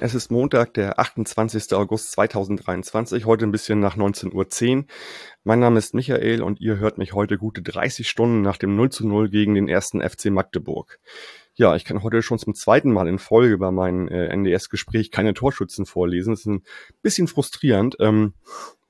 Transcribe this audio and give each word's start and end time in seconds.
es 0.00 0.14
ist 0.14 0.30
Montag, 0.30 0.74
der 0.74 0.98
28. 0.98 1.72
August 1.72 2.12
2023, 2.12 3.24
heute 3.24 3.46
ein 3.46 3.50
bisschen 3.50 3.80
nach 3.80 3.96
19.10 3.96 4.76
Uhr. 4.76 4.84
Mein 5.42 5.58
Name 5.58 5.78
ist 5.78 5.92
Michael 5.94 6.42
und 6.42 6.60
ihr 6.60 6.78
hört 6.78 6.98
mich 6.98 7.14
heute 7.14 7.36
gute 7.36 7.62
30 7.62 8.08
Stunden 8.08 8.40
nach 8.40 8.58
dem 8.58 8.76
0 8.76 8.90
zu 8.90 9.06
0 9.08 9.28
gegen 9.28 9.54
den 9.54 9.68
ersten 9.68 10.00
FC 10.00 10.26
Magdeburg. 10.26 11.00
Ja, 11.54 11.74
ich 11.74 11.84
kann 11.84 12.04
heute 12.04 12.22
schon 12.22 12.38
zum 12.38 12.54
zweiten 12.54 12.92
Mal 12.92 13.08
in 13.08 13.18
Folge 13.18 13.58
bei 13.58 13.72
meinem 13.72 14.06
äh, 14.06 14.28
NDS-Gespräch 14.28 15.10
keine 15.10 15.34
Torschützen 15.34 15.84
vorlesen. 15.84 16.30
Das 16.30 16.40
ist 16.40 16.46
ein 16.46 16.62
bisschen 17.02 17.26
frustrierend. 17.26 17.96
Ähm, 17.98 18.34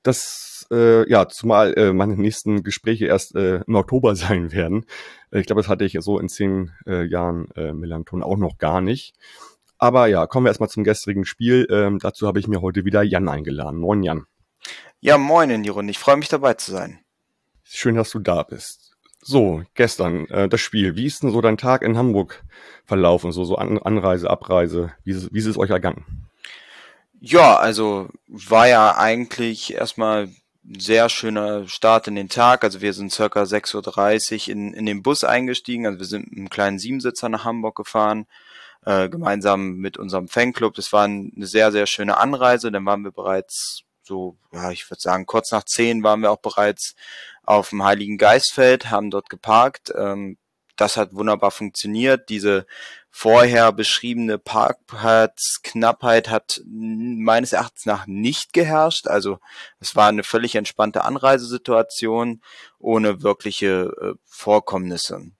das, 0.03 0.67
äh, 0.71 1.09
ja, 1.09 1.27
zumal 1.27 1.73
äh, 1.75 1.91
meine 1.91 2.17
nächsten 2.17 2.61
Gespräche 2.61 3.07
erst 3.07 3.35
äh, 3.35 3.61
im 3.65 3.75
Oktober 3.75 4.15
sein 4.15 4.51
werden. 4.51 4.85
Ich 5.31 5.47
glaube, 5.47 5.61
das 5.61 5.69
hatte 5.69 5.85
ich 5.85 5.97
so 6.01 6.19
in 6.19 6.29
zehn 6.29 6.71
äh, 6.85 7.03
Jahren 7.03 7.49
äh, 7.55 7.73
Melanton 7.73 8.21
auch 8.21 8.37
noch 8.37 8.59
gar 8.59 8.81
nicht. 8.81 9.15
Aber 9.79 10.07
ja, 10.07 10.27
kommen 10.27 10.45
wir 10.45 10.49
erstmal 10.49 10.69
zum 10.69 10.83
gestrigen 10.83 11.25
Spiel. 11.25 11.65
Ähm, 11.71 11.99
dazu 11.99 12.27
habe 12.27 12.39
ich 12.39 12.47
mir 12.47 12.61
heute 12.61 12.85
wieder 12.85 13.01
Jan 13.01 13.29
eingeladen. 13.29 13.79
Moin 13.79 14.03
Jan. 14.03 14.25
Ja, 14.99 15.17
moin 15.17 15.49
in 15.49 15.63
die 15.63 15.69
Runde. 15.69 15.91
Ich 15.91 15.99
freue 15.99 16.17
mich 16.17 16.27
dabei 16.27 16.53
zu 16.55 16.71
sein. 16.71 16.99
Schön, 17.63 17.95
dass 17.95 18.09
du 18.09 18.19
da 18.19 18.43
bist. 18.43 18.97
So, 19.21 19.63
gestern 19.75 20.25
äh, 20.27 20.49
das 20.49 20.59
Spiel. 20.59 20.95
Wie 20.95 21.05
ist 21.05 21.23
denn 21.23 21.31
so 21.31 21.39
dein 21.39 21.57
Tag 21.57 21.81
in 21.81 21.97
Hamburg 21.97 22.43
verlaufen? 22.85 23.31
So, 23.31 23.45
so 23.45 23.55
An 23.55 23.77
Anreise, 23.79 24.29
Abreise. 24.29 24.91
Wie 25.05 25.11
ist, 25.11 25.33
wie 25.33 25.39
ist 25.39 25.45
es 25.45 25.57
euch 25.57 25.69
ergangen? 25.69 26.29
Ja, 27.21 27.57
also 27.57 28.09
war 28.27 28.67
ja 28.67 28.97
eigentlich 28.97 29.73
erstmal 29.73 30.29
ein 30.65 30.79
sehr 30.79 31.09
schöner 31.09 31.67
Start 31.67 32.07
in 32.07 32.15
den 32.15 32.29
Tag. 32.29 32.63
Also 32.63 32.81
wir 32.81 32.93
sind 32.93 33.11
circa 33.11 33.43
6.30 33.43 34.47
Uhr 34.47 34.53
in, 34.53 34.73
in 34.73 34.85
den 34.85 35.03
Bus 35.03 35.23
eingestiegen. 35.23 35.85
Also 35.85 35.99
wir 35.99 36.05
sind 36.05 36.29
mit 36.29 36.37
einem 36.37 36.49
kleinen 36.49 36.79
Siebensitzer 36.79 37.29
nach 37.29 37.45
Hamburg 37.45 37.75
gefahren, 37.75 38.25
äh, 38.85 39.09
gemeinsam 39.09 39.75
mit 39.75 39.97
unserem 39.97 40.27
Fanclub. 40.27 40.73
Das 40.75 40.93
war 40.93 41.05
eine 41.05 41.47
sehr, 41.47 41.71
sehr 41.71 41.87
schöne 41.87 42.17
Anreise. 42.17 42.71
Dann 42.71 42.85
waren 42.85 43.03
wir 43.03 43.11
bereits 43.11 43.83
so, 44.03 44.37
ja, 44.51 44.71
ich 44.71 44.89
würde 44.89 45.01
sagen, 45.01 45.25
kurz 45.25 45.51
nach 45.51 45.63
zehn 45.63 46.03
waren 46.03 46.21
wir 46.21 46.31
auch 46.31 46.41
bereits 46.41 46.95
auf 47.43 47.69
dem 47.69 47.83
Heiligen 47.83 48.17
Geistfeld, 48.17 48.89
haben 48.89 49.11
dort 49.11 49.29
geparkt. 49.29 49.93
Ähm, 49.95 50.37
das 50.75 50.97
hat 50.97 51.13
wunderbar 51.13 51.51
funktioniert. 51.51 52.29
Diese 52.29 52.65
vorher 53.11 53.71
beschriebene 53.71 54.37
Parkplatzknappheit 54.37 56.29
hat 56.29 56.61
meines 56.65 57.53
Erachtens 57.53 57.85
nach 57.85 58.07
nicht 58.07 58.53
geherrscht. 58.53 59.07
Also 59.07 59.39
es 59.79 59.95
war 59.95 60.07
eine 60.07 60.23
völlig 60.23 60.55
entspannte 60.55 61.03
Anreisesituation 61.03 62.41
ohne 62.77 63.21
wirkliche 63.23 63.91
äh, 64.01 64.13
Vorkommnisse. 64.25 65.31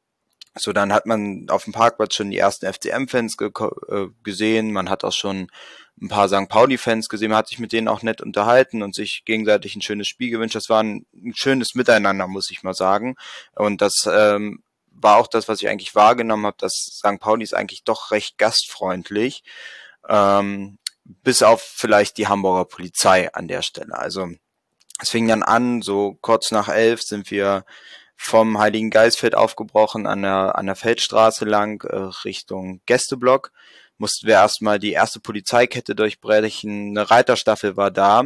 So, 0.55 0.73
dann 0.73 0.91
hat 0.91 1.05
man 1.05 1.47
auf 1.49 1.63
dem 1.63 1.73
Parkplatz 1.73 2.15
schon 2.15 2.31
die 2.31 2.37
ersten 2.37 2.71
FCM-Fans 2.71 3.37
ge 3.37 3.51
äh, 3.87 4.07
gesehen. 4.23 4.71
Man 4.71 4.89
hat 4.89 5.03
auch 5.03 5.13
schon 5.13 5.47
ein 6.01 6.07
paar 6.07 6.27
St. 6.27 6.49
Pauli-Fans 6.49 7.09
gesehen, 7.09 7.29
man 7.29 7.39
hat 7.39 7.49
sich 7.49 7.59
mit 7.59 7.71
denen 7.71 7.87
auch 7.87 8.01
nett 8.01 8.21
unterhalten 8.21 8.81
und 8.81 8.95
sich 8.95 9.23
gegenseitig 9.25 9.75
ein 9.75 9.81
schönes 9.81 10.07
Spiel 10.07 10.29
gewünscht. 10.29 10.55
Das 10.55 10.69
war 10.69 10.81
ein, 10.81 11.05
ein 11.13 11.33
schönes 11.35 11.75
Miteinander, 11.75 12.27
muss 12.27 12.51
ich 12.51 12.63
mal 12.63 12.73
sagen. 12.73 13.15
Und 13.55 13.81
das 13.81 14.05
ähm, 14.11 14.63
war 14.91 15.17
auch 15.17 15.27
das, 15.27 15.47
was 15.47 15.61
ich 15.61 15.67
eigentlich 15.67 15.95
wahrgenommen 15.95 16.45
habe, 16.45 16.57
dass 16.59 16.73
St. 16.73 17.19
Pauli 17.19 17.43
ist 17.43 17.53
eigentlich 17.53 17.83
doch 17.83 18.11
recht 18.11 18.37
gastfreundlich, 18.37 19.43
ähm, 20.07 20.77
bis 21.03 21.43
auf 21.43 21.61
vielleicht 21.61 22.17
die 22.17 22.27
Hamburger 22.27 22.65
Polizei 22.65 23.33
an 23.33 23.47
der 23.47 23.61
Stelle. 23.61 23.97
Also 23.97 24.29
es 25.01 25.09
fing 25.09 25.27
dann 25.27 25.43
an, 25.43 25.81
so 25.81 26.17
kurz 26.21 26.51
nach 26.51 26.69
elf 26.69 27.01
sind 27.01 27.31
wir 27.31 27.65
vom 28.21 28.59
Heiligen 28.59 28.89
Geistfeld 28.89 29.33
aufgebrochen 29.33 30.05
an 30.05 30.23
der, 30.23 30.57
an 30.57 30.65
der 30.65 30.75
Feldstraße 30.75 31.45
lang 31.45 31.81
äh, 31.83 31.95
Richtung 32.25 32.81
Gästeblock 32.85 33.51
mussten 33.97 34.27
wir 34.27 34.35
erstmal 34.35 34.77
die 34.77 34.91
erste 34.91 35.19
Polizeikette 35.19 35.95
durchbrechen. 35.95 36.97
Eine 36.97 37.09
Reiterstaffel 37.09 37.77
war 37.77 37.91
da. 37.91 38.23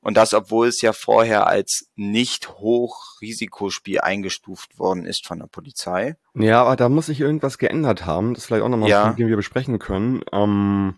Und 0.00 0.16
das, 0.16 0.34
obwohl 0.34 0.68
es 0.68 0.80
ja 0.80 0.92
vorher 0.92 1.46
als 1.46 1.86
nicht 1.96 2.48
Hochrisikospiel 2.48 4.00
eingestuft 4.00 4.78
worden 4.78 5.04
ist 5.06 5.26
von 5.26 5.38
der 5.38 5.46
Polizei. 5.46 6.16
Ja, 6.34 6.62
aber 6.62 6.76
da 6.76 6.88
muss 6.88 7.06
sich 7.06 7.20
irgendwas 7.20 7.58
geändert 7.58 8.04
haben. 8.04 8.34
Das 8.34 8.46
vielleicht 8.46 8.62
auch 8.62 8.68
nochmal, 8.68 8.88
ja. 8.88 9.12
den 9.12 9.28
wir 9.28 9.36
besprechen 9.36 9.78
können. 9.78 10.22
Ähm 10.32 10.96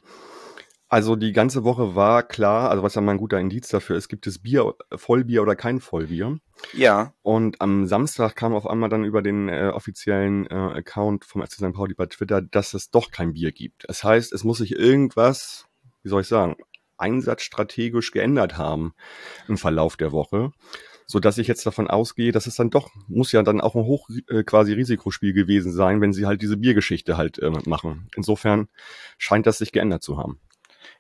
also 0.95 1.17
die 1.17 1.33
ganze 1.33 1.65
Woche 1.65 1.97
war 1.97 2.23
klar, 2.23 2.71
also 2.71 2.85
was 2.85 2.95
ja 2.95 3.01
mal 3.01 3.11
ein 3.11 3.19
guter 3.19 3.41
Indiz 3.41 3.67
dafür 3.67 3.97
ist, 3.97 4.09
gibt 4.09 4.29
es 4.29 4.39
Bier, 4.39 4.77
Vollbier 4.95 5.43
oder 5.43 5.57
kein 5.57 5.81
Vollbier. 5.81 6.39
Ja. 6.73 7.15
Und 7.23 7.61
am 7.61 7.87
Samstag 7.87 8.37
kam 8.37 8.55
auf 8.55 8.65
einmal 8.65 8.91
dann 8.91 9.03
über 9.03 9.21
den 9.21 9.49
äh, 9.49 9.73
offiziellen 9.75 10.47
äh, 10.47 10.55
Account 10.55 11.25
vom 11.25 11.43
FC 11.43 11.55
St. 11.55 11.73
Pauli 11.73 11.95
bei 11.95 12.07
Twitter, 12.07 12.41
dass 12.41 12.75
es 12.75 12.93
doch 12.93 13.11
kein 13.11 13.33
Bier 13.33 13.51
gibt. 13.51 13.87
Das 13.89 14.05
heißt, 14.05 14.33
es 14.33 14.45
muss 14.45 14.59
sich 14.59 14.71
irgendwas, 14.71 15.67
wie 16.05 16.11
soll 16.11 16.21
ich 16.21 16.29
sagen, 16.29 16.55
einsatzstrategisch 16.97 18.13
geändert 18.13 18.57
haben 18.57 18.95
im 19.49 19.59
Verlauf 19.59 19.97
der 19.97 20.13
Woche, 20.13 20.53
so 21.09 21.19
dass 21.19 21.39
ich 21.39 21.49
jetzt 21.49 21.67
davon 21.67 21.89
ausgehe, 21.89 22.31
dass 22.31 22.47
es 22.47 22.55
dann 22.55 22.71
doch 22.71 22.91
muss 23.09 23.33
ja 23.33 23.43
dann 23.43 23.61
auch 23.61 23.75
ein 23.75 23.83
hoch 23.83 24.09
äh, 24.29 24.45
quasi 24.45 24.75
Risikospiel 24.75 25.33
gewesen 25.33 25.73
sein, 25.73 26.01
wenn 26.01 26.13
sie 26.13 26.27
halt 26.27 26.41
diese 26.41 26.57
Biergeschichte 26.57 27.17
halt 27.17 27.41
äh, 27.41 27.51
machen. 27.67 28.07
Insofern 28.15 28.69
scheint 29.19 29.49
das 29.49 29.59
sich 29.59 29.73
geändert 29.73 30.05
zu 30.05 30.19
haben. 30.19 30.39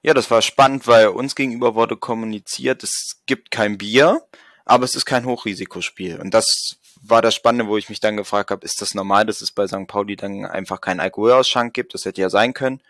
Ja, 0.03 0.15
das 0.15 0.31
war 0.31 0.43
spannend, 0.43 0.87
weil 0.87 1.09
uns 1.09 1.35
gegenüber 1.35 1.75
wurde 1.75 1.97
kommuniziert, 1.97 2.83
es 2.83 3.23
gibt 3.27 3.51
kein 3.51 3.79
Bier, 3.79 4.23
aber 4.65 4.85
es 4.85 4.95
ist 4.95 5.05
kein 5.05 5.25
Hochrisikospiel. 5.25 6.21
Und 6.21 6.33
das 6.33 6.77
war 7.07 7.23
das 7.23 7.35
Spannende, 7.35 7.67
wo 7.67 7.77
ich 7.77 7.89
mich 7.89 8.01
dann 8.01 8.17
gefragt 8.17 8.51
habe, 8.51 8.65
ist 8.65 8.81
das 8.81 8.95
normal, 8.95 9.27
dass 9.27 9.43
es 9.43 9.53
bei 9.53 9.67
St. 9.67 9.87
Pauli 9.87 10.17
dann 10.17 10.47
einfach 10.47 10.81
keinen 10.81 11.01
Alkoholausschank 11.01 11.75
gibt? 11.75 11.95
Das 11.95 12.05
hätte 12.05 12.21
ja 12.21 12.31
sein 12.31 12.55
können. 12.55 12.81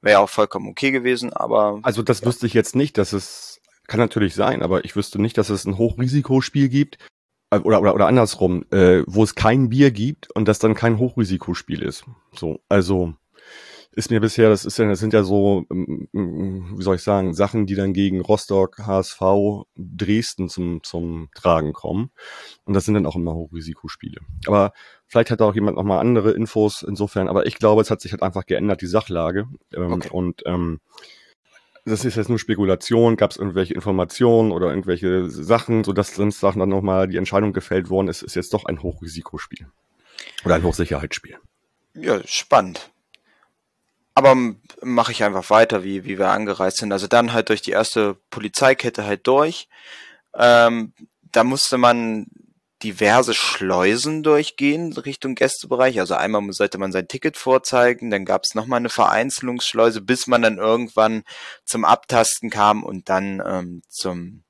Wäre 0.00 0.14
ja 0.14 0.18
auch 0.20 0.28
vollkommen 0.28 0.68
okay 0.68 0.90
gewesen, 0.90 1.32
aber. 1.32 1.80
Also 1.82 2.02
das 2.02 2.20
ja. 2.20 2.26
wüsste 2.26 2.46
ich 2.46 2.54
jetzt 2.54 2.76
nicht, 2.76 2.98
dass 2.98 3.12
es, 3.12 3.60
kann 3.86 4.00
natürlich 4.00 4.34
sein, 4.34 4.62
aber 4.62 4.84
ich 4.84 4.96
wüsste 4.96 5.20
nicht, 5.20 5.38
dass 5.38 5.50
es 5.50 5.64
ein 5.64 5.78
Hochrisikospiel 5.78 6.68
gibt. 6.68 6.98
Äh, 7.50 7.58
oder, 7.58 7.80
oder, 7.80 7.94
oder 7.94 8.06
andersrum, 8.06 8.64
äh, 8.70 9.02
wo 9.06 9.24
es 9.24 9.34
kein 9.34 9.70
Bier 9.70 9.90
gibt 9.90 10.30
und 10.32 10.46
das 10.46 10.58
dann 10.58 10.74
kein 10.74 10.98
Hochrisikospiel 10.98 11.82
ist. 11.82 12.04
So, 12.34 12.60
also 12.68 13.14
ist 13.96 14.10
mir 14.10 14.20
bisher, 14.20 14.48
das 14.48 14.64
ist 14.64 14.78
ja, 14.78 14.88
das 14.88 14.98
sind 14.98 15.12
ja 15.12 15.22
so, 15.22 15.66
ähm, 15.70 16.08
wie 16.12 16.82
soll 16.82 16.96
ich 16.96 17.02
sagen, 17.02 17.32
Sachen, 17.34 17.66
die 17.66 17.74
dann 17.74 17.92
gegen 17.92 18.20
Rostock, 18.20 18.78
HSV, 18.78 19.20
Dresden 19.76 20.48
zum, 20.48 20.82
zum 20.82 21.28
Tragen 21.34 21.72
kommen. 21.72 22.10
Und 22.64 22.74
das 22.74 22.84
sind 22.84 22.94
dann 22.94 23.06
auch 23.06 23.16
immer 23.16 23.34
Hochrisikospiele. 23.34 24.20
Aber 24.46 24.72
vielleicht 25.06 25.30
hat 25.30 25.40
da 25.40 25.44
auch 25.44 25.54
jemand 25.54 25.76
nochmal 25.76 26.00
andere 26.00 26.32
Infos 26.32 26.82
insofern, 26.82 27.28
aber 27.28 27.46
ich 27.46 27.58
glaube, 27.58 27.82
es 27.82 27.90
hat 27.90 28.00
sich 28.00 28.12
halt 28.12 28.22
einfach 28.22 28.46
geändert, 28.46 28.80
die 28.80 28.86
Sachlage. 28.86 29.46
Ähm, 29.74 29.92
okay. 29.92 30.08
Und 30.10 30.42
ähm, 30.46 30.80
das 31.84 32.04
ist 32.04 32.16
jetzt 32.16 32.28
nur 32.28 32.38
Spekulation, 32.38 33.16
gab 33.16 33.30
es 33.30 33.36
irgendwelche 33.36 33.74
Informationen 33.74 34.52
oder 34.52 34.70
irgendwelche 34.70 35.28
Sachen, 35.28 35.84
sodass 35.84 36.14
Samstag 36.14 36.54
dann 36.54 36.68
nochmal 36.68 37.08
die 37.08 37.18
Entscheidung 37.18 37.52
gefällt 37.52 37.90
worden 37.90 38.08
ist, 38.08 38.22
ist 38.22 38.34
jetzt 38.34 38.54
doch 38.54 38.64
ein 38.64 38.82
Hochrisikospiel. 38.82 39.68
Oder 40.44 40.54
ein 40.56 40.62
Hochsicherheitsspiel. 40.62 41.36
Ja, 41.94 42.20
spannend. 42.24 42.90
Aber 44.14 44.36
mache 44.82 45.12
ich 45.12 45.24
einfach 45.24 45.50
weiter, 45.50 45.82
wie, 45.82 46.04
wie 46.04 46.18
wir 46.18 46.30
angereist 46.30 46.78
sind. 46.78 46.92
Also 46.92 47.08
dann 47.08 47.32
halt 47.32 47.48
durch 47.48 47.62
die 47.62 47.72
erste 47.72 48.14
Polizeikette 48.30 49.04
halt 49.04 49.26
durch. 49.26 49.68
Ähm, 50.34 50.92
da 51.22 51.42
musste 51.42 51.78
man 51.78 52.26
diverse 52.84 53.34
Schleusen 53.34 54.22
durchgehen 54.22 54.92
Richtung 54.92 55.34
Gästebereich. 55.34 55.98
Also 55.98 56.14
einmal 56.14 56.42
sollte 56.52 56.78
man 56.78 56.92
sein 56.92 57.08
Ticket 57.08 57.36
vorzeigen, 57.36 58.10
dann 58.10 58.24
gab 58.24 58.44
es 58.44 58.54
nochmal 58.54 58.78
eine 58.78 58.90
Vereinzelungsschleuse, 58.90 60.02
bis 60.02 60.26
man 60.26 60.42
dann 60.42 60.58
irgendwann 60.58 61.24
zum 61.64 61.84
Abtasten 61.84 62.50
kam 62.50 62.82
und 62.84 63.08
dann 63.08 63.42
ähm, 63.44 63.82
zum 63.88 64.44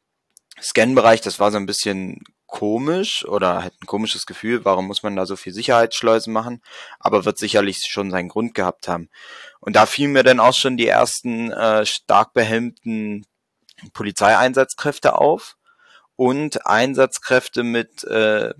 Scanbereich. 0.60 1.20
Das 1.20 1.38
war 1.38 1.52
so 1.52 1.58
ein 1.58 1.66
bisschen 1.66 2.24
komisch 2.46 3.24
oder 3.26 3.62
halt 3.62 3.74
ein 3.82 3.86
komisches 3.86 4.26
Gefühl, 4.26 4.64
warum 4.64 4.86
muss 4.86 5.02
man 5.02 5.16
da 5.16 5.26
so 5.26 5.36
viel 5.36 5.52
Sicherheitsschleusen 5.52 6.32
machen, 6.32 6.62
aber 6.98 7.24
wird 7.24 7.38
sicherlich 7.38 7.84
schon 7.88 8.10
seinen 8.10 8.28
Grund 8.28 8.54
gehabt 8.54 8.88
haben. 8.88 9.08
Und 9.60 9.76
da 9.76 9.86
fielen 9.86 10.12
mir 10.12 10.22
dann 10.22 10.40
auch 10.40 10.54
schon 10.54 10.76
die 10.76 10.86
ersten 10.86 11.50
äh, 11.50 11.84
stark 11.86 12.32
behelmten 12.32 13.26
Polizeieinsatzkräfte 13.92 15.18
auf 15.18 15.56
und 16.16 16.66
Einsatzkräfte 16.66 17.62
mit, 17.62 18.04
äh, 18.04 18.54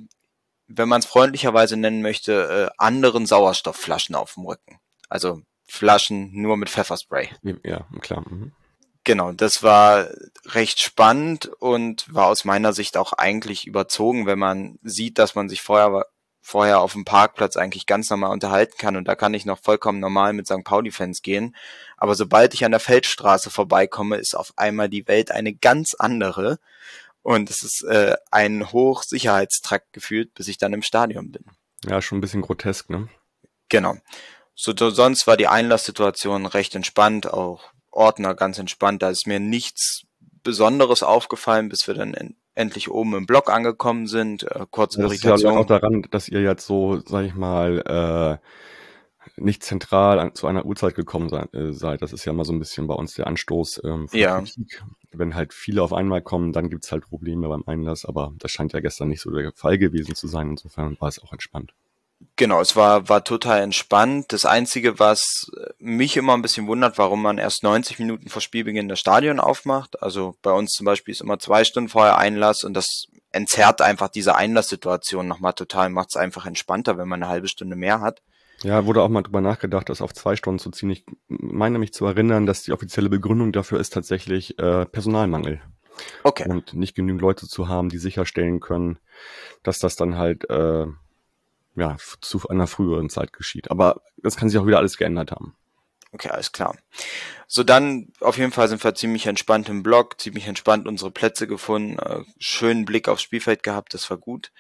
wenn 0.67 0.89
man 0.89 1.01
es 1.01 1.07
freundlicherweise 1.07 1.77
nennen 1.77 2.03
möchte, 2.03 2.71
äh, 2.71 2.75
anderen 2.79 3.27
Sauerstoffflaschen 3.27 4.15
auf 4.15 4.35
dem 4.35 4.47
Rücken. 4.47 4.81
Also 5.09 5.43
Flaschen 5.67 6.31
nur 6.33 6.57
mit 6.57 6.71
Pfefferspray. 6.71 7.31
Ja, 7.63 7.87
klar. 8.01 8.25
Mhm. 8.29 8.53
Genau, 9.05 9.33
das 9.33 9.63
war 9.63 10.09
recht 10.47 10.81
spannend 10.81 11.47
und 11.59 12.13
war 12.13 12.27
aus 12.27 12.45
meiner 12.45 12.73
Sicht 12.73 12.97
auch 12.97 13.13
eigentlich 13.13 13.67
überzogen, 13.67 14.27
wenn 14.27 14.39
man 14.39 14.79
sieht, 14.83 15.19
dass 15.19 15.35
man 15.35 15.49
sich 15.49 15.61
vorher 15.61 16.07
vorher 16.47 16.81
auf 16.81 16.93
dem 16.93 17.07
Parkplatz 17.07 17.57
eigentlich 17.57 17.87
ganz 17.87 18.11
normal 18.11 18.31
unterhalten 18.31 18.75
kann 18.77 18.97
und 18.97 19.09
da 19.09 19.15
kann 19.15 19.33
ich 19.33 19.47
noch 19.47 19.59
vollkommen 19.59 19.99
normal 19.99 20.35
mit 20.35 20.47
St. 20.47 20.63
Pauli-Fans 20.63 21.23
gehen. 21.23 21.57
Aber 21.97 22.15
sobald 22.15 22.53
ich 22.53 22.67
an 22.67 22.71
der 22.71 22.81
Feldstraße 22.81 23.49
vorbeikomme, 23.49 24.17
ist 24.17 24.35
auf 24.35 24.53
einmal 24.57 24.91
die 24.91 25.09
Welt 25.09 25.31
eine 25.31 25.55
ganz 25.55 25.95
andere 25.95 26.59
und 27.23 27.49
es 27.49 27.63
ist 27.63 27.83
äh, 27.85 28.17
ein 28.31 28.71
Hochsicherheitstrakt 28.73 29.95
gefühlt, 29.95 30.35
bis 30.35 30.49
ich 30.49 30.59
dann 30.59 30.75
im 30.75 30.83
Stadion 30.83 31.33
bin. 31.33 31.45
Ja, 31.87 32.03
schon 32.03 32.19
ein 32.19 32.21
bisschen 32.21 32.43
grotesk, 32.43 32.91
ne? 32.91 33.09
Genau. 33.71 33.97
So, 34.55 34.75
sonst 34.77 35.27
war 35.27 35.39
die 35.39 35.49
Einlasssituation 35.49 36.45
recht 36.45 36.75
entspannt, 36.75 37.27
auch 37.27 37.73
Ordner 37.95 38.35
ganz 38.35 38.59
entspannt. 38.59 39.03
Da 39.03 39.11
ist 39.11 39.27
mir 39.27 39.41
nichts 39.41 40.03
Besonderes 40.43 41.03
aufgefallen, 41.03 41.69
bis 41.69 41.87
wir 41.87 41.95
dann 41.95 42.15
en 42.15 42.37
endlich 42.57 42.91
oben 42.91 43.15
im 43.15 43.27
Block 43.27 43.51
angekommen 43.51 44.07
sind. 44.07 44.45
Äh, 44.45 44.67
kurze 44.71 45.01
das 45.01 45.11
Irritation. 45.11 45.33
Das 45.33 45.43
liegt 45.43 45.57
auch 45.57 45.67
daran, 45.67 46.07
dass 46.11 46.29
ihr 46.29 46.41
jetzt 46.41 46.67
so, 46.67 47.01
sag 47.05 47.25
ich 47.25 47.35
mal, 47.35 48.41
äh, 48.41 48.47
nicht 49.37 49.63
zentral 49.65 50.19
an, 50.19 50.35
zu 50.35 50.47
einer 50.47 50.65
Uhrzeit 50.65 50.95
gekommen 50.95 51.29
sei, 51.29 51.43
äh, 51.53 51.73
seid. 51.73 52.03
Das 52.03 52.13
ist 52.13 52.25
ja 52.25 52.33
mal 52.33 52.45
so 52.45 52.53
ein 52.53 52.59
bisschen 52.59 52.87
bei 52.87 52.95
uns 52.95 53.15
der 53.15 53.27
Anstoß 53.27 53.83
ähm, 53.85 54.09
von 54.09 54.19
ja. 54.19 54.39
Kritik. 54.39 54.85
Wenn 55.13 55.35
halt 55.35 55.53
viele 55.53 55.83
auf 55.83 55.93
einmal 55.93 56.23
kommen, 56.23 56.53
dann 56.53 56.71
gibt's 56.71 56.93
halt 56.93 57.05
Probleme 57.05 57.49
beim 57.49 57.65
Einlass, 57.67 58.05
aber 58.05 58.33
das 58.39 58.51
scheint 58.51 58.73
ja 58.73 58.81
gestern 58.81 59.09
nicht 59.09 59.21
so 59.21 59.31
der 59.31 59.53
Fall 59.53 59.79
gewesen 59.79 60.15
zu 60.15 60.29
sein. 60.29 60.51
Insofern 60.51 60.97
war 61.01 61.09
es 61.09 61.23
auch 61.23 61.33
entspannt. 61.33 61.75
Genau, 62.37 62.61
es 62.61 62.75
war, 62.75 63.09
war 63.09 63.23
total 63.23 63.61
entspannt. 63.63 64.33
Das 64.33 64.45
Einzige, 64.45 64.99
was 64.99 65.51
mich 65.79 66.17
immer 66.17 66.35
ein 66.35 66.43
bisschen 66.43 66.67
wundert, 66.67 66.99
warum 66.99 67.23
man 67.23 67.39
erst 67.39 67.63
90 67.63 67.99
Minuten 68.01 68.29
vor 68.29 68.43
Spielbeginn 68.43 68.89
das 68.89 68.99
Stadion 68.99 69.39
aufmacht. 69.39 70.03
Also 70.03 70.37
bei 70.43 70.51
uns 70.51 70.73
zum 70.73 70.85
Beispiel 70.85 71.13
ist 71.13 71.21
immer 71.21 71.39
zwei 71.39 71.65
Stunden 71.65 71.89
vorher 71.89 72.19
Einlass 72.19 72.65
und 72.65 72.75
das 72.75 73.07
entzerrt 73.31 73.83
einfach 73.83 74.09
diese 74.09 74.35
Einlasssituation 74.37 75.29
nochmal 75.29 75.53
total, 75.53 75.91
macht 75.91 76.09
es 76.11 76.17
einfach 76.17 76.47
entspannter, 76.47 76.99
wenn 76.99 77.09
man 77.09 77.23
eine 77.23 77.31
halbe 77.31 77.49
Stunde 77.49 77.77
mehr 77.77 78.01
hat. 78.01 78.23
Ja, 78.63 78.87
wurde 78.87 79.03
auch 79.03 79.09
mal 79.09 79.23
drüber 79.23 79.41
nachgedacht, 79.41 79.89
das 79.89 80.01
auf 80.01 80.15
zwei 80.15 80.37
Stunden 80.37 80.59
zu 80.59 80.71
ziehen. 80.71 80.91
Ich 80.91 81.05
meine 81.29 81.79
mich 81.79 81.93
zu 81.93 82.07
erinnern, 82.07 82.47
dass 82.47 82.63
die 82.63 82.73
offizielle 82.73 83.11
Begründung 83.11 83.53
dafür 83.53 83.81
ist 83.81 83.93
tatsächlich 83.93 84.59
äh, 84.59 84.87
Personalmangel. 84.87 85.61
Okay. 86.23 86.49
Und 86.49 86.75
nicht 86.75 86.95
genügend 86.95 87.21
Leute 87.21 87.47
zu 87.47 87.69
haben, 87.69 87.89
die 87.89 87.99
sicherstellen 87.99 88.61
können, 88.61 88.99
dass 89.63 89.79
das 89.79 89.97
dann 89.97 90.17
halt 90.17 90.49
äh, 90.51 90.87
ja, 91.77 91.97
zu 92.21 92.49
einer 92.49 92.67
früheren 92.67 93.11
Zeit 93.11 93.33
geschieht. 93.33 93.71
Aber 93.71 94.03
das 94.17 94.37
kann 94.37 94.49
sich 94.49 94.59
auch 94.59 94.67
wieder 94.67 94.79
alles 94.79 94.97
geändert 94.97 95.33
haben. 95.33 95.57
Okay, 96.15 96.29
alles 96.29 96.53
klar. 96.53 96.77
So, 97.49 97.65
dann 97.65 98.13
auf 98.21 98.39
jeden 98.39 98.53
Fall 98.53 98.69
sind 98.69 98.85
wir 98.85 98.95
ziemlich 98.95 99.27
entspannt 99.27 99.69
im 99.69 99.83
Block, 99.83 100.21
ziemlich 100.21 100.47
entspannt 100.47 100.87
unsere 100.87 101.11
Plätze 101.11 101.49
gefunden, 101.49 101.99
äh, 101.99 102.21
schönen 102.39 102.85
Blick 102.85 103.09
aufs 103.09 103.23
Spielfeld 103.23 103.65
gehabt, 103.65 103.95
das 103.95 104.09
war 104.11 104.17
gut. 104.17 104.53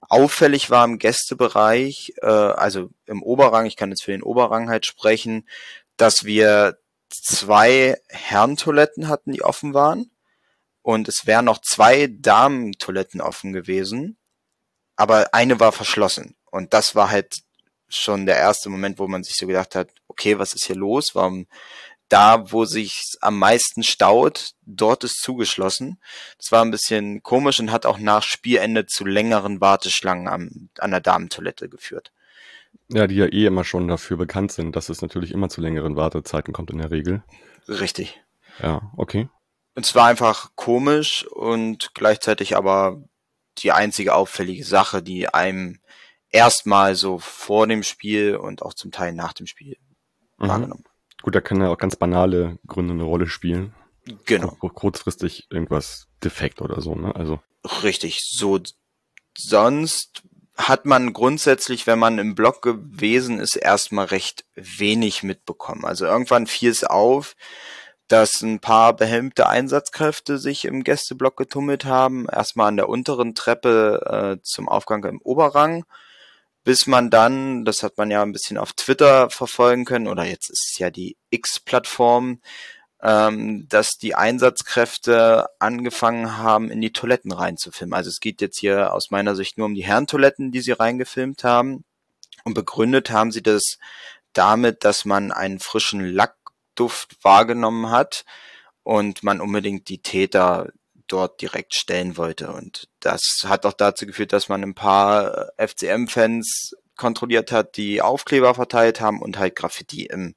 Auffällig 0.00 0.68
war 0.68 0.84
im 0.84 0.98
Gästebereich, 0.98 2.14
äh, 2.22 2.26
also 2.26 2.90
im 3.06 3.22
Oberrang, 3.22 3.66
ich 3.66 3.76
kann 3.76 3.90
jetzt 3.90 4.02
für 4.02 4.10
den 4.10 4.24
Oberrang 4.24 4.68
halt 4.68 4.84
sprechen, 4.84 5.48
dass 5.96 6.24
wir 6.24 6.78
zwei 7.08 7.96
Herrentoiletten 8.08 9.06
hatten, 9.06 9.32
die 9.32 9.42
offen 9.42 9.74
waren. 9.74 10.10
Und 10.82 11.08
es 11.08 11.26
wären 11.26 11.44
noch 11.44 11.60
zwei 11.60 12.08
Damentoiletten 12.08 13.20
offen 13.20 13.52
gewesen, 13.52 14.18
aber 14.96 15.32
eine 15.34 15.60
war 15.60 15.72
verschlossen. 15.72 16.34
Und 16.50 16.74
das 16.74 16.94
war 16.94 17.10
halt 17.10 17.36
schon 17.88 18.26
der 18.26 18.36
erste 18.36 18.68
Moment, 18.68 18.98
wo 18.98 19.06
man 19.06 19.22
sich 19.22 19.36
so 19.36 19.46
gedacht 19.46 19.74
hat, 19.74 19.90
okay, 20.08 20.38
was 20.38 20.54
ist 20.54 20.66
hier 20.66 20.76
los? 20.76 21.14
Warum 21.14 21.46
da, 22.08 22.52
wo 22.52 22.64
sich 22.64 23.16
am 23.20 23.38
meisten 23.38 23.82
staut, 23.82 24.52
dort 24.62 25.04
ist 25.04 25.20
zugeschlossen. 25.22 25.98
Das 26.38 26.52
war 26.52 26.64
ein 26.64 26.70
bisschen 26.70 27.22
komisch 27.22 27.58
und 27.58 27.72
hat 27.72 27.84
auch 27.84 27.98
nach 27.98 28.22
Spielende 28.22 28.86
zu 28.86 29.04
längeren 29.04 29.60
Warteschlangen 29.60 30.28
am, 30.28 30.68
an 30.78 30.90
der 30.92 31.00
Damentoilette 31.00 31.68
geführt. 31.68 32.12
Ja, 32.88 33.06
die 33.06 33.16
ja 33.16 33.26
eh 33.26 33.46
immer 33.46 33.64
schon 33.64 33.88
dafür 33.88 34.16
bekannt 34.16 34.52
sind, 34.52 34.76
dass 34.76 34.88
es 34.88 35.02
natürlich 35.02 35.32
immer 35.32 35.48
zu 35.48 35.60
längeren 35.60 35.96
Wartezeiten 35.96 36.52
kommt 36.52 36.70
in 36.70 36.78
der 36.78 36.90
Regel. 36.90 37.24
Richtig. 37.68 38.20
Ja, 38.62 38.92
okay. 38.96 39.28
Und 39.74 39.84
es 39.84 39.94
war 39.94 40.06
einfach 40.06 40.50
komisch 40.54 41.26
und 41.26 41.90
gleichzeitig 41.94 42.56
aber 42.56 43.02
die 43.62 43.72
einzige 43.72 44.14
auffällige 44.14 44.64
Sache, 44.64 45.02
die 45.02 45.28
einem 45.28 45.80
erstmal 46.30 46.94
so 46.94 47.18
vor 47.18 47.66
dem 47.66 47.82
Spiel 47.82 48.36
und 48.36 48.62
auch 48.62 48.74
zum 48.74 48.90
Teil 48.90 49.12
nach 49.12 49.32
dem 49.32 49.46
Spiel 49.46 49.76
mhm. 50.38 50.48
wahrgenommen. 50.48 50.84
Gut, 51.22 51.34
da 51.34 51.40
können 51.40 51.62
ja 51.62 51.68
auch 51.68 51.78
ganz 51.78 51.96
banale 51.96 52.58
Gründe 52.66 52.92
eine 52.92 53.04
Rolle 53.04 53.26
spielen. 53.26 53.74
Genau. 54.26 54.50
Kurzfristig 54.50 55.48
irgendwas 55.50 56.06
defekt 56.22 56.60
oder 56.60 56.80
so, 56.80 56.94
ne? 56.94 57.14
Also. 57.16 57.40
Richtig. 57.82 58.22
So, 58.22 58.60
sonst 59.36 60.22
hat 60.56 60.86
man 60.86 61.12
grundsätzlich, 61.12 61.86
wenn 61.86 61.98
man 61.98 62.18
im 62.18 62.34
Block 62.34 62.62
gewesen 62.62 63.40
ist, 63.40 63.56
erstmal 63.56 64.06
recht 64.06 64.44
wenig 64.54 65.22
mitbekommen. 65.22 65.84
Also 65.84 66.06
irgendwann 66.06 66.46
fiel 66.46 66.70
es 66.70 66.84
auf, 66.84 67.36
dass 68.08 68.42
ein 68.42 68.60
paar 68.60 68.94
behelmte 68.94 69.48
Einsatzkräfte 69.48 70.38
sich 70.38 70.64
im 70.64 70.84
Gästeblock 70.84 71.36
getummelt 71.36 71.84
haben. 71.84 72.26
Erstmal 72.30 72.68
an 72.68 72.76
der 72.76 72.88
unteren 72.88 73.34
Treppe 73.34 74.36
äh, 74.38 74.42
zum 74.42 74.68
Aufgang 74.68 75.04
im 75.04 75.20
Oberrang 75.22 75.84
bis 76.66 76.88
man 76.88 77.10
dann, 77.10 77.64
das 77.64 77.84
hat 77.84 77.96
man 77.96 78.10
ja 78.10 78.22
ein 78.22 78.32
bisschen 78.32 78.58
auf 78.58 78.72
Twitter 78.72 79.30
verfolgen 79.30 79.84
können, 79.84 80.08
oder 80.08 80.24
jetzt 80.24 80.50
ist 80.50 80.72
es 80.72 80.78
ja 80.80 80.90
die 80.90 81.16
X-Plattform, 81.30 82.40
ähm, 83.00 83.68
dass 83.68 83.98
die 83.98 84.16
Einsatzkräfte 84.16 85.46
angefangen 85.60 86.38
haben, 86.38 86.72
in 86.72 86.80
die 86.80 86.92
Toiletten 86.92 87.30
reinzufilmen. 87.30 87.94
Also 87.94 88.10
es 88.10 88.18
geht 88.18 88.40
jetzt 88.40 88.58
hier 88.58 88.92
aus 88.92 89.12
meiner 89.12 89.36
Sicht 89.36 89.58
nur 89.58 89.66
um 89.66 89.76
die 89.76 89.86
Herrentoiletten, 89.86 90.50
die 90.50 90.60
sie 90.60 90.72
reingefilmt 90.72 91.44
haben. 91.44 91.84
Und 92.42 92.54
begründet 92.54 93.10
haben 93.10 93.30
sie 93.30 93.42
das 93.42 93.78
damit, 94.32 94.82
dass 94.84 95.04
man 95.04 95.30
einen 95.30 95.60
frischen 95.60 96.00
Lackduft 96.76 97.16
wahrgenommen 97.22 97.90
hat 97.90 98.24
und 98.82 99.22
man 99.22 99.40
unbedingt 99.40 99.88
die 99.88 100.02
Täter 100.02 100.72
dort 101.08 101.40
direkt 101.40 101.74
stellen 101.74 102.16
wollte. 102.16 102.52
Und 102.52 102.88
das 103.00 103.22
hat 103.44 103.64
auch 103.64 103.72
dazu 103.72 104.06
geführt, 104.06 104.32
dass 104.32 104.48
man 104.48 104.62
ein 104.62 104.74
paar 104.74 105.52
äh, 105.58 105.68
FCM-Fans 105.68 106.74
kontrolliert 106.96 107.52
hat, 107.52 107.76
die 107.76 108.02
Aufkleber 108.02 108.54
verteilt 108.54 109.00
haben 109.00 109.20
und 109.22 109.38
halt 109.38 109.56
Graffiti 109.56 110.06
im 110.06 110.34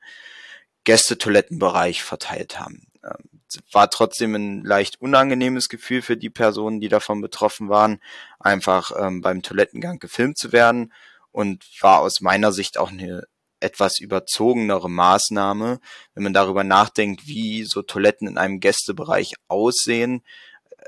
Gästetoilettenbereich 0.83 2.03
verteilt 2.03 2.59
haben. 2.59 2.87
Ähm, 3.03 3.41
war 3.71 3.89
trotzdem 3.89 4.35
ein 4.35 4.63
leicht 4.63 5.01
unangenehmes 5.01 5.69
Gefühl 5.69 6.01
für 6.01 6.17
die 6.17 6.29
Personen, 6.29 6.79
die 6.79 6.89
davon 6.89 7.19
betroffen 7.21 7.67
waren, 7.67 7.99
einfach 8.39 8.91
ähm, 8.97 9.21
beim 9.21 9.41
Toilettengang 9.41 9.99
gefilmt 9.99 10.37
zu 10.37 10.51
werden 10.51 10.93
und 11.31 11.65
war 11.81 11.99
aus 11.99 12.21
meiner 12.21 12.51
Sicht 12.51 12.77
auch 12.77 12.91
eine 12.91 13.23
etwas 13.59 13.99
überzogenere 13.99 14.89
Maßnahme, 14.89 15.79
wenn 16.13 16.23
man 16.23 16.33
darüber 16.33 16.63
nachdenkt, 16.63 17.27
wie 17.27 17.63
so 17.65 17.81
Toiletten 17.81 18.27
in 18.27 18.37
einem 18.37 18.59
Gästebereich 18.59 19.33
aussehen, 19.47 20.21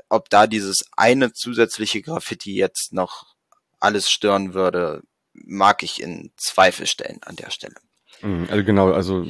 ob 0.08 0.30
da 0.30 0.46
dieses 0.46 0.84
eine 0.96 1.32
zusätzliche 1.32 2.02
Graffiti 2.02 2.54
jetzt 2.54 2.92
noch 2.92 3.34
alles 3.80 4.10
stören 4.10 4.54
würde, 4.54 5.02
mag 5.32 5.82
ich 5.82 6.02
in 6.02 6.32
Zweifel 6.36 6.86
stellen 6.86 7.20
an 7.22 7.36
der 7.36 7.50
Stelle. 7.50 7.74
Mhm, 8.22 8.46
also 8.50 8.64
genau, 8.64 8.92
also 8.92 9.26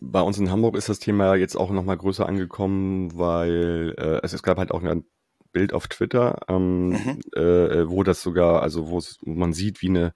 bei 0.00 0.20
uns 0.20 0.38
in 0.38 0.50
Hamburg 0.50 0.76
ist 0.76 0.88
das 0.88 0.98
Thema 0.98 1.34
jetzt 1.34 1.56
auch 1.56 1.70
nochmal 1.70 1.96
größer 1.96 2.26
angekommen, 2.26 3.16
weil 3.16 3.94
äh, 3.98 4.20
es, 4.22 4.32
es 4.32 4.42
gab 4.42 4.58
halt 4.58 4.70
auch 4.70 4.82
ein 4.82 5.04
Bild 5.52 5.72
auf 5.72 5.88
Twitter, 5.88 6.40
ähm, 6.48 6.90
mhm. 6.90 7.20
äh, 7.34 7.88
wo 7.88 8.02
das 8.02 8.22
sogar, 8.22 8.62
also 8.62 8.90
wo 8.90 9.02
man 9.24 9.52
sieht, 9.52 9.82
wie 9.82 9.88
eine 9.88 10.14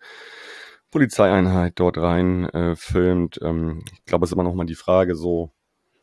Polizeieinheit 0.93 1.73
dort 1.77 1.99
rein 1.99 2.45
äh, 2.51 2.77
filmt. 2.77 3.41
Ähm, 3.43 3.83
ich 3.93 4.05
glaube, 4.05 4.25
es 4.25 4.31
ist 4.31 4.35
immer 4.35 4.45
noch 4.45 4.55
mal 4.55 4.67
die 4.67 4.77
Frage 4.77 5.17
so, 5.17 5.51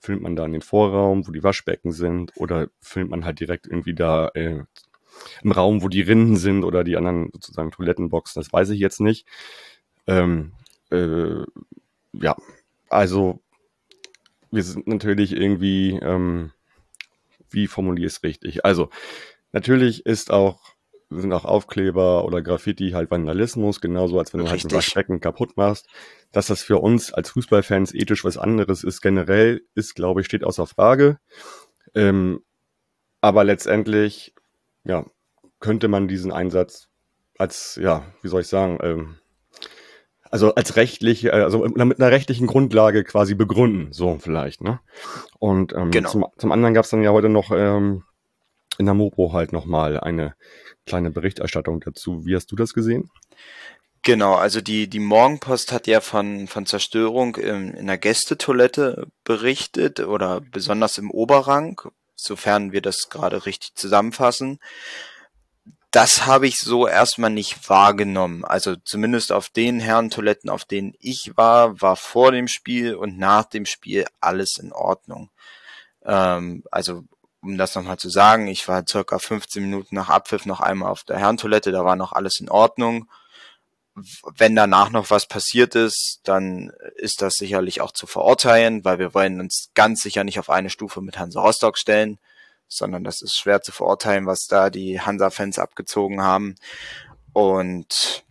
filmt 0.02 0.24
man 0.24 0.36
da 0.36 0.46
in 0.46 0.52
den 0.52 0.62
Vorraum, 0.62 1.28
wo 1.28 1.32
die 1.32 1.44
Waschbecken 1.44 1.92
sind, 1.92 2.34
oder 2.36 2.68
filmt 2.82 3.12
man 3.12 3.24
halt 3.24 3.40
direkt 3.40 3.68
irgendwie 3.68 3.94
da 3.94 4.30
äh, 4.34 4.64
im 5.44 5.52
Raum, 5.52 5.84
wo 5.84 5.90
die 5.90 6.02
Rinden 6.02 6.38
sind 6.38 6.64
oder 6.64 6.84
die 6.84 6.98
anderen 6.98 7.30
sozusagen 7.34 7.72
Toilettenboxen, 7.72 8.42
das 8.42 8.52
weiß 8.52 8.70
ich 8.70 8.80
jetzt 8.80 9.00
nicht. 9.00 9.28
Ähm, 10.08 10.54
äh, 10.92 11.44
ja, 12.14 12.36
also 12.90 13.42
wir 14.50 14.64
sind 14.64 14.88
natürlich 14.88 15.34
irgendwie, 15.34 16.00
ähm, 16.02 16.52
wie 17.52 17.68
formuliere 17.68 18.08
ich 18.08 18.14
es 18.14 18.24
richtig? 18.24 18.66
Also 18.66 18.90
natürlich 19.52 20.06
ist 20.06 20.32
auch 20.32 20.74
sind 21.10 21.34
auch 21.34 21.46
Aufkleber 21.46 22.24
oder 22.26 22.42
Graffiti 22.42 22.92
halt 22.92 23.10
Vandalismus, 23.10 23.82
genauso 23.82 24.20
als 24.20 24.34
wenn 24.34 24.40
du 24.40 24.46
Richtig. 24.46 24.64
halt 24.64 24.74
ein 24.74 24.78
Waschbecken 24.78 25.20
kaputt 25.20 25.58
machst. 25.58 25.88
Dass 26.32 26.48
das 26.48 26.62
für 26.62 26.78
uns 26.78 27.12
als 27.14 27.32
Fußballfans 27.32 27.94
ethisch 27.96 28.24
was 28.24 28.38
anderes 28.38 28.84
ist, 28.84 29.02
generell 29.02 29.62
ist, 29.74 29.96
glaube 29.96 30.22
ich, 30.22 30.28
steht 30.28 30.44
außer 30.44 30.68
Frage. 30.68 31.18
Ähm, 31.96 32.42
aber 33.22 33.44
letztendlich, 33.44 34.36
ja, 34.84 35.06
könnte 35.60 35.88
man 35.88 36.08
diesen 36.08 36.32
Einsatz 36.32 36.90
als, 37.38 37.80
ja, 37.82 38.06
wie 38.22 38.28
soll 38.28 38.42
ich 38.42 38.48
sagen, 38.48 38.78
ähm, 38.82 39.16
also 40.32 40.54
als 40.54 40.76
rechtlich, 40.76 41.34
also 41.34 41.60
mit 41.66 42.00
einer 42.00 42.12
rechtlichen 42.12 42.46
Grundlage 42.46 43.04
quasi 43.04 43.34
begründen, 43.34 43.92
so 43.92 44.20
vielleicht, 44.20 44.62
ne? 44.62 44.80
Und 45.40 45.74
ähm, 45.74 45.90
genau. 45.90 46.10
zum, 46.10 46.26
zum 46.38 46.52
anderen 46.52 46.76
gab 46.76 46.84
es 46.84 46.92
dann 46.92 47.02
ja 47.02 47.12
heute 47.12 47.30
noch 47.30 47.52
ähm, 47.52 48.04
in 48.80 48.86
der 48.86 48.96
Mopo 48.96 49.34
halt 49.34 49.52
nochmal 49.52 50.00
eine 50.00 50.36
kleine 50.86 51.12
Berichterstattung 51.12 51.82
dazu. 51.82 52.26
Wie 52.26 52.36
hast 52.36 52.52
du 52.52 52.56
das 52.56 52.74
gesehen? 52.74 53.12
Genau, 54.02 54.36
also 54.36 54.62
die, 54.62 54.88
die 54.88 55.00
Morgenpost 55.00 55.74
hat 55.74 55.86
ja 55.86 56.00
von, 56.00 56.48
von 56.48 56.66
Zerstörung 56.66 57.36
in, 57.36 57.74
in 57.74 57.88
der 57.88 57.98
Gästetoilette 57.98 59.08
berichtet 59.26 60.00
oder 60.00 60.40
besonders 60.40 60.98
im 60.98 61.12
Oberrang, 61.12 61.82
sofern 62.16 62.72
wir 62.72 62.82
das 62.82 63.10
gerade 63.10 63.46
richtig 63.46 63.76
zusammenfassen. 63.76 64.60
Das 65.92 66.26
habe 66.26 66.48
ich 66.48 66.60
so 66.60 66.88
erstmal 66.88 67.32
nicht 67.32 67.70
wahrgenommen. 67.70 68.46
Also 68.46 68.78
zumindest 68.78 69.34
auf 69.34 69.50
den 69.50 69.82
Herrentoiletten, 69.82 70.50
auf 70.50 70.64
denen 70.64 70.94
ich 71.00 71.36
war, 71.36 71.82
war 71.82 71.98
vor 71.98 72.32
dem 72.32 72.48
Spiel 72.48 72.96
und 72.96 73.18
nach 73.18 73.44
dem 73.44 73.66
Spiel 73.66 74.06
alles 74.22 74.58
in 74.58 74.72
Ordnung. 74.72 75.32
Ähm, 76.06 76.64
also 76.72 77.04
um 77.42 77.58
das 77.58 77.76
nochmal 77.76 77.98
zu 77.98 78.10
sagen, 78.10 78.48
ich 78.48 78.68
war 78.68 78.86
circa 78.88 79.20
15 79.20 79.64
Minuten 79.64 79.96
nach 79.96 80.10
Abpfiff 80.10 80.46
noch 80.46 80.60
einmal 80.60 80.92
auf 80.92 81.04
der 81.04 81.18
Herrentoilette, 81.18 81.72
da 81.72 81.86
war 81.86 81.96
noch 81.96 82.14
alles 82.14 82.40
in 82.40 82.50
Ordnung. 82.50 83.10
Wenn 84.38 84.56
danach 84.56 84.92
noch 84.92 85.10
was 85.10 85.28
passiert 85.28 85.76
ist, 85.76 86.22
dann 86.24 86.72
ist 86.96 87.22
das 87.22 87.34
sicherlich 87.36 87.82
auch 87.82 87.92
zu 87.92 88.08
verurteilen, 88.08 88.86
weil 88.86 89.00
wir 89.00 89.14
wollen 89.14 89.40
uns 89.40 89.72
ganz 89.74 90.02
sicher 90.02 90.24
nicht 90.24 90.40
auf 90.40 90.50
eine 90.50 90.70
Stufe 90.70 91.02
mit 91.02 91.20
Hansa 91.20 91.42
Rostock 91.42 91.78
stellen, 91.78 92.18
sondern 92.68 93.04
das 93.04 93.22
ist 93.22 93.36
schwer 93.36 93.62
zu 93.62 93.72
verurteilen, 93.72 94.26
was 94.26 94.46
da 94.48 94.70
die 94.70 95.02
Hansa-Fans 95.02 95.60
abgezogen 95.60 96.22
haben. 96.22 96.56
Und 97.34 98.24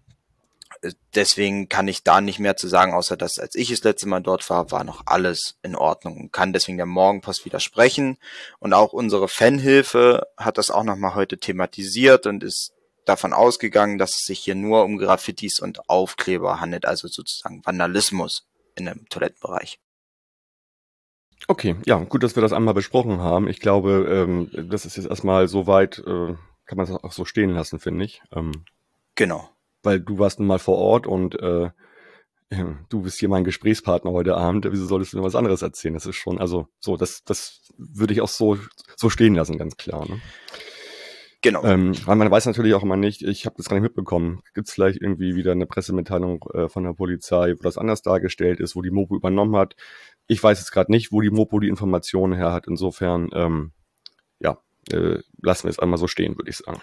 deswegen 1.15 1.69
kann 1.69 1.89
ich 1.89 2.03
da 2.03 2.21
nicht 2.21 2.39
mehr 2.39 2.57
zu 2.57 2.69
sagen, 2.69 2.93
außer 2.93 3.17
dass 3.17 3.39
als 3.39 3.55
ich 3.55 3.71
das 3.71 3.85
letzte 3.85 4.09
Mal 4.09 4.21
dort 4.21 4.49
war, 4.51 4.71
war 4.71 4.85
noch 4.85 5.03
alles 5.07 5.57
in 5.63 5.77
Ordnung 5.77 6.17
und 6.17 6.33
kann 6.33 6.53
deswegen 6.53 6.77
der 6.77 6.87
Morgenpost 6.87 7.45
widersprechen. 7.45 8.19
Und 8.59 8.75
auch 8.75 8.93
unsere 8.93 9.29
Fanhilfe 9.29 10.27
hat 10.37 10.59
das 10.59 10.71
auch 10.71 10.85
nochmal 10.85 11.15
heute 11.15 11.39
thematisiert 11.39 12.27
und 12.27 12.43
ist 12.43 12.73
davon 13.05 13.33
ausgegangen, 13.33 13.99
dass 13.99 14.17
es 14.17 14.25
sich 14.27 14.41
hier 14.41 14.55
nur 14.55 14.85
um 14.85 14.99
Graffitis 14.99 15.61
und 15.61 15.89
Aufkleber 15.89 16.61
handelt, 16.61 16.85
also 16.85 17.09
sozusagen 17.09 17.65
Vandalismus 17.65 18.47
in 18.77 18.87
dem 18.87 19.09
Toilettenbereich. 19.09 19.81
Okay, 21.47 21.77
ja, 21.87 21.97
gut, 21.99 22.23
dass 22.23 22.37
wir 22.37 22.43
das 22.43 22.53
einmal 22.53 22.75
besprochen 22.75 23.21
haben. 23.21 23.49
Ich 23.49 23.61
glaube, 23.61 24.07
ähm, 24.11 24.69
das 24.71 24.85
ist 24.85 24.97
jetzt 24.97 25.09
erstmal 25.09 25.49
so 25.49 25.67
weit, 25.67 25.99
äh, 26.01 26.35
kann 26.67 26.77
man 26.77 26.87
das 26.87 27.03
auch 27.03 27.13
so 27.13 27.25
stehen 27.25 27.51
lassen, 27.51 27.79
finde 27.79 28.05
ich. 28.05 28.21
Ähm, 28.33 28.65
genau 29.15 29.49
weil 29.83 30.01
du 30.01 30.19
warst 30.19 30.39
nun 30.39 30.49
mal 30.49 30.59
vor 30.59 30.79
Ort 30.79 31.07
und 31.07 31.41
äh, 31.41 31.71
du 32.89 33.03
bist 33.03 33.19
hier 33.19 33.29
mein 33.29 33.45
Gesprächspartner 33.45 34.11
heute 34.11 34.37
Abend, 34.37 34.67
wieso 34.71 34.87
solltest 34.87 35.13
du 35.13 35.19
mir 35.19 35.25
was 35.25 35.37
anderes 35.37 35.63
erzählen? 35.63 35.95
Das 35.95 36.07
ist 36.07 36.17
schon, 36.17 36.39
also 36.39 36.69
so, 36.81 36.97
das, 36.97 37.23
das 37.25 37.61
würde 37.77 38.15
ich 38.15 38.21
auch 38.21 38.29
so, 38.29 38.59
so 38.97 39.11
stehen 39.11 39.35
lassen, 39.35 39.59
ganz 39.59 39.77
klar. 39.77 40.09
Ne? 40.09 40.21
Genau. 41.41 41.65
Ähm, 41.65 41.95
weil 42.05 42.17
man 42.17 42.31
weiß 42.31 42.47
natürlich 42.47 42.75
auch 42.75 42.83
immer 42.83 42.97
nicht, 42.97 43.23
ich 43.23 43.47
habe 43.47 43.55
das 43.57 43.69
gar 43.69 43.77
nicht 43.77 43.85
mitbekommen. 43.85 44.43
Gibt 44.55 44.69
es 44.69 44.75
vielleicht 44.75 45.01
irgendwie 45.01 45.37
wieder 45.37 45.53
eine 45.53 45.67
Pressemitteilung 45.67 46.45
äh, 46.53 46.69
von 46.69 46.83
der 46.83 46.95
Polizei, 46.95 47.53
wo 47.53 47.63
das 47.63 47.79
anders 47.79 48.03
dargestellt 48.03 48.59
ist, 48.59 48.75
wo 48.75 48.83
die 48.83 48.91
Mopo 48.91 49.15
übernommen 49.15 49.55
hat? 49.55 49.77
Ich 50.27 50.43
weiß 50.43 50.59
jetzt 50.59 50.73
gerade 50.73 50.91
nicht, 50.91 51.13
wo 51.13 51.21
die 51.21 51.31
Mopo 51.31 51.61
die 51.61 51.69
Informationen 51.69 52.33
her 52.33 52.53
hat. 52.53 52.67
Insofern, 52.67 53.31
ähm, 53.35 53.73
ja, 54.41 54.59
äh, 54.91 55.21
lassen 55.41 55.65
wir 55.65 55.71
es 55.71 55.79
einmal 55.79 55.99
so 55.99 56.09
stehen, 56.09 56.37
würde 56.37 56.51
ich 56.51 56.57
sagen. 56.57 56.81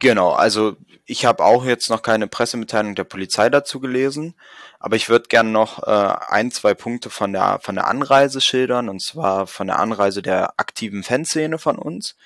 Genau, 0.00 0.32
also 0.32 0.76
ich 1.06 1.24
habe 1.24 1.44
auch 1.44 1.64
jetzt 1.64 1.88
noch 1.88 2.02
keine 2.02 2.26
Pressemitteilung 2.26 2.94
der 2.94 3.04
Polizei 3.04 3.48
dazu 3.48 3.78
gelesen, 3.80 4.34
aber 4.80 4.96
ich 4.96 5.08
würde 5.08 5.28
gern 5.28 5.52
noch 5.52 5.82
äh, 5.82 6.16
ein, 6.28 6.50
zwei 6.50 6.74
Punkte 6.74 7.10
von 7.10 7.32
der 7.32 7.60
von 7.62 7.76
der 7.76 7.86
Anreise 7.86 8.40
schildern, 8.40 8.88
und 8.88 9.00
zwar 9.02 9.46
von 9.46 9.68
der 9.68 9.78
Anreise 9.78 10.20
der 10.20 10.58
aktiven 10.58 11.02
Fanszene 11.04 11.58
von 11.58 11.78
uns. 11.78 12.16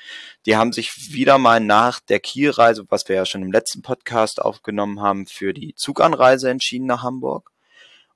Die 0.47 0.57
haben 0.57 0.73
sich 0.73 1.13
wieder 1.13 1.39
mal 1.39 1.61
nach 1.61 2.01
der 2.01 2.21
Kielreise, 2.21 2.85
was 2.89 3.09
wir 3.09 3.17
ja 3.17 3.27
schon 3.27 3.43
im 3.43 3.53
letzten 3.53 3.83
Podcast 3.83 4.41
aufgenommen 4.41 5.01
haben, 5.03 5.27
für 5.27 5.53
die 5.53 5.75
Zuganreise 5.75 6.51
entschieden 6.51 6.87
nach 6.87 7.03
Hamburg 7.03 7.51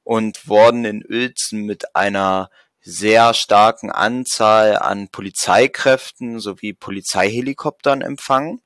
und 0.02 0.48
wurden 0.48 0.84
in 0.84 1.04
Uelzen 1.08 1.62
mit 1.62 1.94
einer 1.94 2.50
sehr 2.80 3.34
starken 3.34 3.90
Anzahl 3.92 4.78
an 4.78 5.08
Polizeikräften 5.08 6.40
sowie 6.40 6.72
Polizeihelikoptern 6.72 8.00
empfangen 8.00 8.60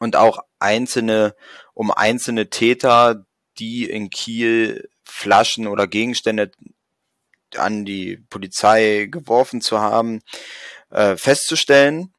und 0.00 0.16
auch 0.16 0.38
einzelne, 0.58 1.34
um 1.72 1.90
einzelne 1.90 2.50
Täter, 2.50 3.24
die 3.58 3.88
in 3.88 4.10
Kiel 4.10 4.88
Flaschen 5.04 5.66
oder 5.66 5.86
Gegenstände 5.86 6.50
an 7.56 7.84
die 7.84 8.16
Polizei 8.30 9.06
geworfen 9.10 9.60
zu 9.60 9.80
haben, 9.80 10.22
äh, 10.90 11.16
festzustellen 11.16 12.12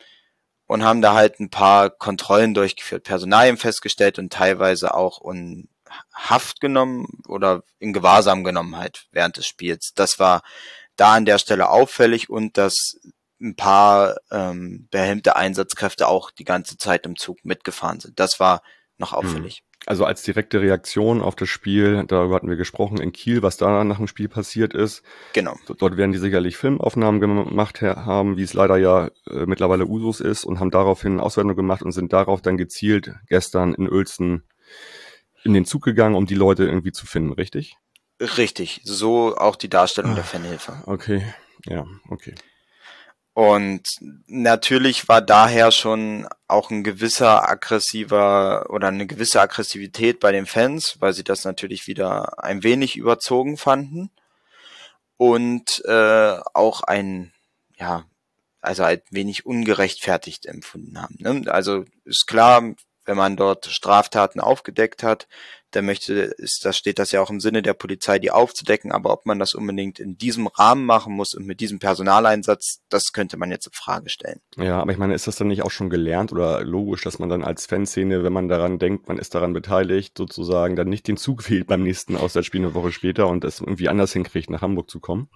und 0.67 0.83
haben 0.83 1.01
da 1.01 1.13
halt 1.13 1.39
ein 1.39 1.49
paar 1.49 1.89
Kontrollen 1.89 2.53
durchgeführt, 2.53 3.03
Personalien 3.03 3.57
festgestellt 3.57 4.17
und 4.19 4.31
teilweise 4.31 4.93
auch 4.93 5.21
in 5.31 5.69
Haft 6.13 6.61
genommen 6.61 7.21
oder 7.27 7.63
in 7.79 7.93
Gewahrsam 7.93 8.43
genommen 8.43 8.75
halt 8.75 9.07
während 9.11 9.37
des 9.37 9.45
Spiels. 9.45 9.91
Das 9.95 10.19
war 10.19 10.41
da 10.95 11.13
an 11.13 11.25
der 11.25 11.37
Stelle 11.37 11.69
auffällig 11.69 12.29
und 12.29 12.57
das 12.57 12.97
ein 13.41 13.55
paar 13.55 14.15
ähm, 14.31 14.87
behelmte 14.91 15.35
Einsatzkräfte 15.35 16.07
auch 16.07 16.31
die 16.31 16.45
ganze 16.45 16.77
Zeit 16.77 17.05
im 17.05 17.15
Zug 17.15 17.43
mitgefahren 17.43 17.99
sind. 17.99 18.19
Das 18.19 18.39
war 18.39 18.61
noch 18.97 19.11
hm. 19.11 19.19
auffällig. 19.19 19.63
Also 19.85 20.05
als 20.05 20.23
direkte 20.23 20.61
Reaktion 20.61 21.21
auf 21.21 21.35
das 21.35 21.49
Spiel, 21.49 22.05
darüber 22.07 22.35
hatten 22.35 22.49
wir 22.49 22.55
gesprochen 22.55 22.99
in 22.99 23.11
Kiel, 23.11 23.43
was 23.43 23.57
da 23.57 23.83
nach 23.83 23.97
dem 23.97 24.07
Spiel 24.07 24.27
passiert 24.27 24.73
ist. 24.73 25.03
Genau. 25.33 25.57
Dort 25.77 25.97
werden 25.97 26.11
die 26.11 26.17
sicherlich 26.17 26.57
Filmaufnahmen 26.57 27.21
gemacht 27.21 27.81
haben, 27.81 28.35
wie 28.35 28.43
es 28.43 28.53
leider 28.53 28.77
ja 28.77 29.11
äh, 29.29 29.45
mittlerweile 29.45 29.85
Usus 29.85 30.21
ist 30.21 30.43
und 30.43 30.59
haben 30.59 30.71
daraufhin 30.71 31.19
Auswertung 31.19 31.55
gemacht 31.55 31.83
und 31.83 31.91
sind 31.91 32.13
darauf 32.13 32.41
dann 32.41 32.57
gezielt 32.57 33.13
gestern 33.27 33.75
in 33.75 33.87
Uelzen 33.87 34.43
in 35.43 35.53
den 35.53 35.65
Zug 35.65 35.83
gegangen, 35.83 36.15
um 36.15 36.25
die 36.25 36.35
Leute 36.35 36.65
irgendwie 36.65 36.91
zu 36.91 37.05
finden, 37.05 37.33
richtig? 37.33 37.77
Richtig, 38.19 38.81
so 38.85 39.35
auch 39.35 39.55
die 39.55 39.69
Darstellung 39.69 40.13
ah, 40.13 40.15
der 40.15 40.23
Fanhilfe. 40.23 40.81
Okay, 40.87 41.23
ja, 41.65 41.85
okay. 42.09 42.33
Und 43.35 43.83
natürlich 44.27 45.09
war 45.09 45.21
daher 45.21 45.73
schon 45.73 46.25
auch 46.47 46.69
ein 46.69 46.85
gewisser 46.85 47.49
aggressiver 47.49 48.69
oder 48.69 48.87
eine 48.87 49.07
gewisse 49.07 49.41
Aggressivität 49.41 50.21
bei 50.21 50.31
den 50.31 50.45
Fans, 50.45 50.95
weil 51.01 51.11
sie 51.11 51.25
das 51.25 51.43
natürlich 51.43 51.85
wieder 51.85 52.41
ein 52.41 52.63
wenig 52.63 52.95
überzogen 52.95 53.57
fanden. 53.57 54.09
Und 55.17 55.83
äh, 55.83 56.37
auch 56.53 56.83
ein, 56.83 57.33
ja, 57.77 58.05
also 58.61 58.83
ein 58.83 59.01
wenig 59.11 59.45
ungerechtfertigt 59.45 60.45
empfunden 60.45 61.01
haben. 61.01 61.17
Ne? 61.19 61.51
Also 61.51 61.83
ist 62.05 62.27
klar, 62.27 62.63
wenn 63.03 63.17
man 63.17 63.35
dort 63.35 63.65
Straftaten 63.65 64.39
aufgedeckt 64.39 65.03
hat, 65.03 65.27
dann 65.75 65.85
möchte, 65.85 66.13
ist, 66.13 66.65
das 66.65 66.77
steht 66.77 66.99
das 66.99 67.11
ja 67.11 67.21
auch 67.21 67.29
im 67.29 67.39
Sinne 67.39 67.61
der 67.61 67.73
Polizei, 67.73 68.19
die 68.19 68.31
aufzudecken, 68.31 68.91
aber 68.91 69.11
ob 69.11 69.25
man 69.25 69.39
das 69.39 69.53
unbedingt 69.53 69.99
in 69.99 70.17
diesem 70.17 70.47
Rahmen 70.47 70.85
machen 70.85 71.13
muss 71.13 71.33
und 71.33 71.45
mit 71.45 71.59
diesem 71.59 71.79
Personaleinsatz, 71.79 72.81
das 72.89 73.11
könnte 73.11 73.37
man 73.37 73.51
jetzt 73.51 73.67
in 73.67 73.73
Frage 73.73 74.09
stellen. 74.09 74.39
Ja, 74.55 74.81
aber 74.81 74.91
ich 74.91 74.97
meine, 74.97 75.13
ist 75.13 75.27
das 75.27 75.35
dann 75.35 75.47
nicht 75.47 75.63
auch 75.63 75.71
schon 75.71 75.89
gelernt 75.89 76.31
oder 76.31 76.63
logisch, 76.63 77.01
dass 77.01 77.19
man 77.19 77.29
dann 77.29 77.43
als 77.43 77.65
Fanszene, 77.65 78.23
wenn 78.23 78.33
man 78.33 78.47
daran 78.47 78.79
denkt, 78.79 79.07
man 79.07 79.17
ist 79.17 79.35
daran 79.35 79.53
beteiligt, 79.53 80.17
sozusagen 80.17 80.75
dann 80.75 80.89
nicht 80.89 81.07
den 81.07 81.17
Zug 81.17 81.49
wählt 81.49 81.67
beim 81.67 81.83
nächsten 81.83 82.15
Auswärtsspiel 82.15 82.61
eine 82.61 82.73
Woche 82.73 82.91
später 82.91 83.27
und 83.27 83.43
das 83.43 83.59
irgendwie 83.59 83.89
anders 83.89 84.13
hinkriegt, 84.13 84.49
nach 84.49 84.61
Hamburg 84.61 84.89
zu 84.89 84.99
kommen? 84.99 85.29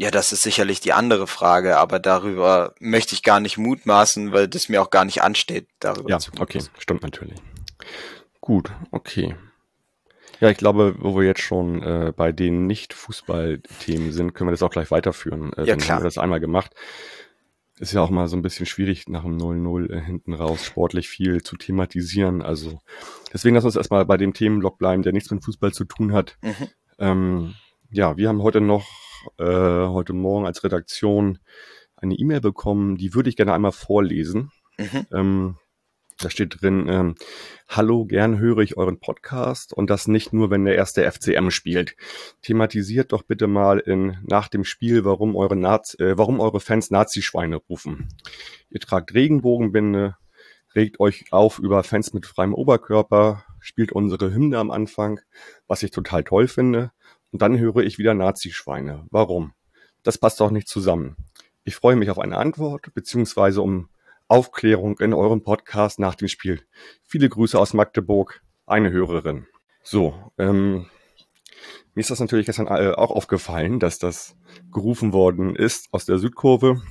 Ja, 0.00 0.12
das 0.12 0.30
ist 0.30 0.42
sicherlich 0.42 0.78
die 0.78 0.92
andere 0.92 1.26
Frage, 1.26 1.76
aber 1.78 1.98
darüber 1.98 2.74
möchte 2.78 3.14
ich 3.14 3.24
gar 3.24 3.40
nicht 3.40 3.58
mutmaßen, 3.58 4.32
weil 4.32 4.46
das 4.46 4.68
mir 4.68 4.80
auch 4.80 4.90
gar 4.90 5.04
nicht 5.04 5.22
ansteht, 5.22 5.68
darüber 5.80 6.08
ja, 6.08 6.20
zu 6.20 6.30
Ja, 6.36 6.42
okay, 6.42 6.62
stimmt 6.78 7.02
natürlich. 7.02 7.40
Gut, 8.40 8.70
okay. 8.92 9.34
Ja, 10.40 10.50
ich 10.50 10.56
glaube, 10.56 10.94
wo 10.98 11.16
wir 11.16 11.24
jetzt 11.24 11.42
schon 11.42 11.82
äh, 11.82 12.12
bei 12.16 12.32
den 12.32 12.66
Nicht-Fußball-Themen 12.66 14.12
sind, 14.12 14.34
können 14.34 14.48
wir 14.48 14.52
das 14.52 14.62
auch 14.62 14.70
gleich 14.70 14.90
weiterführen. 14.90 15.52
Äh, 15.54 15.64
ja, 15.64 15.76
klar. 15.76 15.96
Haben 15.96 16.02
wir 16.02 16.08
das 16.08 16.18
einmal 16.18 16.40
gemacht. 16.40 16.72
Ist 17.80 17.92
ja 17.92 18.02
auch 18.02 18.10
mal 18.10 18.28
so 18.28 18.36
ein 18.36 18.42
bisschen 18.42 18.66
schwierig, 18.66 19.08
nach 19.08 19.22
dem 19.22 19.38
0-0 19.38 19.92
äh, 19.92 20.00
hinten 20.00 20.34
raus 20.34 20.64
sportlich 20.64 21.08
viel 21.08 21.42
zu 21.42 21.56
thematisieren. 21.56 22.42
Also 22.42 22.80
deswegen 23.32 23.54
lass 23.54 23.64
uns 23.64 23.76
erstmal 23.76 24.04
bei 24.04 24.16
dem 24.16 24.32
Themenblock 24.32 24.78
bleiben, 24.78 25.02
der 25.02 25.12
nichts 25.12 25.30
mit 25.30 25.44
Fußball 25.44 25.72
zu 25.72 25.84
tun 25.84 26.12
hat. 26.12 26.38
Mhm. 26.42 26.68
Ähm, 26.98 27.54
ja, 27.90 28.16
wir 28.16 28.28
haben 28.28 28.42
heute 28.42 28.60
noch 28.60 28.86
äh, 29.38 29.44
heute 29.44 30.12
Morgen 30.12 30.46
als 30.46 30.64
Redaktion 30.64 31.38
eine 31.96 32.14
E-Mail 32.14 32.40
bekommen, 32.40 32.96
die 32.96 33.14
würde 33.14 33.28
ich 33.28 33.36
gerne 33.36 33.54
einmal 33.54 33.72
vorlesen. 33.72 34.50
Mhm. 34.78 35.06
Ähm, 35.12 35.56
da 36.18 36.30
steht 36.30 36.60
drin, 36.60 36.86
ähm, 36.88 37.14
hallo, 37.68 38.04
gern 38.04 38.38
höre 38.38 38.58
ich 38.58 38.76
euren 38.76 38.98
Podcast 38.98 39.72
und 39.72 39.88
das 39.88 40.08
nicht 40.08 40.32
nur, 40.32 40.50
wenn 40.50 40.64
der 40.64 40.74
erste 40.74 41.08
FCM 41.10 41.50
spielt. 41.50 41.96
Thematisiert 42.42 43.12
doch 43.12 43.22
bitte 43.22 43.46
mal 43.46 43.78
in, 43.78 44.18
nach 44.22 44.48
dem 44.48 44.64
Spiel, 44.64 45.04
warum 45.04 45.36
eure, 45.36 45.56
Nazi, 45.56 45.96
äh, 46.02 46.18
warum 46.18 46.40
eure 46.40 46.60
Fans 46.60 46.90
Nazi-Schweine 46.90 47.56
rufen. 47.56 48.08
Ihr 48.68 48.80
tragt 48.80 49.14
Regenbogenbinde, 49.14 50.16
regt 50.74 50.98
euch 50.98 51.26
auf 51.30 51.60
über 51.60 51.84
Fans 51.84 52.12
mit 52.12 52.26
freiem 52.26 52.52
Oberkörper, 52.52 53.44
spielt 53.60 53.92
unsere 53.92 54.32
Hymne 54.34 54.58
am 54.58 54.70
Anfang, 54.70 55.20
was 55.68 55.82
ich 55.82 55.92
total 55.92 56.24
toll 56.24 56.48
finde. 56.48 56.90
Und 57.30 57.42
dann 57.42 57.58
höre 57.58 57.78
ich 57.78 57.98
wieder 57.98 58.14
Nazi-Schweine. 58.14 59.06
Warum? 59.10 59.52
Das 60.02 60.18
passt 60.18 60.40
doch 60.40 60.50
nicht 60.50 60.68
zusammen. 60.68 61.16
Ich 61.64 61.76
freue 61.76 61.96
mich 61.96 62.10
auf 62.10 62.18
eine 62.18 62.38
Antwort, 62.38 62.92
beziehungsweise 62.94 63.60
um 63.62 63.88
Aufklärung 64.28 64.98
in 65.00 65.14
eurem 65.14 65.42
Podcast 65.42 65.98
nach 65.98 66.14
dem 66.14 66.28
Spiel. 66.28 66.62
Viele 67.02 67.28
Grüße 67.28 67.58
aus 67.58 67.74
Magdeburg, 67.74 68.42
eine 68.66 68.90
Hörerin. 68.90 69.46
So, 69.82 70.32
ähm, 70.36 70.86
mir 71.94 72.00
ist 72.00 72.10
das 72.10 72.20
natürlich 72.20 72.46
gestern 72.46 72.66
äh, 72.66 72.92
auch 72.92 73.10
aufgefallen, 73.10 73.80
dass 73.80 73.98
das 73.98 74.36
gerufen 74.70 75.12
worden 75.12 75.56
ist 75.56 75.88
aus 75.92 76.04
der 76.04 76.18
Südkurve. 76.18 76.82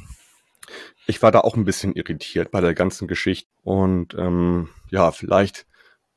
Ich 1.06 1.22
war 1.22 1.32
da 1.32 1.41
auch 1.41 1.56
ein 1.56 1.63
bisschen 1.63 1.94
irritiert 1.94 2.51
bei 2.51 2.60
der 2.60 2.74
ganzen 2.74 3.08
Geschichte. 3.08 3.50
Und 3.63 4.15
ähm, 4.15 4.70
ja, 4.89 5.12
vielleicht 5.12 5.65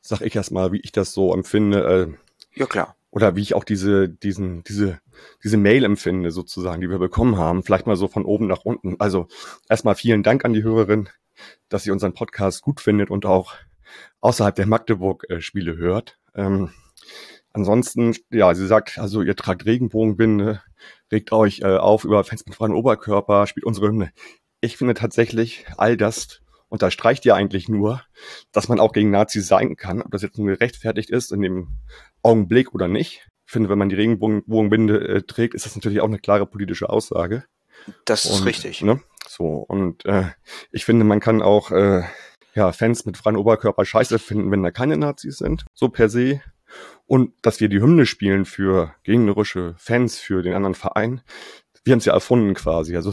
sag 0.00 0.22
ich 0.22 0.34
erst 0.34 0.50
mal, 0.50 0.72
wie 0.72 0.80
ich 0.80 0.92
das 0.92 1.12
so 1.12 1.32
empfinde. 1.34 2.16
Äh, 2.54 2.58
Ja, 2.58 2.66
klar. 2.66 2.96
Oder 3.10 3.34
wie 3.36 3.42
ich 3.42 3.54
auch 3.54 3.64
diese, 3.64 4.08
diesen, 4.08 4.62
diese, 4.64 5.00
diese 5.42 5.56
Mail 5.56 5.84
empfinde, 5.84 6.30
sozusagen, 6.30 6.80
die 6.80 6.90
wir 6.90 6.98
bekommen 6.98 7.36
haben. 7.36 7.62
Vielleicht 7.62 7.86
mal 7.86 7.96
so 7.96 8.08
von 8.08 8.24
oben 8.24 8.46
nach 8.46 8.64
unten. 8.64 8.96
Also 9.00 9.26
erstmal 9.68 9.96
vielen 9.96 10.22
Dank 10.22 10.44
an 10.44 10.52
die 10.52 10.62
Hörerin, 10.62 11.08
dass 11.68 11.82
sie 11.82 11.90
unseren 11.90 12.14
Podcast 12.14 12.62
gut 12.62 12.80
findet 12.80 13.10
und 13.10 13.26
auch 13.26 13.54
außerhalb 14.20 14.54
der 14.54 14.66
Magdeburg-Spiele 14.66 15.76
hört. 15.76 16.18
Ähm, 16.34 16.70
ansonsten, 17.52 18.14
ja, 18.30 18.54
sie 18.54 18.66
sagt, 18.66 18.98
also 18.98 19.22
ihr 19.22 19.34
tragt 19.34 19.66
Regenbogenbinde, 19.66 20.62
regt 21.10 21.32
euch 21.32 21.60
äh, 21.60 21.76
auf 21.76 22.04
über 22.04 22.22
Fans 22.22 22.46
mit 22.46 22.54
freiem 22.54 22.74
Oberkörper, 22.74 23.46
spielt 23.46 23.66
unsere 23.66 23.88
Hymne. 23.88 24.12
Ich 24.60 24.76
finde 24.76 24.94
tatsächlich, 24.94 25.66
all 25.76 25.96
das 25.96 26.42
unterstreicht 26.68 27.24
ja 27.24 27.34
eigentlich 27.34 27.68
nur, 27.68 28.02
dass 28.52 28.68
man 28.68 28.78
auch 28.78 28.92
gegen 28.92 29.10
Nazis 29.10 29.48
sein 29.48 29.76
kann. 29.76 30.02
Ob 30.02 30.12
das 30.12 30.22
jetzt 30.22 30.38
nun 30.38 30.46
gerechtfertigt 30.46 31.10
ist 31.10 31.32
in 31.32 31.40
dem 31.40 31.68
Augenblick 32.22 32.74
oder 32.74 32.88
nicht. 32.88 33.26
Ich 33.46 33.52
finde, 33.52 33.68
wenn 33.68 33.78
man 33.78 33.88
die 33.88 33.96
Regenbogenbinde 33.96 35.08
äh, 35.08 35.22
trägt, 35.22 35.54
ist 35.54 35.66
das 35.66 35.74
natürlich 35.74 36.00
auch 36.00 36.08
eine 36.08 36.18
klare 36.18 36.46
politische 36.46 36.88
Aussage. 36.88 37.44
Das 38.04 38.24
ist 38.24 38.40
Und, 38.40 38.46
richtig. 38.46 38.82
Ne? 38.82 39.00
So, 39.26 39.46
und 39.46 40.04
äh, 40.04 40.26
ich 40.70 40.84
finde, 40.84 41.04
man 41.04 41.20
kann 41.20 41.42
auch 41.42 41.70
äh, 41.70 42.02
ja, 42.54 42.72
Fans 42.72 43.06
mit 43.06 43.16
freiem 43.16 43.36
Oberkörper 43.36 43.84
scheiße 43.84 44.18
finden, 44.18 44.50
wenn 44.50 44.62
da 44.62 44.70
keine 44.70 44.96
Nazis 44.96 45.38
sind, 45.38 45.64
so 45.74 45.88
per 45.88 46.08
se. 46.08 46.40
Und 47.06 47.32
dass 47.42 47.60
wir 47.60 47.68
die 47.68 47.80
Hymne 47.80 48.06
spielen 48.06 48.44
für 48.44 48.94
gegnerische 49.02 49.74
Fans, 49.78 50.18
für 50.18 50.42
den 50.42 50.54
anderen 50.54 50.74
Verein, 50.74 51.22
wir 51.84 51.92
haben 51.92 51.98
es 51.98 52.04
ja 52.04 52.12
erfunden 52.12 52.54
quasi, 52.54 52.94
also 52.94 53.12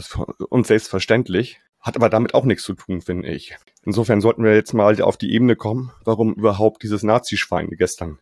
uns 0.50 0.68
selbstverständlich, 0.68 1.60
hat 1.80 1.96
aber 1.96 2.08
damit 2.08 2.34
auch 2.34 2.44
nichts 2.44 2.64
zu 2.64 2.74
tun, 2.74 3.00
finde 3.00 3.28
ich. 3.28 3.56
Insofern 3.84 4.20
sollten 4.20 4.44
wir 4.44 4.54
jetzt 4.54 4.74
mal 4.74 5.00
auf 5.00 5.16
die 5.16 5.32
Ebene 5.32 5.56
kommen, 5.56 5.92
warum 6.04 6.34
überhaupt 6.34 6.82
dieses 6.82 7.02
Nazischwein 7.02 7.70
gestern 7.70 8.18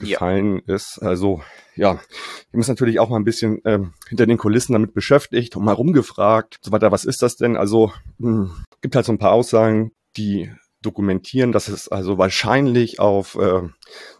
Ja. 0.00 0.14
gefallen 0.18 0.60
ist. 0.66 0.98
Also 1.00 1.42
ja, 1.76 2.00
wir 2.50 2.58
uns 2.58 2.68
natürlich 2.68 2.98
auch 2.98 3.08
mal 3.08 3.16
ein 3.18 3.24
bisschen 3.24 3.60
ähm, 3.64 3.92
hinter 4.08 4.26
den 4.26 4.38
Kulissen 4.38 4.72
damit 4.72 4.94
beschäftigt 4.94 5.54
und 5.56 5.64
mal 5.64 5.72
rumgefragt, 5.72 6.58
so 6.62 6.72
weiter, 6.72 6.90
was 6.92 7.04
ist 7.04 7.22
das 7.22 7.36
denn? 7.36 7.56
Also 7.56 7.92
mh, 8.18 8.50
gibt 8.80 8.96
halt 8.96 9.06
so 9.06 9.12
ein 9.12 9.18
paar 9.18 9.32
Aussagen, 9.32 9.92
die 10.16 10.50
dokumentieren, 10.82 11.52
dass 11.52 11.68
es 11.68 11.88
also 11.88 12.18
wahrscheinlich 12.18 12.98
auf 12.98 13.36
äh, 13.36 13.62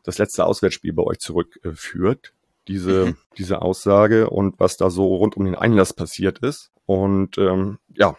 das 0.04 0.18
letzte 0.18 0.44
Auswärtsspiel 0.46 0.92
bei 0.92 1.02
euch 1.02 1.18
zurückführt, 1.18 2.26
äh, 2.28 2.30
diese, 2.68 3.06
Mhm. 3.06 3.16
diese 3.38 3.62
Aussage 3.62 4.30
und 4.30 4.60
was 4.60 4.76
da 4.76 4.88
so 4.88 5.16
rund 5.16 5.36
um 5.36 5.44
den 5.44 5.56
Einlass 5.56 5.92
passiert 5.92 6.38
ist. 6.38 6.70
Und 6.86 7.38
ähm, 7.38 7.78
ja, 7.96 8.16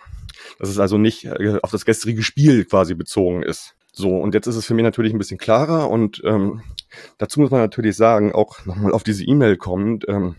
dass 0.60 0.68
es 0.70 0.80
also 0.80 0.98
nicht 0.98 1.24
äh, 1.26 1.60
auf 1.62 1.72
das 1.72 1.86
gestrige 1.86 2.24
Spiel 2.24 2.66
quasi 2.66 2.94
bezogen 2.96 3.44
ist. 3.44 3.76
So, 3.94 4.10
und 4.18 4.34
jetzt 4.34 4.48
ist 4.48 4.56
es 4.56 4.66
für 4.66 4.74
mich 4.74 4.84
natürlich 4.84 5.14
ein 5.14 5.20
bisschen 5.20 5.38
klarer 5.38 5.90
und 5.90 6.22
ähm, 6.26 6.64
dazu 7.18 7.40
muss 7.40 7.52
man 7.52 7.62
natürlich 7.62 7.96
sagen, 7.96 8.34
auch 8.34 8.66
nochmal 8.66 8.92
auf 8.92 9.04
diese 9.04 9.24
E-Mail 9.24 9.58
kommend, 9.58 10.06
ähm, 10.08 10.36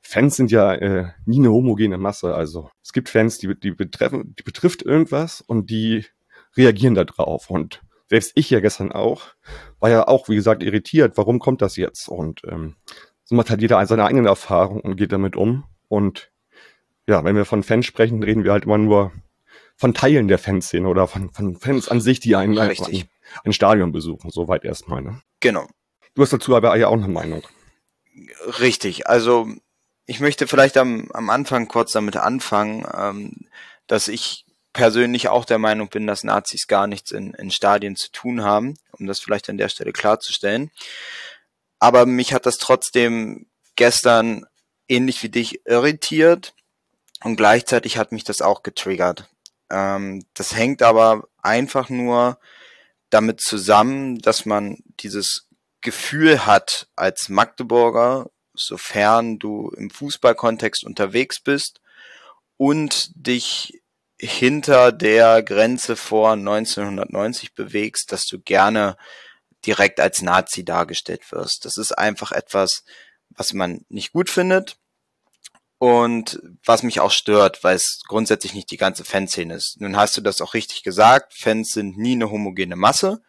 Fans 0.00 0.36
sind 0.36 0.50
ja 0.50 0.72
äh, 0.74 1.08
nie 1.26 1.38
eine 1.38 1.50
homogene 1.50 1.98
Masse. 1.98 2.34
Also 2.34 2.70
es 2.82 2.92
gibt 2.92 3.08
Fans, 3.10 3.38
die, 3.38 3.58
die 3.58 3.72
betreffen, 3.72 4.34
die 4.38 4.42
betrifft 4.42 4.82
irgendwas 4.82 5.42
und 5.42 5.68
die 5.70 6.06
reagieren 6.56 6.94
da 6.94 7.04
drauf. 7.04 7.50
Und 7.50 7.82
selbst 8.08 8.32
ich 8.34 8.48
ja 8.48 8.60
gestern 8.60 8.90
auch, 8.90 9.34
war 9.80 9.90
ja 9.90 10.08
auch, 10.08 10.28
wie 10.28 10.34
gesagt, 10.34 10.62
irritiert, 10.62 11.16
warum 11.16 11.38
kommt 11.38 11.60
das 11.60 11.76
jetzt? 11.76 12.08
Und 12.08 12.40
ähm, 12.44 12.76
so 13.24 13.34
macht 13.34 13.50
halt 13.50 13.60
jeder 13.60 13.84
seine 13.84 14.04
eigene 14.04 14.28
Erfahrung 14.28 14.80
und 14.80 14.96
geht 14.96 15.12
damit 15.12 15.36
um. 15.36 15.64
Und 15.88 16.30
ja, 17.06 17.22
wenn 17.24 17.36
wir 17.36 17.44
von 17.44 17.62
Fans 17.62 17.84
sprechen, 17.84 18.22
reden 18.22 18.44
wir 18.44 18.52
halt 18.52 18.64
immer 18.64 18.78
nur 18.78 19.12
von 19.76 19.94
Teilen 19.94 20.28
der 20.28 20.38
Fanszene 20.38 20.88
oder 20.88 21.06
von, 21.06 21.30
von 21.30 21.56
Fans 21.56 21.88
an 21.88 22.00
sich, 22.00 22.18
die 22.18 22.34
ein, 22.34 22.58
ein, 22.58 22.74
ein 23.44 23.52
Stadion 23.52 23.92
besuchen. 23.92 24.30
Soweit 24.30 24.64
erstmal. 24.64 25.02
Ne? 25.02 25.20
Genau. 25.40 25.66
Du 26.18 26.22
hast 26.22 26.32
dazu 26.32 26.56
aber 26.56 26.74
ja 26.74 26.88
auch 26.88 26.94
eine 26.94 27.06
Meinung. 27.06 27.46
Richtig. 28.58 29.06
Also 29.06 29.46
ich 30.04 30.18
möchte 30.18 30.48
vielleicht 30.48 30.76
am, 30.76 31.08
am 31.12 31.30
Anfang 31.30 31.68
kurz 31.68 31.92
damit 31.92 32.16
anfangen, 32.16 32.84
ähm, 32.92 33.46
dass 33.86 34.08
ich 34.08 34.44
persönlich 34.72 35.28
auch 35.28 35.44
der 35.44 35.60
Meinung 35.60 35.90
bin, 35.90 36.08
dass 36.08 36.24
Nazis 36.24 36.66
gar 36.66 36.88
nichts 36.88 37.12
in, 37.12 37.34
in 37.34 37.52
Stadien 37.52 37.94
zu 37.94 38.10
tun 38.10 38.42
haben, 38.42 38.76
um 38.98 39.06
das 39.06 39.20
vielleicht 39.20 39.48
an 39.48 39.58
der 39.58 39.68
Stelle 39.68 39.92
klarzustellen. 39.92 40.72
Aber 41.78 42.04
mich 42.04 42.32
hat 42.32 42.46
das 42.46 42.58
trotzdem 42.58 43.46
gestern 43.76 44.44
ähnlich 44.88 45.22
wie 45.22 45.28
dich 45.28 45.64
irritiert 45.66 46.52
und 47.22 47.36
gleichzeitig 47.36 47.96
hat 47.96 48.10
mich 48.10 48.24
das 48.24 48.42
auch 48.42 48.64
getriggert. 48.64 49.28
Ähm, 49.70 50.24
das 50.34 50.56
hängt 50.56 50.82
aber 50.82 51.28
einfach 51.42 51.88
nur 51.90 52.40
damit 53.08 53.40
zusammen, 53.40 54.18
dass 54.18 54.46
man 54.46 54.78
dieses 54.98 55.47
Gefühl 55.80 56.46
hat 56.46 56.88
als 56.96 57.28
Magdeburger, 57.28 58.30
sofern 58.54 59.38
du 59.38 59.70
im 59.70 59.90
Fußballkontext 59.90 60.84
unterwegs 60.84 61.40
bist 61.40 61.80
und 62.56 63.10
dich 63.14 63.80
hinter 64.20 64.90
der 64.90 65.42
Grenze 65.42 65.94
vor 65.96 66.32
1990 66.32 67.54
bewegst, 67.54 68.10
dass 68.10 68.26
du 68.26 68.40
gerne 68.40 68.96
direkt 69.64 70.00
als 70.00 70.22
Nazi 70.22 70.64
dargestellt 70.64 71.30
wirst. 71.30 71.64
Das 71.64 71.76
ist 71.76 71.92
einfach 71.92 72.32
etwas, 72.32 72.84
was 73.30 73.52
man 73.52 73.84
nicht 73.88 74.12
gut 74.12 74.30
findet 74.30 74.76
und 75.78 76.40
was 76.64 76.82
mich 76.82 77.00
auch 77.00 77.12
stört, 77.12 77.62
weil 77.62 77.76
es 77.76 78.00
grundsätzlich 78.08 78.54
nicht 78.54 78.70
die 78.70 78.76
ganze 78.76 79.04
Fanszene 79.04 79.54
ist. 79.54 79.80
Nun 79.80 79.96
hast 79.96 80.16
du 80.16 80.20
das 80.20 80.40
auch 80.40 80.54
richtig 80.54 80.82
gesagt, 80.82 81.34
Fans 81.34 81.70
sind 81.70 81.96
nie 81.96 82.12
eine 82.12 82.30
homogene 82.30 82.76
Masse. 82.76 83.22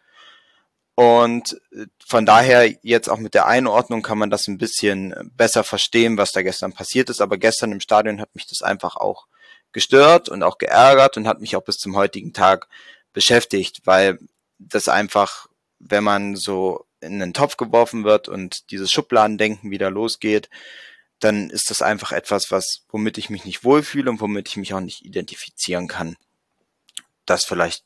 Und 0.99 1.62
äh, 1.71 1.85
von 2.05 2.25
daher 2.25 2.75
jetzt 2.81 3.07
auch 3.07 3.19
mit 3.19 3.33
der 3.33 3.47
Einordnung 3.47 4.01
kann 4.01 4.17
man 4.17 4.29
das 4.29 4.49
ein 4.49 4.57
bisschen 4.57 5.31
besser 5.38 5.63
verstehen, 5.63 6.17
was 6.17 6.33
da 6.33 6.41
gestern 6.41 6.73
passiert 6.73 7.09
ist. 7.09 7.21
Aber 7.21 7.38
gestern 7.38 7.71
im 7.71 7.79
Stadion 7.79 8.19
hat 8.19 8.35
mich 8.35 8.47
das 8.47 8.62
einfach 8.62 8.97
auch 8.97 9.27
gestört 9.71 10.27
und 10.27 10.43
auch 10.43 10.57
geärgert 10.57 11.15
und 11.15 11.25
hat 11.25 11.39
mich 11.39 11.55
auch 11.55 11.63
bis 11.63 11.77
zum 11.77 11.95
heutigen 11.95 12.33
Tag 12.33 12.67
beschäftigt, 13.13 13.79
weil 13.85 14.19
das 14.57 14.89
einfach, 14.89 15.47
wenn 15.79 16.03
man 16.03 16.35
so 16.35 16.85
in 16.99 17.19
den 17.21 17.33
Topf 17.33 17.55
geworfen 17.55 18.03
wird 18.03 18.27
und 18.27 18.69
dieses 18.69 18.91
Schubladendenken 18.91 19.71
wieder 19.71 19.89
losgeht, 19.89 20.49
dann 21.21 21.49
ist 21.49 21.69
das 21.69 21.81
einfach 21.81 22.12
etwas, 22.12 22.51
was, 22.51 22.81
womit 22.89 23.17
ich 23.17 23.29
mich 23.29 23.45
nicht 23.45 23.63
wohlfühle 23.63 24.12
und 24.12 24.19
womit 24.19 24.49
ich 24.49 24.57
mich 24.57 24.73
auch 24.73 24.81
nicht 24.81 25.05
identifizieren 25.05 25.88
kann. 25.88 26.17
Das 27.25 27.45
vielleicht 27.45 27.85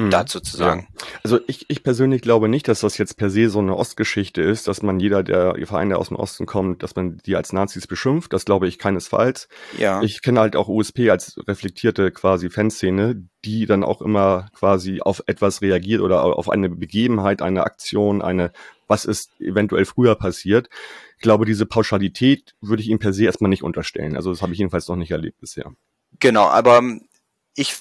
Mhm. 0.00 0.10
dazu 0.10 0.40
zu 0.40 0.56
sagen. 0.56 0.88
Also 1.30 1.44
ich, 1.46 1.66
ich 1.68 1.84
persönlich 1.84 2.22
glaube 2.22 2.48
nicht, 2.48 2.66
dass 2.66 2.80
das 2.80 2.98
jetzt 2.98 3.16
per 3.16 3.30
se 3.30 3.50
so 3.50 3.60
eine 3.60 3.76
Ostgeschichte 3.76 4.42
ist, 4.42 4.66
dass 4.66 4.82
man 4.82 4.98
jeder, 4.98 5.22
der 5.22 5.54
Verein, 5.64 5.88
der 5.88 6.00
aus 6.00 6.08
dem 6.08 6.16
Osten 6.16 6.44
kommt, 6.44 6.82
dass 6.82 6.96
man 6.96 7.18
die 7.18 7.36
als 7.36 7.52
Nazis 7.52 7.86
beschimpft. 7.86 8.32
Das 8.32 8.44
glaube 8.44 8.66
ich 8.66 8.80
keinesfalls. 8.80 9.46
Ja, 9.78 10.02
Ich 10.02 10.22
kenne 10.22 10.40
halt 10.40 10.56
auch 10.56 10.66
USP 10.66 11.08
als 11.08 11.38
reflektierte 11.46 12.10
quasi 12.10 12.50
Fanszene, 12.50 13.28
die 13.44 13.66
dann 13.66 13.84
auch 13.84 14.02
immer 14.02 14.48
quasi 14.58 15.02
auf 15.02 15.22
etwas 15.26 15.62
reagiert 15.62 16.00
oder 16.00 16.24
auf 16.24 16.50
eine 16.50 16.68
Begebenheit, 16.68 17.42
eine 17.42 17.62
Aktion, 17.62 18.22
eine, 18.22 18.50
was 18.88 19.04
ist 19.04 19.30
eventuell 19.40 19.84
früher 19.84 20.16
passiert. 20.16 20.68
Ich 21.14 21.22
glaube, 21.22 21.44
diese 21.44 21.64
Pauschalität 21.64 22.56
würde 22.60 22.82
ich 22.82 22.88
ihm 22.88 22.98
per 22.98 23.12
se 23.12 23.26
erstmal 23.26 23.50
nicht 23.50 23.62
unterstellen. 23.62 24.16
Also 24.16 24.30
das 24.30 24.42
habe 24.42 24.52
ich 24.52 24.58
jedenfalls 24.58 24.88
noch 24.88 24.96
nicht 24.96 25.12
erlebt 25.12 25.38
bisher. 25.38 25.72
genau, 26.18 26.48
aber 26.48 26.78
ähm, 26.78 27.06
ich 27.54 27.76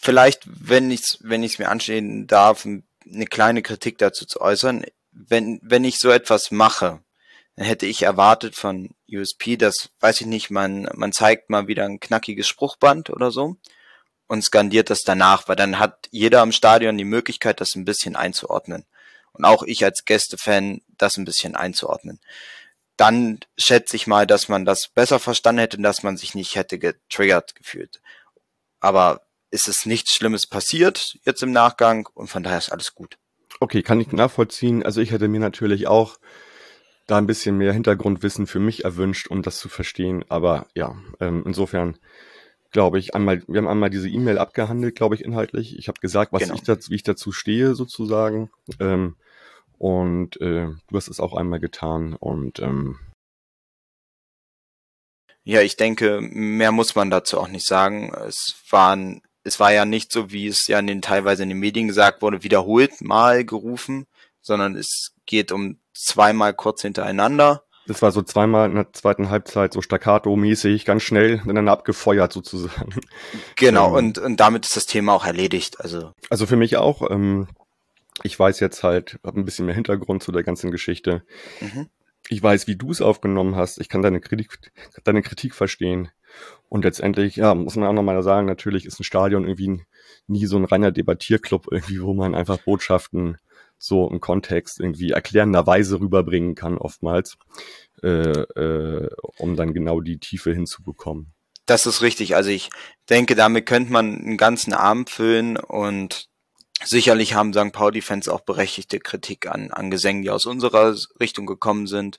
vielleicht, 0.00 0.42
wenn 0.46 0.90
ich 0.90 1.18
wenn 1.20 1.42
ich 1.42 1.54
es 1.54 1.58
mir 1.58 1.68
anstehen 1.68 2.26
darf, 2.26 2.66
eine 2.66 3.26
kleine 3.26 3.62
Kritik 3.62 3.98
dazu 3.98 4.26
zu 4.26 4.40
äußern. 4.40 4.84
Wenn 5.12 5.60
wenn 5.62 5.84
ich 5.84 5.98
so 5.98 6.10
etwas 6.10 6.50
mache, 6.50 7.00
dann 7.56 7.66
hätte 7.66 7.86
ich 7.86 8.02
erwartet 8.02 8.56
von 8.56 8.94
USP, 9.10 9.56
dass 9.56 9.90
weiß 10.00 10.22
ich 10.22 10.26
nicht, 10.26 10.50
man 10.50 10.88
man 10.94 11.12
zeigt 11.12 11.50
mal 11.50 11.68
wieder 11.68 11.84
ein 11.84 12.00
knackiges 12.00 12.48
Spruchband 12.48 13.10
oder 13.10 13.30
so 13.30 13.56
und 14.26 14.42
skandiert 14.42 14.90
das 14.90 15.02
danach, 15.02 15.48
weil 15.48 15.56
dann 15.56 15.78
hat 15.78 16.08
jeder 16.10 16.42
im 16.42 16.52
Stadion 16.52 16.98
die 16.98 17.04
Möglichkeit, 17.04 17.60
das 17.60 17.74
ein 17.74 17.84
bisschen 17.84 18.16
einzuordnen. 18.16 18.84
Und 19.32 19.44
auch 19.44 19.62
ich 19.64 19.84
als 19.84 20.04
Gästefan, 20.04 20.80
das 20.96 21.16
ein 21.16 21.24
bisschen 21.24 21.56
einzuordnen. 21.56 22.20
Dann 22.96 23.40
schätze 23.58 23.96
ich 23.96 24.06
mal, 24.06 24.26
dass 24.26 24.48
man 24.48 24.64
das 24.64 24.88
besser 24.88 25.18
verstanden 25.18 25.60
hätte 25.60 25.76
und 25.76 25.82
dass 25.82 26.02
man 26.04 26.16
sich 26.16 26.34
nicht 26.34 26.54
hätte 26.54 26.78
getriggert 26.78 27.56
gefühlt. 27.56 28.00
Aber 28.80 29.22
ist 29.54 29.68
es 29.68 29.86
nichts 29.86 30.14
Schlimmes 30.14 30.46
passiert 30.46 31.16
jetzt 31.24 31.42
im 31.42 31.52
Nachgang 31.52 32.08
und 32.14 32.26
von 32.28 32.42
daher 32.42 32.58
ist 32.58 32.72
alles 32.72 32.94
gut. 32.94 33.16
Okay, 33.60 33.82
kann 33.82 34.00
ich 34.00 34.10
nachvollziehen. 34.12 34.82
Also 34.82 35.00
ich 35.00 35.12
hätte 35.12 35.28
mir 35.28 35.40
natürlich 35.40 35.86
auch 35.86 36.18
da 37.06 37.18
ein 37.18 37.26
bisschen 37.26 37.56
mehr 37.56 37.72
Hintergrundwissen 37.72 38.46
für 38.46 38.58
mich 38.58 38.84
erwünscht, 38.84 39.28
um 39.28 39.42
das 39.42 39.58
zu 39.58 39.68
verstehen. 39.68 40.24
Aber 40.28 40.66
ja, 40.74 40.96
ähm, 41.20 41.44
insofern 41.46 41.96
glaube 42.72 42.98
ich, 42.98 43.14
einmal, 43.14 43.44
wir 43.46 43.58
haben 43.58 43.68
einmal 43.68 43.90
diese 43.90 44.08
E-Mail 44.08 44.38
abgehandelt, 44.38 44.96
glaube 44.96 45.14
ich, 45.14 45.24
inhaltlich. 45.24 45.78
Ich 45.78 45.86
habe 45.86 46.00
gesagt, 46.00 46.32
was 46.32 46.42
Genau. 46.42 46.54
ich 46.54 46.62
dazu, 46.62 46.90
wie 46.90 46.96
ich 46.96 47.04
dazu 47.04 47.30
stehe, 47.30 47.76
sozusagen. 47.76 48.50
Ähm, 48.80 49.14
und 49.78 50.40
äh, 50.40 50.66
du 50.88 50.96
hast 50.96 51.06
es 51.08 51.20
auch 51.20 51.34
einmal 51.34 51.60
getan. 51.60 52.14
Und 52.14 52.58
ähm, 52.58 52.98
Ja, 55.44 55.60
ich 55.60 55.76
denke, 55.76 56.20
mehr 56.20 56.72
muss 56.72 56.96
man 56.96 57.10
dazu 57.10 57.38
auch 57.38 57.48
nicht 57.48 57.66
sagen. 57.66 58.12
Es 58.26 58.56
waren, 58.70 59.22
es 59.44 59.60
war 59.60 59.72
ja 59.72 59.84
nicht 59.84 60.10
so, 60.10 60.32
wie 60.32 60.46
es 60.46 60.66
ja 60.66 60.78
in 60.78 60.86
den 60.86 61.02
teilweise 61.02 61.42
in 61.42 61.50
den 61.50 61.58
Medien 61.58 61.86
gesagt 61.86 62.22
wurde, 62.22 62.42
wiederholt 62.42 63.00
mal 63.02 63.44
gerufen, 63.44 64.06
sondern 64.40 64.74
es 64.74 65.12
geht 65.26 65.52
um 65.52 65.78
zweimal 65.94 66.54
kurz 66.54 66.82
hintereinander. 66.82 67.62
das 67.86 68.00
war 68.02 68.10
so 68.12 68.22
zweimal 68.22 68.68
in 68.70 68.76
der 68.76 68.92
zweiten 68.92 69.28
Halbzeit 69.30 69.74
so 69.74 69.80
staccato-mäßig, 69.80 70.84
ganz 70.86 71.02
schnell, 71.02 71.42
dann 71.44 71.68
abgefeuert 71.68 72.32
sozusagen. 72.32 72.94
Genau, 73.56 73.90
Ähm. 73.90 73.94
und, 74.06 74.18
und 74.18 74.40
damit 74.40 74.64
ist 74.64 74.76
das 74.76 74.86
Thema 74.86 75.12
auch 75.12 75.26
erledigt. 75.26 75.80
Also, 75.80 76.12
Also 76.30 76.46
für 76.46 76.56
mich 76.56 76.76
auch. 76.78 77.08
Ähm, 77.10 77.46
ich 78.22 78.38
weiß 78.38 78.60
jetzt 78.60 78.82
halt, 78.82 79.18
habe 79.24 79.40
ein 79.40 79.44
bisschen 79.44 79.66
mehr 79.66 79.74
Hintergrund 79.74 80.22
zu 80.22 80.32
der 80.32 80.44
ganzen 80.44 80.70
Geschichte. 80.70 81.22
mhm. 81.60 81.88
Ich 82.30 82.42
weiß, 82.42 82.66
wie 82.66 82.76
du 82.76 82.90
es 82.90 83.02
aufgenommen 83.02 83.54
hast. 83.54 83.78
Ich 83.80 83.90
kann 83.90 84.00
deine 84.00 84.18
Kritik, 84.18 84.72
deine 85.04 85.20
Kritik 85.20 85.54
verstehen. 85.54 86.08
Und 86.68 86.84
letztendlich, 86.84 87.36
ja, 87.36 87.54
muss 87.54 87.76
man 87.76 87.88
auch 87.88 87.92
nochmal 87.92 88.22
sagen, 88.22 88.46
natürlich 88.46 88.84
ist 88.86 88.98
ein 88.98 89.04
Stadion 89.04 89.46
irgendwie 89.46 89.82
nie 90.26 90.46
so 90.46 90.56
ein 90.56 90.64
reiner 90.64 90.90
Debattierclub, 90.90 91.68
irgendwie, 91.70 92.02
wo 92.02 92.14
man 92.14 92.34
einfach 92.34 92.58
Botschaften 92.58 93.38
so 93.78 94.08
im 94.08 94.20
Kontext 94.20 94.80
irgendwie 94.80 95.10
erklärenderweise 95.10 96.00
rüberbringen 96.00 96.54
kann, 96.54 96.78
oftmals, 96.78 97.36
äh, 98.02 98.08
äh, 98.08 99.10
um 99.38 99.56
dann 99.56 99.74
genau 99.74 100.00
die 100.00 100.18
Tiefe 100.18 100.52
hinzubekommen. 100.52 101.32
Das 101.66 101.86
ist 101.86 102.02
richtig. 102.02 102.36
Also 102.36 102.50
ich 102.50 102.70
denke, 103.08 103.34
damit 103.34 103.66
könnte 103.66 103.92
man 103.92 104.14
einen 104.14 104.36
ganzen 104.36 104.72
Abend 104.72 105.10
füllen 105.10 105.56
und 105.56 106.28
sicherlich 106.82 107.34
haben 107.34 107.52
St. 107.52 107.72
Pauli-Fans 107.72 108.28
auch 108.28 108.40
berechtigte 108.40 108.98
Kritik 108.98 109.46
an, 109.46 109.70
an 109.70 109.90
Gesängen, 109.90 110.22
die 110.22 110.30
aus 110.30 110.46
unserer 110.46 110.94
Richtung 111.20 111.46
gekommen 111.46 111.86
sind. 111.86 112.18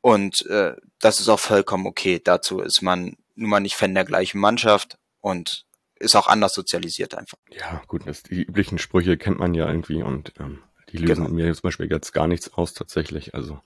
Und 0.00 0.46
äh, 0.46 0.74
das 1.00 1.20
ist 1.20 1.28
auch 1.28 1.40
vollkommen 1.40 1.86
okay. 1.86 2.20
Dazu 2.22 2.60
ist 2.60 2.82
man 2.82 3.16
nun 3.38 3.50
mal 3.50 3.60
nicht 3.60 3.76
Fan 3.76 3.94
der 3.94 4.04
gleichen 4.04 4.40
Mannschaft 4.40 4.98
und 5.20 5.64
ist 6.00 6.16
auch 6.16 6.26
anders 6.28 6.54
sozialisiert 6.54 7.14
einfach. 7.14 7.38
Ja, 7.50 7.82
gut, 7.86 8.06
das, 8.06 8.22
die 8.22 8.42
üblichen 8.42 8.78
Sprüche 8.78 9.16
kennt 9.16 9.38
man 9.38 9.54
ja 9.54 9.68
irgendwie 9.68 10.02
und 10.02 10.32
ähm, 10.38 10.62
die 10.90 10.98
lösen 10.98 11.24
Genau. 11.24 11.34
mir 11.34 11.52
zum 11.54 11.62
Beispiel 11.62 11.90
jetzt 11.90 12.12
gar 12.12 12.26
nichts 12.28 12.52
aus 12.54 12.72
tatsächlich. 12.72 13.34
Also 13.34 13.60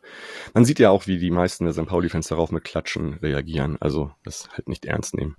man 0.54 0.64
sieht 0.64 0.78
ja 0.78 0.90
auch, 0.90 1.06
wie 1.06 1.18
die 1.18 1.30
meisten 1.30 1.64
der 1.64 1.74
St. 1.74 1.87
Pauli-Fans 1.87 2.28
darauf 2.28 2.50
mit 2.50 2.64
Klatschen 2.64 3.14
reagieren. 3.14 3.76
Also 3.80 4.12
das 4.24 4.48
halt 4.52 4.68
nicht 4.68 4.85
ernst 4.87 5.14
nehmen. 5.14 5.37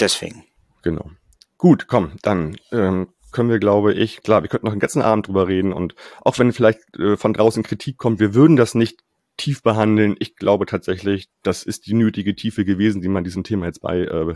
Deswegen. 0.00 0.44
Genau. 0.82 1.10
Gut, 1.56 1.86
komm, 1.88 2.12
dann 2.22 2.56
ähm, 2.70 3.08
können 3.32 3.50
wir, 3.50 3.58
glaube 3.58 3.92
ich, 3.92 4.22
klar, 4.22 4.42
wir 4.42 4.48
könnten 4.48 4.66
noch 4.66 4.72
den 4.72 4.80
ganzen 4.80 5.02
Abend 5.02 5.26
drüber 5.26 5.48
reden 5.48 5.72
und 5.72 5.94
auch 6.22 6.38
wenn 6.38 6.52
vielleicht 6.52 6.80
äh, 6.98 7.16
von 7.16 7.32
draußen 7.34 7.62
Kritik 7.62 7.98
kommt, 7.98 8.20
wir 8.20 8.32
würden 8.34 8.56
das 8.56 8.74
nicht 8.74 9.00
tief 9.38 9.62
behandeln. 9.62 10.16
Ich 10.18 10.36
glaube 10.36 10.66
tatsächlich, 10.66 11.28
das 11.42 11.62
ist 11.62 11.86
die 11.86 11.94
nötige 11.94 12.36
Tiefe 12.36 12.66
gewesen, 12.66 13.00
die 13.00 13.08
man 13.08 13.24
diesem 13.24 13.44
Thema 13.44 13.64
jetzt 13.64 13.80
bei, 13.80 14.00
äh, 14.00 14.34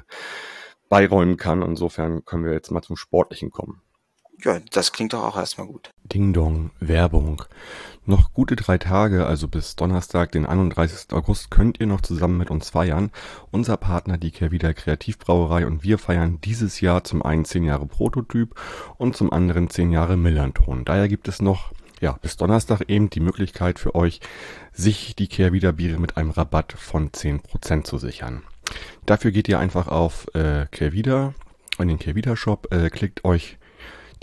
beiräumen 0.89 1.37
kann. 1.37 1.61
Insofern 1.61 2.25
können 2.25 2.45
wir 2.45 2.53
jetzt 2.53 2.71
mal 2.71 2.83
zum 2.83 2.97
Sportlichen 2.97 3.51
kommen. 3.51 3.83
Ja, 4.45 4.59
das 4.73 4.93
klingt 4.93 5.13
doch 5.13 5.23
auch 5.23 5.37
erstmal 5.37 5.69
gut. 5.69 5.91
Ding 6.03 6.33
Dong, 6.33 6.71
Werbung. 6.81 7.45
Noch 8.07 8.33
gute 8.33 8.57
drei 8.57 8.77
Tage, 8.77 9.25
also 9.25 9.47
bis 9.47 9.77
Donnerstag, 9.77 10.33
den 10.33 10.47
31. 10.47 11.13
August, 11.13 11.53
könnt 11.53 11.79
ihr 11.79 11.87
noch 11.87 12.01
zusammen 12.01 12.39
mit 12.39 12.51
uns 12.51 12.71
feiern. 12.71 13.13
Unser 13.53 13.77
Partner, 13.77 14.19
die 14.19 14.33
Kehrwieder 14.33 14.75
Kreativbrauerei 14.75 15.65
und 15.65 15.85
wir 15.85 15.99
feiern 15.99 16.41
dieses 16.43 16.81
Jahr 16.81 17.05
zum 17.05 17.23
einen 17.23 17.45
10 17.45 17.63
Jahre 17.63 17.87
Prototyp 17.87 18.57
und 18.97 19.17
zum 19.17 19.33
anderen 19.33 19.71
10 19.71 19.93
Jahre 19.93 20.17
Millanton. 20.17 20.85
Daher 20.85 21.07
gibt 21.07 21.29
es 21.29 21.41
noch, 21.41 21.73
ja, 22.03 22.19
bis 22.21 22.37
Donnerstag 22.37 22.83
eben 22.89 23.09
die 23.09 23.21
Möglichkeit 23.21 23.79
für 23.79 23.95
euch, 23.95 24.21
sich 24.73 25.15
die 25.15 25.29
Kehrwieder 25.29 25.73
Biere 25.73 25.99
mit 25.99 26.17
einem 26.17 26.31
Rabatt 26.31 26.73
von 26.73 27.11
10% 27.13 27.85
zu 27.85 27.97
sichern. 27.97 28.43
Dafür 29.07 29.31
geht 29.31 29.49
ihr 29.49 29.61
einfach 29.61 29.87
auf 29.87 30.27
äh, 30.35 30.67
Kehrwieder, 30.71 31.33
in 31.79 31.89
den 31.89 32.01
Kehrwieder 32.01 32.37
Shop, 32.37 32.73
äh, 32.73 32.91
klickt 32.91 33.25
euch 33.25 33.57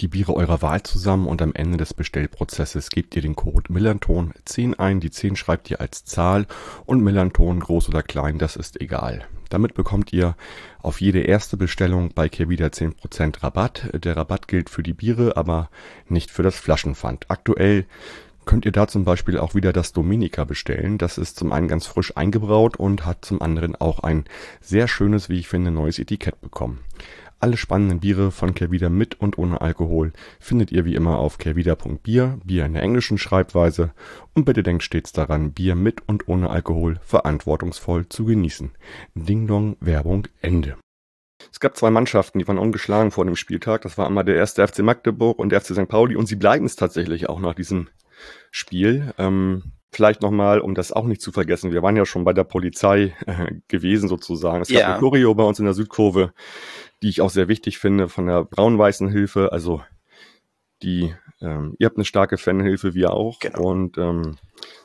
die 0.02 0.10
Biere 0.10 0.36
eurer 0.36 0.62
Wahl 0.62 0.84
zusammen 0.84 1.28
und 1.28 1.42
am 1.42 1.54
Ende 1.54 1.78
des 1.78 1.94
Bestellprozesses 1.94 2.90
gebt 2.90 3.16
ihr 3.16 3.22
den 3.22 3.36
Code 3.36 3.72
Millanton 3.72 4.34
10 4.46 4.80
ein. 4.80 5.00
Die 5.00 5.12
10 5.12 5.36
schreibt 5.36 5.70
ihr 5.72 5.82
als 5.82 6.06
Zahl 6.06 6.48
und 6.86 7.02
Millanton 7.02 7.60
groß 7.60 7.90
oder 7.90 8.04
klein, 8.04 8.40
das 8.40 8.56
ist 8.56 8.80
egal. 8.80 9.26
Damit 9.50 9.74
bekommt 9.74 10.14
ihr 10.14 10.36
auf 10.82 11.02
jede 11.02 11.20
erste 11.20 11.58
Bestellung 11.58 12.12
bei 12.14 12.30
Kehrwieder 12.30 12.68
10% 12.68 13.44
Rabatt. 13.44 13.90
Der 13.94 14.16
Rabatt 14.16 14.48
gilt 14.48 14.70
für 14.70 14.84
die 14.84 14.94
Biere, 14.94 15.38
aber 15.38 15.70
nicht 16.08 16.32
für 16.32 16.44
das 16.44 16.56
Flaschenpfand. 16.56 17.30
Aktuell 17.30 17.86
könnt 18.46 18.66
ihr 18.66 18.72
da 18.72 18.88
zum 18.88 19.04
Beispiel 19.04 19.38
auch 19.38 19.54
wieder 19.54 19.74
das 19.74 19.94
Dominica 19.94 20.44
bestellen. 20.44 20.98
Das 20.98 21.18
ist 21.18 21.38
zum 21.38 21.52
einen 21.52 21.68
ganz 21.68 21.86
frisch 21.86 22.18
eingebraut 22.18 22.78
und 22.78 23.06
hat 23.06 23.24
zum 23.24 23.42
anderen 23.42 23.76
auch 23.76 24.00
ein 24.00 24.26
sehr 24.62 24.88
schönes, 24.88 25.30
wie 25.30 25.40
ich 25.40 25.48
finde, 25.48 25.72
neues 25.72 26.00
Etikett 26.00 26.42
bekommen. 26.42 26.80
Alle 27.42 27.56
spannenden 27.56 28.02
Biere 28.02 28.32
von 28.32 28.54
Kehrwieder 28.54 28.90
mit 28.90 29.22
und 29.22 29.38
ohne 29.38 29.62
Alkohol 29.62 30.12
findet 30.42 30.72
ihr 30.74 30.84
wie 30.84 30.96
immer 30.96 31.20
auf 31.20 31.38
kehrwieder.bier, 31.38 32.40
Bier 32.44 32.66
in 32.66 32.74
der 32.74 32.84
englischen 32.84 33.18
Schreibweise 33.18 33.94
und 34.34 34.44
bitte 34.44 34.62
denkt 34.62 34.84
stets 34.84 35.14
daran, 35.14 35.54
Bier 35.54 35.76
mit 35.76 36.02
und 36.08 36.28
ohne 36.28 36.50
Alkohol 36.50 37.00
verantwortungsvoll 37.02 38.10
zu 38.10 38.26
genießen. 38.26 38.72
Ding 39.16 39.48
Dong, 39.48 39.78
Werbung, 39.80 40.28
Ende. 40.42 40.76
Es 41.50 41.62
gab 41.62 41.78
zwei 41.78 41.90
Mannschaften, 41.90 42.40
die 42.40 42.48
waren 42.48 42.58
ungeschlagen 42.58 43.12
vor 43.12 43.24
dem 43.24 43.38
Spieltag. 43.38 43.84
Das 43.84 43.98
war 43.98 44.06
einmal 44.06 44.26
der 44.26 44.36
erste 44.36 44.68
FC 44.68 44.80
Magdeburg 44.80 45.40
und 45.40 45.50
der 45.50 45.62
FC 45.62 45.68
St. 45.68 45.88
Pauli 45.88 46.18
und 46.18 46.26
sie 46.26 46.36
bleiben 46.36 46.66
es 46.66 46.76
tatsächlich 46.76 47.30
auch 47.30 47.40
nach 47.40 47.56
diesem 47.56 47.88
Spiel. 48.52 49.14
Ähm, 49.18 49.72
vielleicht 49.92 50.22
nochmal, 50.22 50.60
um 50.60 50.76
das 50.76 50.92
auch 50.92 51.06
nicht 51.06 51.22
zu 51.22 51.32
vergessen, 51.32 51.72
wir 51.72 51.82
waren 51.84 51.96
ja 51.96 52.06
schon 52.06 52.24
bei 52.24 52.34
der 52.34 52.44
Polizei 52.44 53.16
äh, 53.26 53.56
gewesen 53.68 54.08
sozusagen. 54.08 54.62
Es 54.62 54.70
gab 54.70 54.80
Ja. 54.80 54.88
eine 54.92 55.00
Choreo 55.00 55.34
bei 55.36 55.44
uns 55.44 55.60
in 55.60 55.66
der 55.66 55.74
Südkurve, 55.74 56.34
die 57.02 57.10
ich 57.10 57.22
auch 57.22 57.30
sehr 57.30 57.48
wichtig 57.48 57.80
finde, 57.80 58.08
von 58.10 58.28
der 58.28 58.44
braun-weißen 58.46 59.10
Hilfe. 59.10 59.52
Also 59.52 59.82
die, 60.84 61.14
ähm, 61.42 61.76
ihr 61.80 61.88
habt 61.88 61.98
eine 61.98 62.06
starke 62.06 62.38
Fanhilfe, 62.38 62.94
wir 62.94 63.12
auch. 63.14 63.40
Genau. 63.40 63.62
Und 63.62 63.98
ähm, 63.98 64.38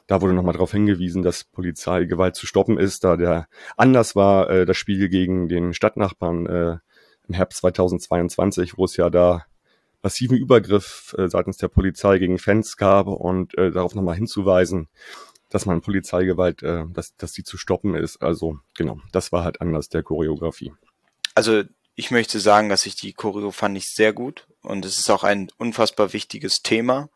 da 0.06 0.20
wurde 0.20 0.34
nochmal 0.34 0.54
darauf 0.54 0.72
hingewiesen, 0.72 1.22
dass 1.22 1.44
Polizeigewalt 1.44 2.34
zu 2.34 2.46
stoppen 2.46 2.78
ist, 2.78 3.04
da 3.04 3.16
der 3.16 3.46
Anlass 3.76 4.16
war 4.16 4.50
äh, 4.50 4.66
das 4.66 4.76
Spiel 4.76 5.08
gegen 5.08 5.48
den 5.48 5.72
Stadtnachbarn 5.72 6.46
äh, 6.46 6.76
im 7.28 7.34
Herbst 7.34 7.58
2022, 7.60 8.76
wo 8.76 8.84
es 8.84 8.96
ja 8.96 9.08
da 9.10 9.44
massiven 10.04 10.36
Übergriff 10.36 11.14
äh, 11.18 11.28
seitens 11.28 11.56
der 11.56 11.68
Polizei 11.68 12.18
gegen 12.18 12.38
Fans 12.38 12.76
gab 12.76 13.06
und 13.08 13.56
äh, 13.58 13.72
darauf 13.72 13.94
nochmal 13.94 14.16
hinzuweisen, 14.16 14.88
dass 15.48 15.66
man 15.66 15.80
Polizeigewalt, 15.80 16.62
äh, 16.62 16.84
dass, 16.92 17.16
dass 17.16 17.32
die 17.32 17.42
zu 17.42 17.56
stoppen 17.56 17.94
ist. 17.94 18.22
Also 18.22 18.58
genau, 18.76 19.00
das 19.12 19.32
war 19.32 19.42
halt 19.42 19.60
Anlass 19.60 19.88
der 19.88 20.02
Choreografie. 20.02 20.72
Also 21.34 21.62
ich 21.96 22.10
möchte 22.10 22.38
sagen, 22.38 22.68
dass 22.68 22.86
ich 22.86 22.96
die 22.96 23.14
Choreo 23.14 23.50
fand 23.50 23.76
ich 23.78 23.88
sehr 23.88 24.12
gut 24.12 24.46
und 24.62 24.84
es 24.84 24.98
ist 24.98 25.10
auch 25.10 25.24
ein 25.24 25.48
unfassbar 25.56 26.12
wichtiges 26.12 26.62
Thema 26.62 27.08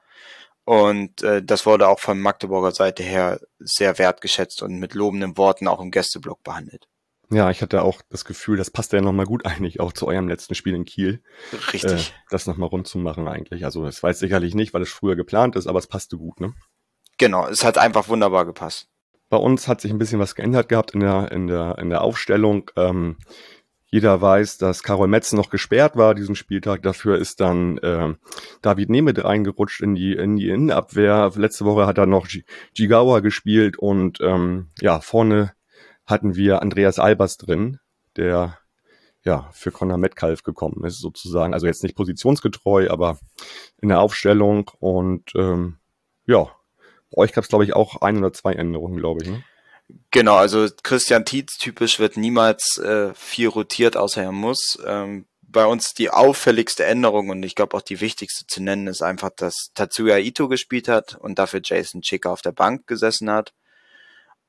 und 0.65 1.23
äh, 1.23 1.43
das 1.43 1.67
wurde 1.67 1.89
auch 1.89 2.01
von 2.01 2.21
Magdeburger 2.21 2.73
Seite 2.73 3.03
her 3.03 3.41
sehr 3.59 3.99
wertgeschätzt 3.99 4.63
und 4.63 4.79
mit 4.79 4.95
lobenden 4.95 5.37
Worten 5.37 5.69
auch 5.69 5.81
im 5.81 5.91
Gästeblock 5.91 6.43
behandelt. 6.43 6.89
Ja, 7.31 7.51
ich 7.51 7.61
hatte 7.61 7.83
auch 7.83 8.01
das 8.09 8.25
Gefühl, 8.25 8.57
das 8.57 8.71
passt 8.71 8.93
ja 8.93 9.01
nochmal 9.01 9.27
gut 9.27 9.45
eigentlich 9.47 9.81
auch 9.81 9.93
zu 9.93 10.07
eurem 10.07 10.29
letzten 10.29 10.55
Spiel 10.55 10.75
in 10.75 10.85
Kiel, 10.85 11.23
Richtig. 11.73 12.11
äh, 12.11 12.13
das 12.31 12.47
nochmal 12.47 12.69
rund 12.69 12.87
zu 12.87 12.99
machen 12.99 13.29
eigentlich. 13.29 13.65
Also 13.65 13.85
das 13.85 14.03
weiß 14.03 14.19
sicherlich 14.19 14.55
nicht, 14.55 14.73
weil 14.75 14.83
es 14.83 14.91
früher 14.91 15.17
geplant 15.17 15.57
ist, 15.57 15.67
aber 15.67 15.79
es 15.79 15.87
passte 15.87 16.17
gut, 16.17 16.41
ne? 16.41 16.55
Genau, 17.19 17.47
es 17.49 17.65
hat 17.65 17.79
einfach 17.79 18.09
wunderbar 18.09 18.47
gepasst. 18.47 18.89
Bei 19.29 19.37
uns 19.37 19.69
hat 19.69 19.81
sich 19.81 19.91
ein 19.91 19.99
bisschen 19.99 20.21
was 20.21 20.35
geändert 20.35 20.69
gehabt 20.69 20.93
in 20.93 21.01
der, 21.01 21.31
in 21.33 21.49
der, 21.49 21.77
in 21.79 21.91
der 21.91 22.01
Aufstellung. 22.03 22.71
Ähm, 22.77 23.19
jeder 23.91 24.21
weiß, 24.21 24.59
dass 24.59 24.83
Karol 24.83 25.09
Metz 25.09 25.33
noch 25.33 25.51
gesperrt 25.51 25.97
war 25.97 26.15
diesen 26.15 26.35
Spieltag. 26.35 26.83
Dafür 26.83 27.19
ist 27.19 27.41
dann 27.41 27.81
ähm, 27.83 28.19
David 28.63 28.89
Nemeth 28.91 29.25
reingerutscht 29.25 29.83
in 29.83 29.95
die, 29.95 30.13
in 30.13 30.37
die 30.37 30.49
Innenabwehr. 30.49 31.31
Letzte 31.35 31.65
Woche 31.65 31.87
hat 31.87 31.99
er 31.99 32.07
noch 32.07 32.29
G- 32.29 32.45
Gigawa 32.75 33.21
gespielt 33.21 33.79
und 33.79 34.19
ähm, 34.21 34.69
ja, 34.81 35.01
vorne 35.01 35.53
hatten 36.09 36.35
wir 36.35 36.63
Andreas 36.63 36.99
Albers 36.99 37.37
drin, 37.37 37.79
der 38.17 38.59
ja 39.25 39.49
für 39.53 39.71
Conor 39.71 39.99
Metcalf 39.99 40.43
gekommen 40.43 40.85
ist, 40.85 41.01
sozusagen. 41.01 41.55
Also 41.55 41.67
jetzt 41.67 41.83
nicht 41.83 41.97
positionsgetreu, 41.97 42.89
aber 42.91 43.19
in 43.81 43.91
der 43.91 44.01
Aufstellung. 44.01 44.71
Und 44.81 45.31
ähm, 45.37 45.79
ja, 46.27 46.45
bei 47.11 47.23
euch 47.23 47.33
gab 47.33 47.45
es, 47.45 47.51
glaube 47.51 47.65
ich, 47.65 47.75
auch 47.75 48.01
ein 48.01 48.19
oder 48.19 48.33
zwei 48.33 48.55
Änderungen, 48.55 48.97
glaube 48.97 49.23
ich. 49.23 49.29
Ne? 49.29 49.45
Genau, 50.11 50.37
also 50.37 50.67
Christian 50.83 51.25
Tietz 51.25 51.59
typisch 51.59 51.99
wird 51.99 52.17
niemals 52.17 52.79
äh, 52.79 53.13
viel 53.15 53.49
rotiert, 53.49 53.97
außer 53.97 54.23
er 54.23 54.33
muss. 54.33 54.79
Ähm, 54.85 55.27
bei 55.43 55.65
uns 55.65 55.95
die 55.95 56.11
auffälligste 56.11 56.85
Änderung 56.85 57.31
und 57.31 57.43
ich 57.43 57.55
glaube 57.55 57.77
auch 57.77 57.83
die 57.83 58.03
wichtigste 58.03 58.47
zu 58.47 58.63
nennen 58.63 58.87
ist 58.87 59.03
einfach, 59.03 59.31
dass 59.35 59.71
Tatsuya 59.75 60.19
Ito 60.19 60.47
gespielt 60.47 60.89
hat 60.89 61.15
und 61.15 61.39
dafür 61.39 61.61
Jason 61.65 62.03
Chica 62.03 62.31
auf 62.31 62.43
der 62.43 62.53
Bank 62.53 62.87
gesessen 62.87 63.31
hat. 63.31 63.55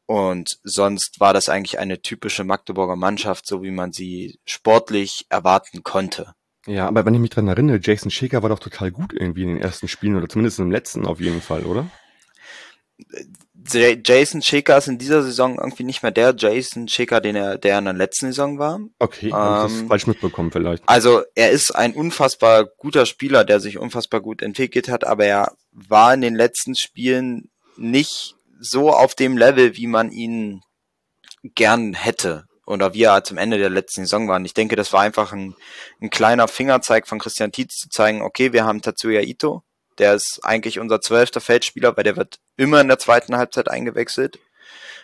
Und 0.09 0.57
sonst 0.63 1.19
war 1.19 1.35
das 1.35 1.49
eigentlich 1.49 1.77
eine 1.77 2.01
typische 2.01 2.43
Magdeburger 2.43 2.95
Mannschaft, 2.95 3.45
so 3.45 3.61
wie 3.61 3.69
man 3.69 3.91
sie 3.91 4.39
sportlich 4.43 5.27
erwarten 5.29 5.83
konnte. 5.83 6.33
Ja, 6.65 6.87
aber 6.87 7.05
wenn 7.05 7.13
ich 7.13 7.19
mich 7.19 7.29
dran 7.29 7.47
erinnere, 7.47 7.79
Jason 7.79 8.09
Schäker 8.09 8.41
war 8.41 8.49
doch 8.49 8.57
total 8.57 8.89
gut 8.89 9.13
irgendwie 9.13 9.43
in 9.43 9.49
den 9.49 9.61
ersten 9.61 9.87
Spielen 9.87 10.15
oder 10.15 10.27
zumindest 10.27 10.57
im 10.57 10.71
letzten 10.71 11.05
auf 11.05 11.21
jeden 11.21 11.43
Fall, 11.43 11.63
oder? 11.63 11.91
Jason 14.03 14.41
Schäker 14.41 14.79
ist 14.79 14.87
in 14.87 14.97
dieser 14.97 15.21
Saison 15.21 15.59
irgendwie 15.59 15.83
nicht 15.83 16.01
mehr 16.01 16.11
der 16.11 16.33
Jason 16.35 16.87
Schäker, 16.87 17.21
den 17.21 17.35
er, 17.35 17.59
der 17.59 17.77
in 17.77 17.85
der 17.85 17.93
letzten 17.93 18.29
Saison 18.29 18.57
war. 18.57 18.79
Okay, 18.97 19.27
ähm, 19.27 19.31
das 19.31 19.81
falsch 19.87 20.07
mitbekommen 20.07 20.51
vielleicht. 20.51 20.81
Also 20.87 21.21
er 21.35 21.51
ist 21.51 21.69
ein 21.69 21.93
unfassbar 21.93 22.65
guter 22.65 23.05
Spieler, 23.05 23.45
der 23.45 23.59
sich 23.59 23.77
unfassbar 23.77 24.21
gut 24.21 24.41
entwickelt 24.41 24.89
hat, 24.89 25.03
aber 25.03 25.25
er 25.25 25.55
war 25.71 26.15
in 26.15 26.21
den 26.21 26.33
letzten 26.33 26.73
Spielen 26.73 27.51
nicht 27.77 28.38
so 28.59 28.91
auf 28.91 29.15
dem 29.15 29.37
Level, 29.37 29.75
wie 29.75 29.87
man 29.87 30.11
ihn 30.11 30.61
gern 31.43 31.93
hätte 31.93 32.45
oder 32.65 32.93
wie 32.93 33.03
er 33.03 33.23
zum 33.23 33.37
Ende 33.37 33.57
der 33.57 33.69
letzten 33.69 34.01
Saison 34.01 34.27
war. 34.27 34.35
Und 34.35 34.45
ich 34.45 34.53
denke, 34.53 34.75
das 34.75 34.93
war 34.93 35.01
einfach 35.01 35.31
ein, 35.31 35.55
ein 36.01 36.09
kleiner 36.09 36.47
Fingerzeig 36.47 37.07
von 37.07 37.19
Christian 37.19 37.51
Tietz 37.51 37.77
zu 37.77 37.89
zeigen, 37.89 38.21
okay, 38.21 38.53
wir 38.53 38.65
haben 38.65 38.81
Tatsuya 38.81 39.21
Ito, 39.21 39.63
der 39.97 40.13
ist 40.13 40.39
eigentlich 40.43 40.79
unser 40.79 41.01
zwölfter 41.01 41.41
Feldspieler, 41.41 41.95
weil 41.97 42.03
der 42.03 42.15
wird 42.15 42.37
immer 42.57 42.81
in 42.81 42.87
der 42.87 42.99
zweiten 42.99 43.35
Halbzeit 43.35 43.69
eingewechselt. 43.69 44.39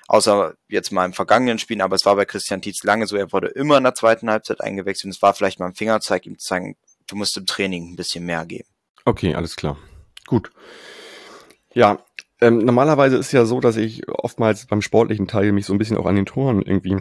Außer 0.08 0.54
jetzt 0.68 0.92
mal 0.92 1.06
im 1.06 1.14
vergangenen 1.14 1.58
Spiel, 1.58 1.82
aber 1.82 1.96
es 1.96 2.06
war 2.06 2.16
bei 2.16 2.26
Christian 2.26 2.62
Tietz 2.62 2.84
lange 2.84 3.08
so, 3.08 3.16
er 3.16 3.32
wurde 3.32 3.48
immer 3.48 3.78
in 3.78 3.84
der 3.84 3.96
zweiten 3.96 4.30
Halbzeit 4.30 4.62
eingewechselt. 4.62 5.06
Und 5.06 5.16
es 5.16 5.22
war 5.24 5.34
vielleicht 5.34 5.60
mal 5.60 5.66
ein 5.66 5.76
Fingerzeig, 5.76 6.28
ihm 6.28 6.38
zu 6.38 6.48
zeigen, 6.48 6.78
du 7.08 7.16
musst 7.16 7.36
im 7.38 7.48
Training 7.48 7.94
ein 7.94 7.96
bisschen 7.96 8.26
mehr 8.26 8.46
geben. 8.46 8.70
Okay, 9.06 9.34
alles 9.34 9.56
klar. 9.56 9.78
Gut. 10.28 10.52
Ja, 11.74 12.04
ähm, 12.46 12.60
normalerweise 12.60 13.18
ist 13.18 13.32
ja 13.32 13.46
so, 13.46 13.60
dass 13.60 13.76
ich 13.78 14.08
oftmals 14.08 14.68
beim 14.68 14.82
sportlichen 14.82 15.28
Teil 15.28 15.52
mich 15.52 15.66
so 15.66 15.74
ein 15.74 15.80
bisschen 15.80 15.98
auch 15.98 16.06
an 16.06 16.16
den 16.16 16.26
Toren 16.26 16.62
irgendwie 16.62 16.98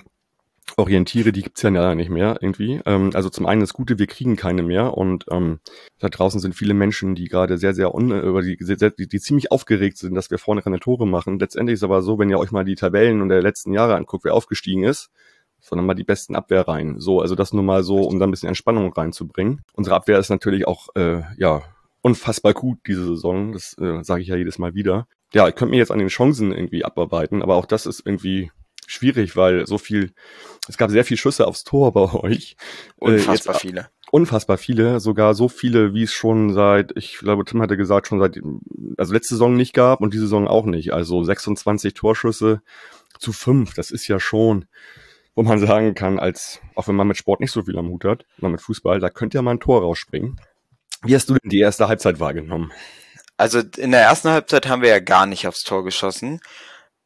orientiere, 0.76 1.32
die 1.32 1.42
gibt's 1.42 1.60
ja 1.60 1.68
leider 1.68 1.94
nicht 1.94 2.10
mehr 2.10 2.38
irgendwie. 2.40 2.80
Ähm, 2.86 3.10
also 3.12 3.28
zum 3.28 3.46
einen 3.46 3.60
das 3.60 3.74
Gute, 3.74 3.98
wir 3.98 4.06
kriegen 4.06 4.36
keine 4.36 4.62
mehr 4.62 4.96
und 4.96 5.26
ähm, 5.30 5.60
da 5.98 6.08
draußen 6.08 6.40
sind 6.40 6.54
viele 6.54 6.74
Menschen, 6.74 7.14
die 7.14 7.28
gerade 7.28 7.58
sehr, 7.58 7.74
sehr, 7.74 7.94
un 7.94 8.10
über 8.10 8.42
die, 8.42 8.56
die, 8.56 9.08
die 9.08 9.20
ziemlich 9.20 9.52
aufgeregt 9.52 9.98
sind, 9.98 10.14
dass 10.14 10.30
wir 10.30 10.38
vorne 10.38 10.62
keine 10.62 10.80
Tore 10.80 11.06
machen. 11.06 11.38
Letztendlich 11.38 11.74
ist 11.74 11.84
aber 11.84 12.02
so, 12.02 12.18
wenn 12.18 12.30
ihr 12.30 12.38
euch 12.38 12.50
mal 12.50 12.64
die 12.64 12.74
Tabellen 12.74 13.20
und 13.20 13.28
der 13.28 13.42
letzten 13.42 13.72
Jahre 13.72 13.96
anguckt, 13.96 14.24
wer 14.24 14.34
aufgestiegen 14.34 14.84
ist, 14.84 15.10
sondern 15.60 15.86
mal 15.86 15.94
die 15.94 16.04
besten 16.04 16.34
Abwehr 16.34 16.66
rein. 16.66 16.98
So, 16.98 17.20
also 17.20 17.34
das 17.34 17.52
nur 17.52 17.62
mal 17.62 17.84
so, 17.84 18.00
um 18.00 18.18
da 18.18 18.26
ein 18.26 18.30
bisschen 18.30 18.48
Entspannung 18.48 18.92
reinzubringen. 18.92 19.62
Unsere 19.74 19.96
Abwehr 19.96 20.18
ist 20.18 20.30
natürlich 20.30 20.66
auch, 20.66 20.88
äh, 20.94 21.22
ja, 21.36 21.62
unfassbar 22.04 22.52
gut 22.52 22.78
diese 22.86 23.04
Saison. 23.04 23.52
Das 23.52 23.76
äh, 23.78 24.02
sage 24.02 24.22
ich 24.22 24.28
ja 24.28 24.36
jedes 24.36 24.58
Mal 24.58 24.74
wieder. 24.74 25.06
Ja, 25.34 25.48
ich 25.48 25.56
könnte 25.56 25.72
mir 25.72 25.78
jetzt 25.78 25.90
an 25.90 25.98
den 25.98 26.08
Chancen 26.08 26.52
irgendwie 26.52 26.84
abarbeiten, 26.84 27.42
aber 27.42 27.56
auch 27.56 27.66
das 27.66 27.86
ist 27.86 28.06
irgendwie 28.06 28.52
schwierig, 28.86 29.36
weil 29.36 29.66
so 29.66 29.78
viel, 29.78 30.12
es 30.68 30.78
gab 30.78 30.90
sehr 30.90 31.04
viele 31.04 31.18
Schüsse 31.18 31.46
aufs 31.46 31.64
Tor 31.64 31.92
bei 31.92 32.00
euch. 32.14 32.56
Unfassbar 32.96 33.54
äh, 33.54 33.56
jetzt, 33.56 33.60
viele. 33.60 33.88
Unfassbar 34.12 34.58
viele, 34.58 35.00
sogar 35.00 35.34
so 35.34 35.48
viele, 35.48 35.92
wie 35.92 36.04
es 36.04 36.12
schon 36.12 36.54
seit, 36.54 36.92
ich 36.96 37.18
glaube, 37.18 37.44
Tim 37.44 37.60
hatte 37.60 37.76
gesagt, 37.76 38.06
schon 38.06 38.20
seit, 38.20 38.40
also 38.96 39.12
letzte 39.12 39.34
Saison 39.34 39.56
nicht 39.56 39.74
gab 39.74 40.00
und 40.00 40.14
diese 40.14 40.24
Saison 40.24 40.46
auch 40.46 40.66
nicht. 40.66 40.92
Also 40.92 41.24
26 41.24 41.94
Torschüsse 41.94 42.62
zu 43.18 43.32
fünf, 43.32 43.74
das 43.74 43.90
ist 43.90 44.06
ja 44.06 44.20
schon, 44.20 44.66
wo 45.34 45.42
man 45.42 45.58
sagen 45.58 45.96
kann, 45.96 46.20
als, 46.20 46.60
auch 46.76 46.86
wenn 46.86 46.94
man 46.94 47.08
mit 47.08 47.16
Sport 47.16 47.40
nicht 47.40 47.50
so 47.50 47.64
viel 47.64 47.76
am 47.76 47.88
Hut 47.88 48.04
hat, 48.04 48.24
man 48.38 48.52
mit 48.52 48.60
Fußball, 48.60 49.00
da 49.00 49.10
könnte 49.10 49.38
ja 49.38 49.42
mal 49.42 49.52
ein 49.52 49.60
Tor 49.60 49.82
rausspringen. 49.82 50.40
Wie 51.02 51.14
hast 51.16 51.28
du 51.28 51.34
denn 51.34 51.50
die 51.50 51.58
erste 51.58 51.88
Halbzeit 51.88 52.20
wahrgenommen? 52.20 52.72
Also 53.36 53.60
in 53.76 53.90
der 53.90 54.02
ersten 54.02 54.30
Halbzeit 54.30 54.68
haben 54.68 54.82
wir 54.82 54.90
ja 54.90 55.00
gar 55.00 55.26
nicht 55.26 55.46
aufs 55.46 55.62
Tor 55.62 55.84
geschossen. 55.84 56.40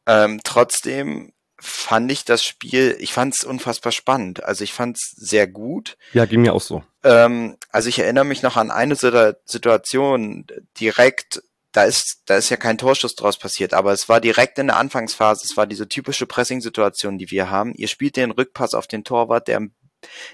Ähm, 0.05 0.41
trotzdem 0.43 1.33
fand 1.61 2.11
ich 2.11 2.23
das 2.23 2.43
Spiel, 2.43 2.95
ich 2.99 3.13
fand 3.13 3.35
es 3.35 3.43
unfassbar 3.43 3.91
spannend. 3.91 4.43
Also 4.43 4.63
ich 4.63 4.73
fand 4.73 4.97
es 4.97 5.11
sehr 5.15 5.47
gut. 5.47 5.97
Ja, 6.13 6.25
ging 6.25 6.41
mir 6.41 6.53
auch 6.53 6.61
so. 6.61 6.83
Ähm, 7.03 7.57
also 7.69 7.89
ich 7.89 7.99
erinnere 7.99 8.25
mich 8.25 8.41
noch 8.41 8.57
an 8.57 8.71
eine 8.71 8.95
Situation 8.95 10.45
direkt, 10.79 11.41
da 11.71 11.83
ist, 11.83 12.23
da 12.25 12.37
ist 12.37 12.49
ja 12.49 12.57
kein 12.57 12.77
Torschuss 12.77 13.15
draus 13.15 13.37
passiert, 13.37 13.73
aber 13.73 13.91
es 13.91 14.09
war 14.09 14.21
direkt 14.21 14.57
in 14.57 14.67
der 14.67 14.77
Anfangsphase, 14.77 15.45
es 15.45 15.57
war 15.57 15.67
diese 15.67 15.87
typische 15.87 16.25
Pressing-Situation, 16.25 17.17
die 17.17 17.29
wir 17.29 17.49
haben. 17.49 17.73
Ihr 17.75 17.87
spielt 17.87 18.15
den 18.15 18.31
Rückpass 18.31 18.73
auf 18.73 18.87
den 18.87 19.03
Torwart, 19.03 19.47
der 19.47 19.67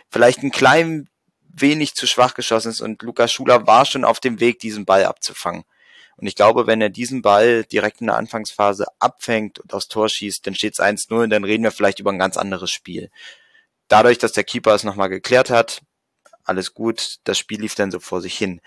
vielleicht 0.09 0.43
ein 0.43 0.51
klein 0.51 1.09
wenig 1.41 1.95
zu 1.95 2.07
schwach 2.07 2.33
geschossen 2.33 2.69
ist 2.69 2.81
und 2.81 3.01
Lukas 3.01 3.31
Schuler 3.31 3.65
war 3.65 3.85
schon 3.85 4.05
auf 4.05 4.19
dem 4.19 4.39
Weg, 4.39 4.59
diesen 4.59 4.85
Ball 4.85 5.05
abzufangen. 5.05 5.63
Und 6.17 6.27
ich 6.27 6.35
glaube, 6.35 6.67
wenn 6.67 6.81
er 6.81 6.89
diesen 6.89 7.21
Ball 7.21 7.65
direkt 7.65 8.01
in 8.01 8.07
der 8.07 8.17
Anfangsphase 8.17 8.85
abfängt 8.99 9.59
und 9.59 9.73
aufs 9.73 9.87
Tor 9.87 10.09
schießt, 10.09 10.45
dann 10.47 10.55
steht 10.55 10.73
es 10.73 10.79
1-0 10.79 11.23
und 11.23 11.29
dann 11.29 11.43
reden 11.43 11.63
wir 11.63 11.71
vielleicht 11.71 11.99
über 11.99 12.11
ein 12.11 12.19
ganz 12.19 12.37
anderes 12.37 12.71
Spiel. 12.71 13.09
Dadurch, 13.87 14.17
dass 14.17 14.31
der 14.31 14.43
Keeper 14.43 14.73
es 14.73 14.83
nochmal 14.83 15.09
geklärt 15.09 15.49
hat, 15.49 15.81
alles 16.45 16.73
gut, 16.73 17.17
das 17.23 17.37
Spiel 17.37 17.61
lief 17.61 17.75
dann 17.75 17.91
so 17.91 17.99
vor 17.99 18.21
sich 18.21 18.37
hin. 18.37 18.61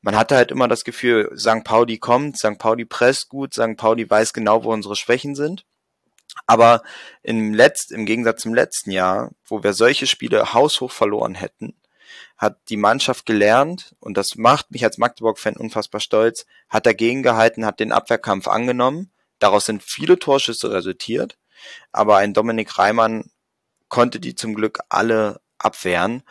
Man 0.00 0.16
hatte 0.16 0.36
halt 0.36 0.50
immer 0.50 0.68
das 0.68 0.84
Gefühl, 0.84 1.30
St. 1.36 1.64
Pauli 1.64 1.98
kommt, 1.98 2.38
St. 2.38 2.58
Pauli 2.58 2.84
presst 2.84 3.28
gut, 3.28 3.54
St. 3.54 3.76
Pauli 3.76 4.08
weiß 4.08 4.32
genau, 4.32 4.64
wo 4.64 4.72
unsere 4.72 4.96
Schwächen 4.96 5.34
sind. 5.34 5.66
Aber 6.46 6.82
im, 7.22 7.54
Letzt, 7.54 7.92
im 7.92 8.06
Gegensatz 8.06 8.42
zum 8.42 8.54
letzten 8.54 8.90
Jahr, 8.90 9.30
wo 9.46 9.62
wir 9.62 9.72
solche 9.72 10.06
Spiele 10.06 10.52
haushoch 10.54 10.90
verloren 10.90 11.34
hätten, 11.34 11.74
hat 12.36 12.58
die 12.68 12.76
Mannschaft 12.76 13.26
gelernt, 13.26 13.94
und 14.00 14.16
das 14.16 14.36
macht 14.36 14.70
mich 14.70 14.84
als 14.84 14.98
Magdeburg-Fan 14.98 15.56
unfassbar 15.56 16.00
stolz, 16.00 16.46
hat 16.68 16.86
dagegen 16.86 17.22
gehalten, 17.22 17.64
hat 17.64 17.80
den 17.80 17.92
Abwehrkampf 17.92 18.48
angenommen. 18.48 19.12
Daraus 19.38 19.66
sind 19.66 19.82
viele 19.82 20.18
Torschüsse 20.18 20.70
resultiert, 20.72 21.38
aber 21.92 22.16
ein 22.16 22.34
Dominik 22.34 22.78
Reimann 22.78 23.30
konnte 23.88 24.20
die 24.20 24.34
zum 24.34 24.54
Glück 24.54 24.80
alle 24.88 25.40
abwehren 25.58 26.22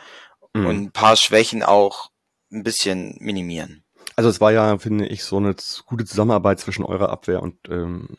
mhm. 0.54 0.66
und 0.66 0.82
ein 0.84 0.92
paar 0.92 1.16
Schwächen 1.16 1.64
auch 1.64 2.12
ein 2.52 2.64
bisschen 2.64 3.16
minimieren. 3.20 3.84
Also 4.16 4.30
es 4.30 4.42
war 4.42 4.52
ja, 4.52 4.78
finde 4.78 5.08
ich, 5.08 5.24
so 5.24 5.38
eine 5.38 5.56
gute 5.86 6.06
Zusammenarbeit 6.06 6.60
zwischen 6.60 6.86
eurer 6.86 7.10
Abwehr 7.10 7.42
und 7.42 7.58
ähm, 7.70 8.18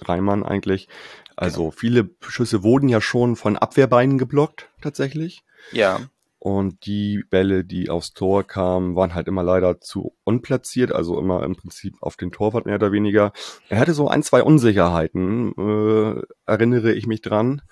Reimann 0.00 0.42
eigentlich. 0.42 0.88
Also 1.36 1.64
genau. 1.64 1.70
viele 1.70 2.10
Schüsse 2.26 2.62
wurden 2.62 2.88
ja 2.88 3.00
schon 3.00 3.36
von 3.36 3.56
Abwehrbeinen 3.56 4.18
geblockt, 4.18 4.70
tatsächlich. 4.80 5.44
Ja. 5.72 6.00
Und 6.38 6.84
die 6.86 7.24
Bälle, 7.30 7.64
die 7.64 7.88
aufs 7.88 8.12
Tor 8.12 8.46
kamen, 8.46 8.94
waren 8.94 9.14
halt 9.14 9.26
immer 9.26 9.42
leider 9.42 9.80
zu 9.80 10.14
unplatziert, 10.24 10.92
also 10.92 11.18
immer 11.18 11.42
im 11.42 11.56
Prinzip 11.56 11.96
auf 12.00 12.16
den 12.16 12.30
Torwart 12.30 12.66
mehr 12.66 12.76
oder 12.76 12.92
weniger. 12.92 13.32
Er 13.68 13.78
hatte 13.78 13.94
so 13.94 14.08
ein, 14.08 14.22
zwei 14.22 14.42
Unsicherheiten, 14.42 15.54
äh, 15.56 16.22
erinnere 16.44 16.92
ich 16.92 17.06
mich 17.06 17.22
dran. 17.22 17.62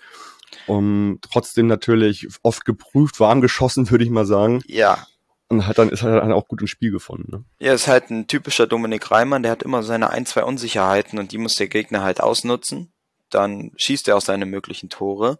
Um, 0.67 1.19
trotzdem 1.21 1.67
natürlich 1.67 2.29
oft 2.43 2.65
geprüft, 2.65 3.21
warm 3.21 3.41
geschossen, 3.41 3.91
würde 3.91 4.05
ich 4.05 4.11
mal 4.11 4.27
sagen. 4.27 4.63
Ja. 4.67 5.07
Und 5.49 5.67
hat 5.67 5.79
dann, 5.79 5.91
ist 5.91 6.03
halt 6.03 6.23
dann 6.23 6.33
auch 6.33 6.49
gut 6.49 6.63
ins 6.63 6.71
Spiel 6.71 6.91
gefunden. 6.91 7.31
Ne? 7.31 7.45
Ja, 7.59 7.75
ist 7.75 7.87
halt 7.87 8.11
ein 8.11 8.27
typischer 8.27 8.67
Dominik 8.67 9.11
Reimann, 9.11 9.43
der 9.43 9.53
hat 9.53 9.63
immer 9.63 9.83
seine 9.83 10.11
ein, 10.11 10.25
zwei 10.25 10.43
Unsicherheiten 10.43 11.19
und 11.19 11.33
die 11.33 11.39
muss 11.39 11.55
der 11.55 11.69
Gegner 11.69 12.03
halt 12.03 12.21
ausnutzen. 12.21 12.93
Dann 13.31 13.73
schießt 13.77 14.09
er 14.09 14.17
auch 14.17 14.23
seine 14.23 14.47
möglichen 14.47 14.89
Tore. 14.89 15.39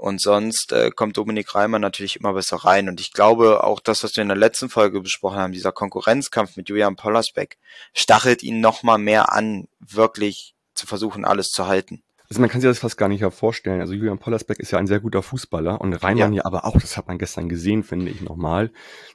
Und 0.00 0.22
sonst 0.22 0.72
äh, 0.72 0.90
kommt 0.90 1.18
Dominik 1.18 1.54
Reimer 1.54 1.78
natürlich 1.78 2.16
immer 2.16 2.32
besser 2.32 2.56
rein. 2.56 2.88
Und 2.88 3.00
ich 3.00 3.12
glaube, 3.12 3.64
auch 3.64 3.80
das, 3.80 4.02
was 4.02 4.16
wir 4.16 4.22
in 4.22 4.28
der 4.28 4.36
letzten 4.36 4.70
Folge 4.70 5.02
besprochen 5.02 5.36
haben, 5.36 5.52
dieser 5.52 5.72
Konkurrenzkampf 5.72 6.56
mit 6.56 6.70
Julian 6.70 6.96
Pollersbeck, 6.96 7.58
stachelt 7.92 8.42
ihn 8.42 8.60
nochmal 8.60 8.96
mehr 8.96 9.30
an, 9.30 9.68
wirklich 9.78 10.54
zu 10.72 10.86
versuchen, 10.86 11.26
alles 11.26 11.50
zu 11.50 11.66
halten. 11.66 12.02
Also 12.30 12.40
man 12.40 12.48
kann 12.48 12.60
sich 12.60 12.70
das 12.70 12.78
fast 12.78 12.96
gar 12.96 13.08
nicht 13.08 13.24
vorstellen. 13.34 13.80
Also 13.80 13.92
Julian 13.92 14.20
Pollersbeck 14.20 14.60
ist 14.60 14.70
ja 14.70 14.78
ein 14.78 14.86
sehr 14.86 15.00
guter 15.00 15.20
Fußballer 15.20 15.80
und 15.80 15.92
Reimann 15.94 16.32
ja. 16.32 16.38
ja 16.38 16.44
aber 16.44 16.64
auch, 16.64 16.80
das 16.80 16.96
hat 16.96 17.08
man 17.08 17.18
gestern 17.18 17.48
gesehen, 17.48 17.82
finde 17.82 18.08
ich 18.08 18.20
nochmal, 18.20 18.70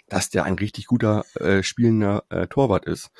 dass 0.09 0.29
der 0.29 0.43
ein 0.43 0.55
richtig 0.55 0.87
guter 0.87 1.23
äh, 1.35 1.63
spielender 1.63 2.25
äh, 2.29 2.47
Torwart 2.47 2.83
ist. 2.83 3.11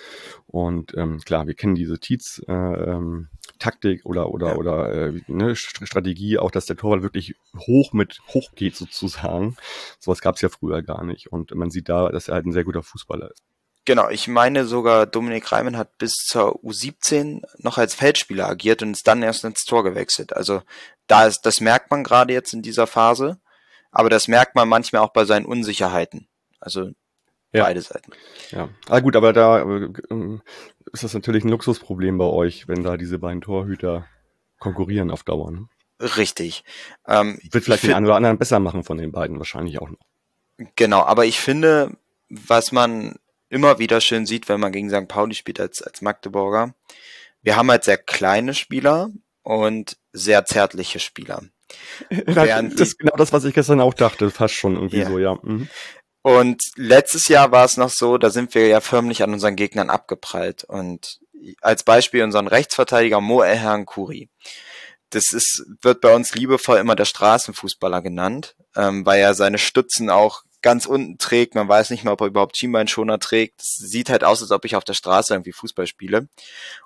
Und 0.47 0.93
ähm, 0.97 1.21
klar, 1.21 1.47
wir 1.47 1.53
kennen 1.53 1.75
diese 1.75 1.97
Tietz 1.97 2.41
äh, 2.45 2.51
ähm, 2.51 3.29
Taktik 3.57 4.05
oder 4.05 4.31
oder 4.31 4.47
ja. 4.49 4.55
oder 4.57 4.91
äh, 4.91 5.21
ne, 5.27 5.55
Strategie, 5.55 6.39
auch 6.39 6.51
dass 6.51 6.65
der 6.65 6.75
Torwart 6.75 7.01
wirklich 7.01 7.35
hoch 7.65 7.93
mit 7.93 8.19
hoch 8.33 8.51
geht 8.53 8.75
sozusagen. 8.75 9.55
Sowas 9.99 10.19
gab 10.19 10.35
es 10.35 10.41
ja 10.41 10.49
früher 10.49 10.81
gar 10.83 11.05
nicht. 11.05 11.31
Und 11.31 11.55
man 11.55 11.69
sieht 11.69 11.87
da, 11.87 12.09
dass 12.09 12.27
er 12.27 12.35
halt 12.35 12.45
ein 12.45 12.51
sehr 12.51 12.65
guter 12.65 12.83
Fußballer 12.83 13.31
ist. 13.31 13.45
Genau, 13.85 14.09
ich 14.09 14.27
meine 14.27 14.65
sogar, 14.65 15.05
Dominik 15.05 15.51
Reimann 15.51 15.77
hat 15.77 15.97
bis 15.99 16.15
zur 16.15 16.59
U17 16.63 17.43
noch 17.59 17.77
als 17.77 17.93
Feldspieler 17.93 18.47
agiert 18.47 18.81
und 18.81 18.91
ist 18.91 19.07
dann 19.07 19.21
erst 19.21 19.43
ins 19.43 19.63
Tor 19.63 19.83
gewechselt. 19.83 20.33
Also 20.33 20.63
da 21.05 21.27
ist, 21.27 21.41
das 21.41 21.61
merkt 21.61 21.91
man 21.91 22.03
gerade 22.03 22.33
jetzt 22.33 22.53
in 22.53 22.63
dieser 22.63 22.87
Phase, 22.87 23.39
aber 23.91 24.09
das 24.09 24.27
merkt 24.27 24.55
man 24.55 24.67
manchmal 24.67 25.03
auch 25.03 25.13
bei 25.13 25.25
seinen 25.25 25.45
Unsicherheiten. 25.45 26.27
Also 26.59 26.91
ja. 27.53 27.63
beide 27.63 27.81
Seiten. 27.81 28.11
Ja, 28.49 28.69
ah, 28.89 28.99
gut, 29.01 29.15
aber 29.15 29.33
da 29.33 29.61
äh, 29.61 29.89
ist 30.91 31.03
das 31.03 31.13
natürlich 31.13 31.43
ein 31.43 31.49
Luxusproblem 31.49 32.17
bei 32.17 32.25
euch, 32.25 32.67
wenn 32.67 32.83
da 32.83 32.97
diese 32.97 33.19
beiden 33.19 33.41
Torhüter 33.41 34.07
konkurrieren 34.57 35.11
auf 35.11 35.23
Dauer. 35.23 35.51
Ne? 35.51 35.67
Richtig. 35.99 36.63
Ähm, 37.07 37.39
Wird 37.51 37.63
vielleicht 37.63 37.83
den 37.83 37.93
einen 37.93 38.05
oder 38.05 38.15
anderen 38.15 38.39
besser 38.39 38.59
machen 38.59 38.83
von 38.83 38.97
den 38.97 39.11
beiden 39.11 39.37
wahrscheinlich 39.37 39.79
auch 39.79 39.89
noch. 39.89 39.99
Genau, 40.75 41.03
aber 41.03 41.25
ich 41.25 41.39
finde, 41.39 41.91
was 42.29 42.71
man 42.71 43.15
immer 43.55 43.79
wieder 43.79 44.01
schön 44.01 44.25
sieht, 44.25 44.49
wenn 44.49 44.59
man 44.59 44.73
gegen 44.73 44.89
St. 44.89 45.07
Pauli 45.07 45.33
spielt 45.33 45.61
als, 45.61 45.81
als 45.81 46.01
Magdeburger. 46.01 46.75
Wir 47.41 47.55
haben 47.55 47.71
halt 47.71 47.85
sehr 47.85 47.97
kleine 47.97 48.53
Spieler 48.53 49.09
und 49.43 49.97
sehr 50.11 50.45
zärtliche 50.45 50.99
Spieler. 50.99 51.41
das 52.25 52.73
ist 52.81 52.99
genau 52.99 53.15
das, 53.15 53.31
was 53.31 53.45
ich 53.45 53.55
gestern 53.55 53.79
auch 53.79 53.93
dachte, 53.93 54.29
fast 54.29 54.55
schon 54.55 54.75
irgendwie 54.75 54.99
ja. 54.99 55.07
so, 55.07 55.19
ja. 55.19 55.39
Mhm. 55.41 55.69
Und 56.21 56.61
letztes 56.75 57.27
Jahr 57.29 57.51
war 57.51 57.63
es 57.63 57.77
noch 57.77 57.91
so, 57.91 58.17
da 58.17 58.29
sind 58.29 58.55
wir 58.55 58.67
ja 58.67 58.81
förmlich 58.81 59.23
an 59.23 59.31
unseren 59.31 59.55
Gegnern 59.55 59.89
abgeprallt. 59.89 60.63
Und 60.65 61.19
als 61.61 61.83
Beispiel 61.83 62.23
unseren 62.23 62.47
Rechtsverteidiger 62.47 63.21
Mo 63.21 63.41
Elhan 63.41 63.85
Kuri. 63.85 64.29
Das 65.11 65.31
ist, 65.31 65.63
wird 65.81 66.01
bei 66.01 66.13
uns 66.13 66.35
liebevoll 66.35 66.79
immer 66.79 66.95
der 66.95 67.05
Straßenfußballer 67.05 68.01
genannt, 68.01 68.55
ähm, 68.75 69.05
weil 69.05 69.21
er 69.21 69.33
seine 69.33 69.59
Stützen 69.59 70.09
auch 70.09 70.41
ganz 70.65 70.87
unten 70.87 71.19
trägt. 71.19 71.53
Man 71.53 71.69
weiß 71.69 71.91
nicht 71.91 72.03
mehr, 72.03 72.13
ob 72.13 72.21
er 72.21 72.27
überhaupt 72.27 72.57
Schienbeinschoner 72.57 73.19
trägt. 73.19 73.61
Sieht 73.61 74.09
halt 74.09 74.23
aus, 74.23 74.41
als 74.41 74.49
ob 74.49 74.65
ich 74.65 74.75
auf 74.75 74.83
der 74.83 74.95
Straße 74.95 75.31
irgendwie 75.31 75.51
Fußball 75.51 75.85
spiele. 75.85 76.27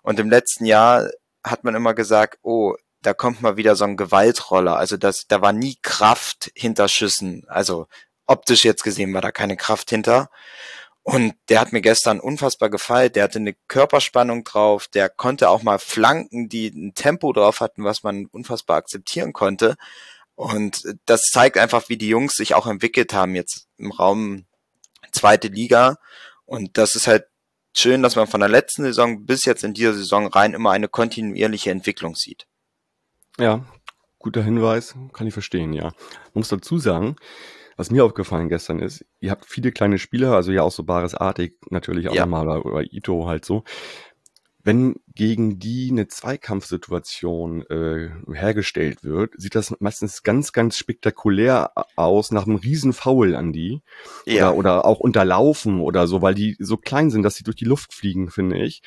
Und 0.01 0.19
im 0.19 0.29
letzten 0.29 0.65
Jahr 0.65 1.09
hat 1.45 1.63
man 1.63 1.75
immer 1.75 1.93
gesagt, 1.93 2.39
oh, 2.41 2.75
da 3.01 3.13
kommt 3.13 3.41
mal 3.41 3.55
wieder 3.55 3.77
so 3.77 3.85
ein 3.85 3.95
Gewaltroller. 3.95 4.75
Also 4.75 4.97
das, 4.97 5.23
da 5.29 5.41
war 5.41 5.53
nie 5.53 5.77
Kraft 5.81 6.51
hinter 6.55 6.89
Schüssen. 6.89 7.45
Also 7.47 7.87
optisch 8.25 8.65
jetzt 8.65 8.83
gesehen 8.83 9.13
war 9.13 9.21
da 9.21 9.31
keine 9.31 9.55
Kraft 9.55 9.89
hinter. 9.91 10.29
Und 11.03 11.35
der 11.47 11.61
hat 11.61 11.71
mir 11.71 11.79
gestern 11.79 12.19
unfassbar 12.19 12.69
gefallen. 12.69 13.13
Der 13.13 13.23
hatte 13.23 13.39
eine 13.39 13.55
Körperspannung 13.69 14.43
drauf. 14.43 14.89
Der 14.89 15.07
konnte 15.07 15.47
auch 15.47 15.63
mal 15.63 15.79
Flanken, 15.79 16.49
die 16.49 16.67
ein 16.67 16.95
Tempo 16.95 17.31
drauf 17.31 17.61
hatten, 17.61 17.85
was 17.85 18.03
man 18.03 18.25
unfassbar 18.25 18.75
akzeptieren 18.75 19.31
konnte. 19.31 19.77
Und 20.39 20.83
das 21.05 21.23
zeigt 21.23 21.57
einfach, 21.57 21.89
wie 21.89 21.97
die 21.97 22.07
Jungs 22.07 22.35
sich 22.35 22.55
auch 22.55 22.65
entwickelt 22.65 23.11
haben 23.11 23.35
jetzt 23.35 23.67
im 23.75 23.91
Raum 23.91 24.45
zweite 25.11 25.49
Liga. 25.49 25.97
Und 26.45 26.77
das 26.77 26.95
ist 26.95 27.07
halt 27.07 27.25
schön, 27.75 28.01
dass 28.01 28.15
man 28.15 28.25
von 28.25 28.39
der 28.39 28.47
letzten 28.47 28.83
Saison 28.83 29.25
bis 29.25 29.43
jetzt 29.43 29.65
in 29.65 29.73
dieser 29.73 29.93
Saison 29.93 30.27
rein 30.27 30.53
immer 30.53 30.71
eine 30.71 30.87
kontinuierliche 30.87 31.71
Entwicklung 31.71 32.15
sieht. 32.15 32.47
Ja, 33.37 33.65
guter 34.17 34.41
Hinweis, 34.41 34.95
kann 35.11 35.27
ich 35.27 35.33
verstehen, 35.33 35.73
ja. 35.73 35.83
Man 35.83 36.35
muss 36.35 36.47
dazu 36.47 36.79
sagen, 36.79 37.17
was 37.75 37.91
mir 37.91 38.05
aufgefallen 38.05 38.47
gestern 38.47 38.79
ist, 38.79 39.05
ihr 39.19 39.31
habt 39.31 39.45
viele 39.45 39.73
kleine 39.73 39.97
Spieler, 39.97 40.31
also 40.31 40.53
ja 40.53 40.63
auch 40.63 40.71
so 40.71 40.85
Bares 40.85 41.15
Artig 41.15 41.57
natürlich 41.69 42.07
auch 42.07 42.15
ja. 42.15 42.25
nochmal 42.25 42.47
oder, 42.47 42.65
oder 42.65 42.93
Ito 42.93 43.27
halt 43.27 43.43
so. 43.43 43.65
Wenn 44.61 44.95
gegen 45.15 45.57
die 45.57 45.89
eine 45.89 46.07
Zweikampfsituation 46.07 47.65
äh, 47.67 48.09
hergestellt 48.33 49.03
wird, 49.03 49.33
sieht 49.37 49.55
das 49.55 49.73
meistens 49.79 50.23
ganz, 50.23 50.51
ganz 50.51 50.77
spektakulär 50.77 51.71
aus 51.95 52.31
nach 52.31 52.45
einem 52.45 52.57
riesen 52.57 52.91
Foul 52.91 53.35
an 53.35 53.53
die. 53.53 53.81
Ja. 54.25 54.49
Oder, 54.51 54.57
oder 54.57 54.85
auch 54.85 54.99
unterlaufen 54.99 55.79
oder 55.79 56.07
so, 56.07 56.21
weil 56.21 56.35
die 56.35 56.57
so 56.59 56.75
klein 56.75 57.09
sind, 57.09 57.23
dass 57.23 57.35
sie 57.35 57.43
durch 57.43 57.55
die 57.55 57.65
Luft 57.65 57.93
fliegen, 57.93 58.29
finde 58.29 58.57
ich. 58.57 58.81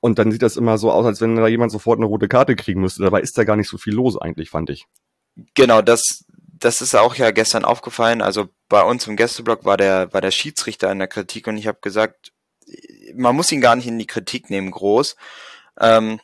Und 0.00 0.18
dann 0.18 0.32
sieht 0.32 0.42
das 0.42 0.56
immer 0.56 0.78
so 0.78 0.90
aus, 0.92 1.04
als 1.04 1.20
wenn 1.20 1.36
da 1.36 1.46
jemand 1.48 1.72
sofort 1.72 1.98
eine 1.98 2.06
rote 2.06 2.28
Karte 2.28 2.56
kriegen 2.56 2.80
müsste. 2.80 3.02
Dabei 3.02 3.20
ist 3.20 3.36
da 3.36 3.44
gar 3.44 3.56
nicht 3.56 3.68
so 3.68 3.78
viel 3.78 3.94
los 3.94 4.16
eigentlich, 4.16 4.50
fand 4.50 4.70
ich. 4.70 4.86
Genau, 5.54 5.82
das, 5.82 6.24
das 6.58 6.80
ist 6.80 6.94
auch 6.94 7.14
ja 7.16 7.32
gestern 7.32 7.64
aufgefallen. 7.64 8.22
Also 8.22 8.48
bei 8.68 8.82
uns 8.82 9.06
im 9.06 9.16
Gästeblock 9.16 9.64
war 9.64 9.76
der, 9.76 10.12
war 10.12 10.20
der 10.20 10.30
Schiedsrichter 10.30 10.90
in 10.90 10.98
der 10.98 11.08
Kritik 11.08 11.46
und 11.46 11.56
ich 11.56 11.66
habe 11.66 11.78
gesagt, 11.82 12.32
man 13.14 13.36
muss 13.36 13.52
ihn 13.52 13.60
gar 13.60 13.76
nicht 13.76 13.86
in 13.86 13.98
die 13.98 14.06
Kritik 14.06 14.50
nehmen, 14.50 14.70
groß. 14.70 15.16
Ähm, 15.80 16.20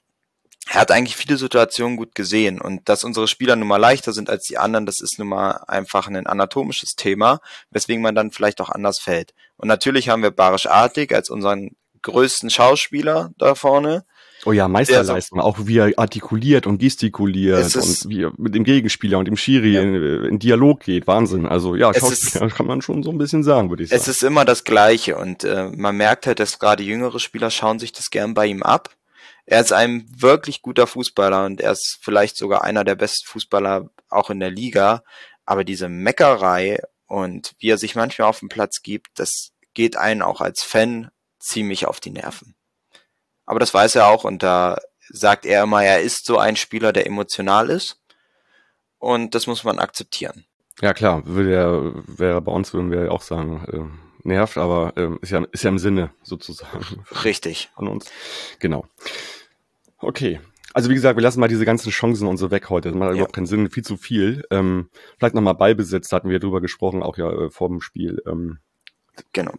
er 0.71 0.81
hat 0.81 0.91
eigentlich 0.91 1.17
viele 1.17 1.37
Situationen 1.37 1.97
gut 1.97 2.15
gesehen 2.15 2.61
und 2.61 2.89
dass 2.89 3.05
unsere 3.05 3.29
Spieler 3.29 3.55
nun 3.55 3.69
mal 3.69 3.77
leichter 3.77 4.13
sind 4.13 4.31
als 4.31 4.45
die 4.45 4.57
anderen, 4.57 4.87
das 4.87 5.01
ist 5.01 5.19
nun 5.19 5.29
mal 5.29 5.63
einfach 5.69 6.09
ein 6.09 6.27
anatomisches 6.27 6.95
Thema, 6.97 7.41
weswegen 7.71 8.03
man 8.03 8.15
dann 8.15 8.31
vielleicht 8.31 8.61
auch 8.61 8.71
anders 8.71 8.99
fällt. 8.99 9.35
Und 9.57 9.69
natürlich 9.69 10.09
haben 10.09 10.23
wir 10.23 10.31
Barisch 10.31 10.67
Artig 10.67 11.15
als 11.15 11.29
unseren 11.29 11.77
größten 12.03 12.51
Schauspieler 12.51 13.33
da 13.37 13.55
vorne, 13.55 14.05
Oh 14.45 14.53
ja, 14.53 14.69
Meisterleistung, 14.69 15.41
auch 15.41 15.59
wie 15.63 15.79
er 15.79 15.93
artikuliert 15.97 16.67
und 16.67 16.79
gestikuliert 16.79 17.75
und 17.77 18.09
wie 18.09 18.25
er 18.25 18.33
mit 18.37 18.55
dem 18.55 18.65
Gegenspieler 18.65 19.19
und 19.19 19.27
dem 19.27 19.37
Schiri 19.37 19.73
ja. 19.73 19.83
in, 19.83 20.25
in, 20.25 20.39
Dialog 20.39 20.81
geht. 20.81 21.07
Wahnsinn. 21.07 21.47
Also 21.47 21.75
ja, 21.75 21.93
Schauspieler 21.95 22.49
kann 22.51 22.67
man 22.67 22.83
schon 22.83 23.03
so 23.03 23.11
ein 23.11 23.19
bisschen 23.19 23.43
sagen, 23.43 23.71
würde 23.71 23.85
ich 23.85 23.91
sagen. 23.91 24.01
Es 24.01 24.09
ist 24.09 24.23
immer 24.23 24.45
das 24.45 24.65
Gleiche 24.65 25.17
und 25.17 25.45
äh, 25.45 25.69
man 25.75 25.97
merkt 25.97 26.27
halt, 26.27 26.41
dass 26.41 26.59
gerade 26.59 26.83
jüngere 26.83 27.21
Spieler 27.21 27.51
schauen 27.51 27.79
sich 27.79 27.93
das 27.93 28.11
gern 28.11 28.35
bei 28.35 28.47
ihm 28.47 28.63
ab. 28.63 28.91
Er 29.47 29.61
ist 29.61 29.73
ein 29.73 30.07
wirklich 30.17 30.63
guter 30.63 30.87
Fußballer 30.87 31.45
und 31.45 31.61
er 31.61 31.73
ist 31.73 31.99
vielleicht 32.01 32.37
sogar 32.37 32.65
einer 32.65 32.85
der 32.85 32.95
besten 32.95 33.27
Fußballer 33.27 33.91
auch 34.09 34.31
in 34.31 34.41
der 34.41 34.51
Liga. 34.51 35.03
Aber 35.47 35.65
diese 35.65 35.89
Meckerei 35.89 36.81
und 37.07 37.53
wie 37.59 37.69
er 37.69 37.79
sich 37.79 37.95
manchmal 37.95 38.29
auf 38.29 38.41
den 38.41 38.49
Platz 38.49 38.83
gibt, 38.83 39.09
das 39.17 39.51
geht 39.75 39.97
einen 39.97 40.23
auch 40.23 40.41
als 40.41 40.63
Fan 40.63 41.11
ziemlich 41.39 41.87
auf 41.87 42.01
die 42.01 42.11
Nerven. 42.11 42.54
Aber 43.47 43.61
das 43.61 43.75
weiß 43.75 43.97
er 43.97 44.07
auch 44.09 44.25
und 44.25 44.43
da 44.43 44.79
sagt 45.09 45.47
er 45.47 45.65
immer, 45.65 45.85
er 45.85 46.01
ist 46.01 46.27
so 46.27 46.39
ein 46.39 46.57
Spieler, 46.57 46.93
der 46.93 47.07
emotional 47.07 47.71
ist. 47.71 48.01
Und 48.99 49.35
das 49.35 49.47
muss 49.47 49.65
man 49.65 49.79
akzeptieren. 49.79 50.47
Ja 50.81 50.95
klar, 50.95 51.27
würde 51.27 51.55
er, 51.55 52.19
wäre 52.19 52.41
bei 52.41 52.53
uns 52.53 52.73
würden 52.73 52.91
wir 52.91 53.13
auch 53.13 53.23
sagen, 53.23 53.65
äh, 53.71 54.27
nervt, 54.27 54.57
aber 54.57 54.97
äh, 54.97 55.11
ist, 55.21 55.31
ja, 55.31 55.45
ist 55.53 55.63
ja 55.63 55.71
im 55.71 55.79
Sinne 55.79 56.11
sozusagen. 56.23 57.05
Richtig. 57.25 57.71
Von 57.75 57.89
uns. 57.89 58.11
Genau. 58.59 58.87
Okay. 59.99 60.41
Also 60.73 60.91
wie 60.91 60.95
gesagt, 60.95 61.17
wir 61.17 61.23
lassen 61.23 61.39
mal 61.39 61.49
diese 61.49 61.65
ganzen 61.65 61.91
Chancen 61.91 62.27
und 62.27 62.37
so 62.37 62.51
weg 62.51 62.69
heute. 62.71 62.89
Das 62.89 62.99
macht 62.99 63.11
ja. 63.11 63.15
überhaupt 63.15 63.35
keinen 63.35 63.47
Sinn, 63.47 63.71
viel 63.71 63.85
zu 63.85 63.97
viel. 63.97 64.45
Ähm, 64.51 64.89
vielleicht 65.19 65.35
nochmal 65.35 65.55
Ballbesitz, 65.55 66.09
da 66.09 66.17
hatten 66.17 66.31
wir 66.31 66.41
drüber 66.41 66.61
gesprochen, 66.61 67.03
auch 67.03 67.17
ja 67.17 67.31
äh, 67.31 67.51
vor 67.51 67.69
dem 67.69 67.81
Spiel. 67.81 68.21
Ähm, 68.27 68.59
Genau. 69.33 69.53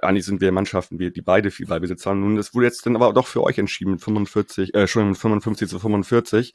Eigentlich 0.00 0.24
sind 0.24 0.40
wir 0.40 0.52
Mannschaften, 0.52 0.98
wir, 0.98 1.10
die 1.10 1.20
beide 1.20 1.50
viel 1.50 1.66
Ballbesitz 1.66 2.06
haben. 2.06 2.20
Nun, 2.20 2.36
das 2.36 2.54
wurde 2.54 2.66
jetzt 2.66 2.86
dann 2.86 2.96
aber 2.96 3.12
doch 3.12 3.26
für 3.26 3.42
euch 3.42 3.58
entschieden 3.58 3.92
mit 3.92 4.02
45, 4.02 4.74
äh, 4.74 4.86
schon 4.86 5.08
mit 5.08 5.18
55 5.18 5.68
zu 5.68 5.78
45. 5.78 6.54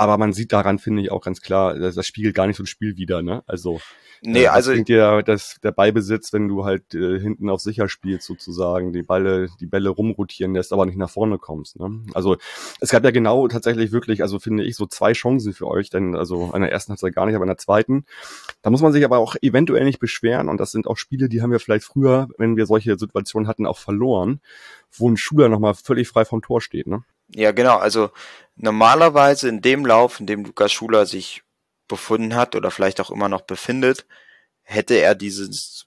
Aber 0.00 0.16
man 0.16 0.32
sieht 0.32 0.50
daran, 0.52 0.78
finde 0.78 1.02
ich, 1.02 1.12
auch 1.12 1.20
ganz 1.20 1.42
klar, 1.42 1.78
das, 1.78 1.94
das 1.94 2.06
spiegelt 2.06 2.34
gar 2.34 2.46
nicht 2.46 2.56
so 2.56 2.62
ein 2.62 2.66
Spiel 2.66 2.96
wieder, 2.96 3.20
ne? 3.20 3.42
Also 3.46 3.80
Nee, 4.22 4.44
äh, 4.44 4.46
also 4.46 4.72
bringt 4.72 4.88
dir 4.88 5.22
das, 5.22 5.58
der 5.62 5.72
Beibesitz, 5.72 6.32
wenn 6.32 6.48
du 6.48 6.64
halt 6.64 6.94
äh, 6.94 7.20
hinten 7.20 7.50
auf 7.50 7.60
sicher 7.60 7.86
spielst 7.86 8.26
sozusagen, 8.26 8.94
die 8.94 9.02
Bälle, 9.02 9.48
die 9.60 9.66
Bälle 9.66 9.90
rumrotieren 9.90 10.54
lässt, 10.54 10.72
aber 10.72 10.86
nicht 10.86 10.96
nach 10.96 11.10
vorne 11.10 11.36
kommst. 11.36 11.78
Ne? 11.78 12.00
Also 12.14 12.38
es 12.80 12.90
gab 12.90 13.04
ja 13.04 13.10
genau 13.10 13.46
tatsächlich 13.48 13.92
wirklich, 13.92 14.22
also 14.22 14.38
finde 14.38 14.64
ich, 14.64 14.74
so 14.74 14.86
zwei 14.86 15.12
Chancen 15.12 15.52
für 15.52 15.66
euch, 15.66 15.90
denn 15.90 16.14
also 16.14 16.50
an 16.50 16.62
der 16.62 16.72
ersten 16.72 16.92
hat 16.92 17.02
es 17.02 17.14
gar 17.14 17.26
nicht, 17.26 17.34
aber 17.34 17.44
in 17.44 17.50
der 17.50 17.58
zweiten. 17.58 18.06
Da 18.62 18.70
muss 18.70 18.80
man 18.80 18.92
sich 18.92 19.04
aber 19.04 19.18
auch 19.18 19.36
eventuell 19.42 19.84
nicht 19.84 20.00
beschweren 20.00 20.48
und 20.48 20.58
das 20.58 20.70
sind 20.70 20.86
auch 20.86 20.96
Spiele, 20.96 21.28
die 21.28 21.42
haben 21.42 21.52
wir 21.52 21.60
vielleicht 21.60 21.84
früher, 21.84 22.28
wenn 22.38 22.56
wir 22.56 22.64
solche 22.64 22.98
Situationen 22.98 23.48
hatten, 23.48 23.66
auch 23.66 23.78
verloren, 23.78 24.40
wo 24.92 25.10
ein 25.10 25.18
Schuler 25.18 25.50
nochmal 25.50 25.74
völlig 25.74 26.08
frei 26.08 26.24
vom 26.24 26.40
Tor 26.40 26.62
steht. 26.62 26.86
Ne? 26.86 27.04
Ja, 27.34 27.52
genau. 27.52 27.78
Also 27.78 28.10
normalerweise 28.56 29.48
in 29.48 29.62
dem 29.62 29.86
Lauf, 29.86 30.20
in 30.20 30.26
dem 30.26 30.44
Lukas 30.44 30.72
Schuler 30.72 31.06
sich 31.06 31.42
befunden 31.88 32.34
hat 32.34 32.54
oder 32.54 32.70
vielleicht 32.70 33.00
auch 33.00 33.10
immer 33.10 33.28
noch 33.28 33.42
befindet, 33.42 34.06
hätte 34.62 34.94
er 34.94 35.14
dieses, 35.14 35.86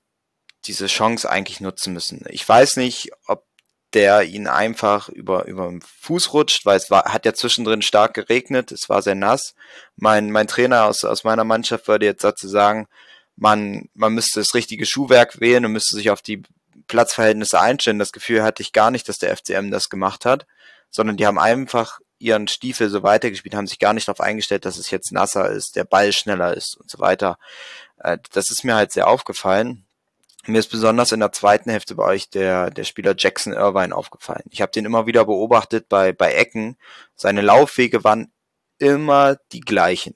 diese 0.66 0.88
Chance 0.88 1.30
eigentlich 1.30 1.62
nutzen 1.62 1.94
müssen. 1.94 2.26
Ich 2.30 2.48
weiß 2.48 2.78
nicht, 2.78 3.12
ob 3.28 3.46
der 3.94 4.24
ihn 4.24 4.48
einfach 4.48 5.10
über, 5.10 5.46
über 5.46 5.68
den 5.68 5.82
Fuß 5.82 6.34
rutscht, 6.34 6.66
weil 6.66 6.78
es 6.78 6.90
war, 6.90 7.14
hat 7.14 7.26
ja 7.26 7.34
zwischendrin 7.34 7.82
stark 7.82 8.16
geregnet, 8.16 8.72
es 8.72 8.90
war 8.90 9.02
sehr 9.02 9.16
nass. 9.16 9.54
Mein, 9.96 10.32
mein 10.32 10.48
Trainer 10.48 10.86
aus, 10.86 11.04
aus 11.04 11.24
meiner 11.24 11.44
Mannschaft 11.44 11.88
würde 11.88 12.08
jetzt 12.08 12.24
dazu 12.24 12.48
sagen, 12.48 12.88
man, 13.36 13.90
man 13.94 14.14
müsste 14.14 14.40
das 14.40 14.56
richtige 14.56 14.86
Schuhwerk 14.86 15.40
wählen 15.40 15.66
und 15.66 15.74
müsste 15.74 15.96
sich 15.96 16.10
auf 16.10 16.22
die 16.22 16.44
Platzverhältnisse 16.88 17.60
einstellen. 17.60 18.00
Das 18.00 18.12
Gefühl 18.12 18.44
hatte 18.44 18.62
ich 18.62 18.74
gar 18.74 18.92
nicht, 18.92 19.08
dass 19.10 19.20
der 19.20 19.36
FCM 19.36 19.70
das 19.72 19.90
gemacht 19.90 20.26
hat, 20.26 20.46
sondern 20.94 21.18
die 21.18 21.26
haben 21.26 21.40
einfach 21.40 22.00
ihren 22.20 22.48
Stiefel 22.48 22.90
so 22.90 23.04
weitergespielt, 23.04 23.56
haben 23.56 23.68
sich 23.68 23.80
gar 23.80 23.94
nicht 23.94 24.08
darauf 24.08 24.22
eingestellt, 24.22 24.64
dass 24.64 24.78
es 24.78 24.92
jetzt 24.92 25.12
nasser 25.12 25.50
ist, 25.50 25.76
der 25.76 25.84
Ball 25.84 26.14
schneller 26.14 26.56
ist 26.56 26.78
und 26.78 26.90
so 26.90 27.00
weiter. 27.00 27.38
Äh, 27.98 28.20
das 28.32 28.50
ist 28.52 28.64
mir 28.64 28.76
halt 28.76 28.94
sehr 28.94 29.08
aufgefallen. 29.08 29.86
Mir 30.46 30.60
ist 30.60 30.72
besonders 30.72 31.12
in 31.12 31.20
der 31.20 31.32
zweiten 31.32 31.70
Hälfte 31.70 31.96
bei 31.96 32.04
euch 32.04 32.30
der, 32.30 32.70
der 32.70 32.84
Spieler 32.84 33.16
Jackson 33.18 33.54
Irvine 33.54 33.96
aufgefallen. 33.96 34.44
Ich 34.52 34.62
habe 34.62 34.72
den 34.72 34.86
immer 34.86 35.06
wieder 35.06 35.26
beobachtet 35.26 35.90
bei, 35.90 36.14
bei 36.14 36.34
Ecken. 36.34 36.78
Seine 37.16 37.42
Laufwege 37.42 38.04
waren 38.04 38.32
immer 38.78 39.38
die 39.52 39.62
gleichen. 39.62 40.16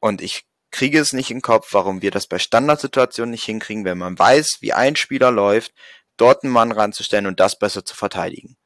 Und 0.00 0.20
ich 0.20 0.46
kriege 0.70 0.98
es 0.98 1.12
nicht 1.12 1.30
in 1.30 1.38
den 1.38 1.42
Kopf, 1.42 1.72
warum 1.72 2.02
wir 2.02 2.10
das 2.10 2.26
bei 2.26 2.38
Standardsituationen 2.38 3.30
nicht 3.30 3.44
hinkriegen, 3.44 3.84
wenn 3.84 3.98
man 3.98 4.18
weiß, 4.18 4.58
wie 4.60 4.72
ein 4.72 4.96
Spieler 4.96 5.30
läuft, 5.30 5.72
dort 6.16 6.42
einen 6.42 6.52
Mann 6.52 6.72
ranzustellen 6.72 7.26
und 7.26 7.40
das 7.40 7.58
besser 7.58 7.84
zu 7.84 7.94
verteidigen 7.94 8.56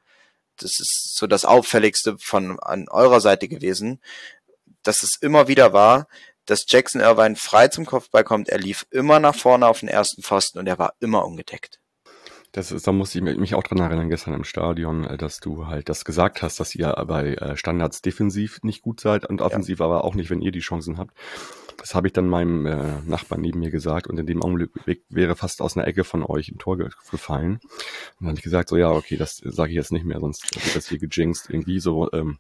das 0.63 0.79
ist 0.81 1.17
so 1.17 1.27
das 1.27 1.45
Auffälligste 1.45 2.17
von 2.19 2.59
an 2.61 2.89
eurer 2.89 3.21
Seite 3.21 3.49
gewesen, 3.49 4.01
dass 4.83 5.03
es 5.03 5.17
immer 5.21 5.49
wieder 5.49 5.73
war, 5.73 6.09
dass 6.47 6.65
Jackson 6.69 7.01
Irvine 7.01 7.37
frei 7.37 7.69
zum 7.69 7.87
Kopfball 7.87 8.25
kommt. 8.25 8.49
Er 8.49 8.59
lief 8.59 8.87
immer 8.91 9.21
nach 9.21 9.37
vorne 9.37 9.67
auf 9.67 9.81
den 9.81 9.89
ersten 9.89 10.23
Pfosten 10.23 10.59
und 10.59 10.67
er 10.67 10.79
war 10.79 10.95
immer 11.01 11.25
ungedeckt. 11.25 11.80
Das 12.53 12.73
ist, 12.73 12.87
da 12.87 12.93
muss 12.93 13.15
ich 13.15 13.23
mich 13.23 13.55
auch 13.55 13.63
dran 13.63 13.79
erinnern, 13.79 14.09
gestern 14.09 14.35
im 14.35 14.45
Stadion, 14.45 15.05
äh, 15.05 15.17
dass 15.17 15.41
du 15.41 15.67
halt 15.67 15.89
das 15.89 16.05
gesagt 16.05 16.43
hast, 16.43 16.59
dass 16.59 16.75
ihr 16.75 16.93
bei 17.07 17.35
äh, 17.35 17.57
Standards 17.57 18.03
defensiv 18.03 18.61
nicht 18.63 18.83
gut 18.83 19.01
seid 19.01 19.25
und 19.27 19.41
offensiv 19.41 19.79
ja. 19.79 19.87
aber 19.87 20.05
auch 20.05 20.15
nicht, 20.15 20.31
wenn 20.31 20.43
ihr 20.43 20.53
die 20.53 20.61
Chancen 20.61 20.99
habt. 20.99 21.17
Das 21.77 21.95
habe 21.95 22.09
ich 22.09 22.13
dann 22.13 22.29
meinem 22.29 22.67
äh, 22.67 23.01
Nachbarn 23.07 23.41
neben 23.41 23.61
mir 23.61 23.71
gesagt 23.71 24.07
und 24.07 24.19
in 24.19 24.27
dem 24.27 24.43
Augenblick 24.43 25.03
wäre 25.09 25.35
fast 25.35 25.63
aus 25.63 25.77
einer 25.77 25.87
Ecke 25.87 26.05
von 26.05 26.23
euch 26.23 26.51
ein 26.51 26.59
Tor 26.59 26.77
gefallen. 26.77 27.53
Und 27.53 27.61
dann 28.21 28.29
habe 28.29 28.39
ich 28.39 28.45
gesagt, 28.45 28.69
so 28.69 28.77
ja, 28.77 28.91
okay, 28.91 29.17
das 29.17 29.37
sage 29.37 29.71
ich 29.71 29.77
jetzt 29.77 29.93
nicht 29.93 30.05
mehr, 30.05 30.21
sonst 30.21 30.55
wird 30.55 30.77
das 30.77 30.89
hier 30.89 30.99
gejinxt 30.99 31.49
irgendwie 31.49 31.81
so. 31.81 32.13
Ähm, 32.13 32.39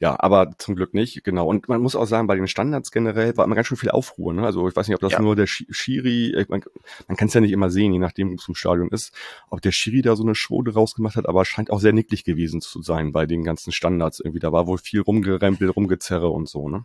Ja, 0.00 0.16
aber 0.18 0.52
zum 0.58 0.76
Glück 0.76 0.94
nicht, 0.94 1.24
genau. 1.24 1.46
Und 1.46 1.68
man 1.68 1.80
muss 1.80 1.96
auch 1.96 2.06
sagen, 2.06 2.26
bei 2.26 2.36
den 2.36 2.46
Standards 2.46 2.90
generell 2.90 3.36
war 3.36 3.44
immer 3.44 3.54
ganz 3.54 3.66
schön 3.66 3.76
viel 3.76 3.90
Aufruhr. 3.90 4.32
Ne? 4.32 4.44
Also 4.44 4.68
ich 4.68 4.76
weiß 4.76 4.88
nicht, 4.88 4.94
ob 4.94 5.00
das 5.00 5.12
ja. 5.12 5.20
nur 5.20 5.36
der 5.36 5.46
Schiri, 5.46 6.46
man, 6.48 6.62
man 7.06 7.16
kann 7.16 7.28
es 7.28 7.34
ja 7.34 7.40
nicht 7.40 7.52
immer 7.52 7.70
sehen, 7.70 7.92
je 7.92 7.98
nachdem, 7.98 8.30
wo 8.30 8.34
es 8.34 8.48
im 8.48 8.54
Stadion 8.54 8.88
ist, 8.88 9.12
ob 9.50 9.60
der 9.62 9.72
Schiri 9.72 10.02
da 10.02 10.16
so 10.16 10.22
eine 10.22 10.34
Schwode 10.34 10.74
rausgemacht 10.74 11.16
hat, 11.16 11.28
aber 11.28 11.44
scheint 11.44 11.70
auch 11.70 11.80
sehr 11.80 11.92
nicklig 11.92 12.24
gewesen 12.24 12.60
zu 12.60 12.82
sein 12.82 13.12
bei 13.12 13.26
den 13.26 13.44
ganzen 13.44 13.72
Standards 13.72 14.20
irgendwie. 14.20 14.40
Da 14.40 14.52
war 14.52 14.66
wohl 14.66 14.78
viel 14.78 15.00
rumgerempel, 15.00 15.70
rumgezerre 15.70 16.28
und 16.28 16.48
so, 16.48 16.68
ne? 16.68 16.84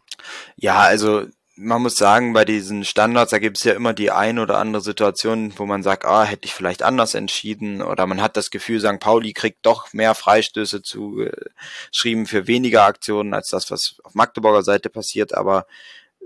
Ja, 0.56 0.80
also 0.80 1.26
man 1.56 1.84
muss 1.84 1.96
sagen, 1.96 2.34
bei 2.34 2.46
diesen 2.46 2.84
Standards, 2.84 3.32
da 3.32 3.38
gibt 3.40 3.58
es 3.58 3.64
ja 3.64 3.74
immer 3.74 3.94
die 3.94 4.10
ein 4.12 4.40
oder 4.40 4.58
andere 4.58 4.82
Situation, 4.82 5.54
wo 5.58 5.66
man 5.66 5.84
sagt, 5.84 6.04
ah, 6.06 6.24
hätte 6.24 6.46
ich 6.46 6.54
vielleicht 6.54 6.82
anders 6.82 7.14
entschieden 7.14 7.82
oder 7.82 8.08
man 8.08 8.22
hat 8.22 8.38
das 8.38 8.50
Gefühl, 8.50 8.80
St. 8.80 9.00
Pauli 9.00 9.34
kriegt 9.34 9.66
doch 9.66 9.94
mehr 9.94 10.16
Freistöße 10.16 10.82
zugeschrieben 10.82 12.26
für 12.26 12.48
weniger 12.48 12.84
Aktionen 12.86 13.34
als 13.36 13.50
das, 13.50 13.70
was 13.70 13.98
auf 14.04 14.16
Magdeburger 14.16 14.64
Seite 14.64 14.90
passiert, 14.90 15.36
aber 15.36 15.68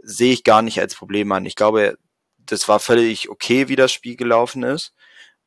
sehe 0.02 0.32
ich 0.34 0.44
gar 0.46 0.62
nicht 0.62 0.80
als 0.80 0.96
Problem 0.96 1.32
an. 1.34 1.46
Ich 1.46 1.56
glaube, 1.56 1.98
das 2.38 2.68
war 2.70 2.80
völlig 2.80 3.30
okay, 3.30 3.68
wie 3.68 3.76
das 3.76 3.92
Spiel 3.92 4.16
gelaufen 4.16 4.64
ist 4.64 4.94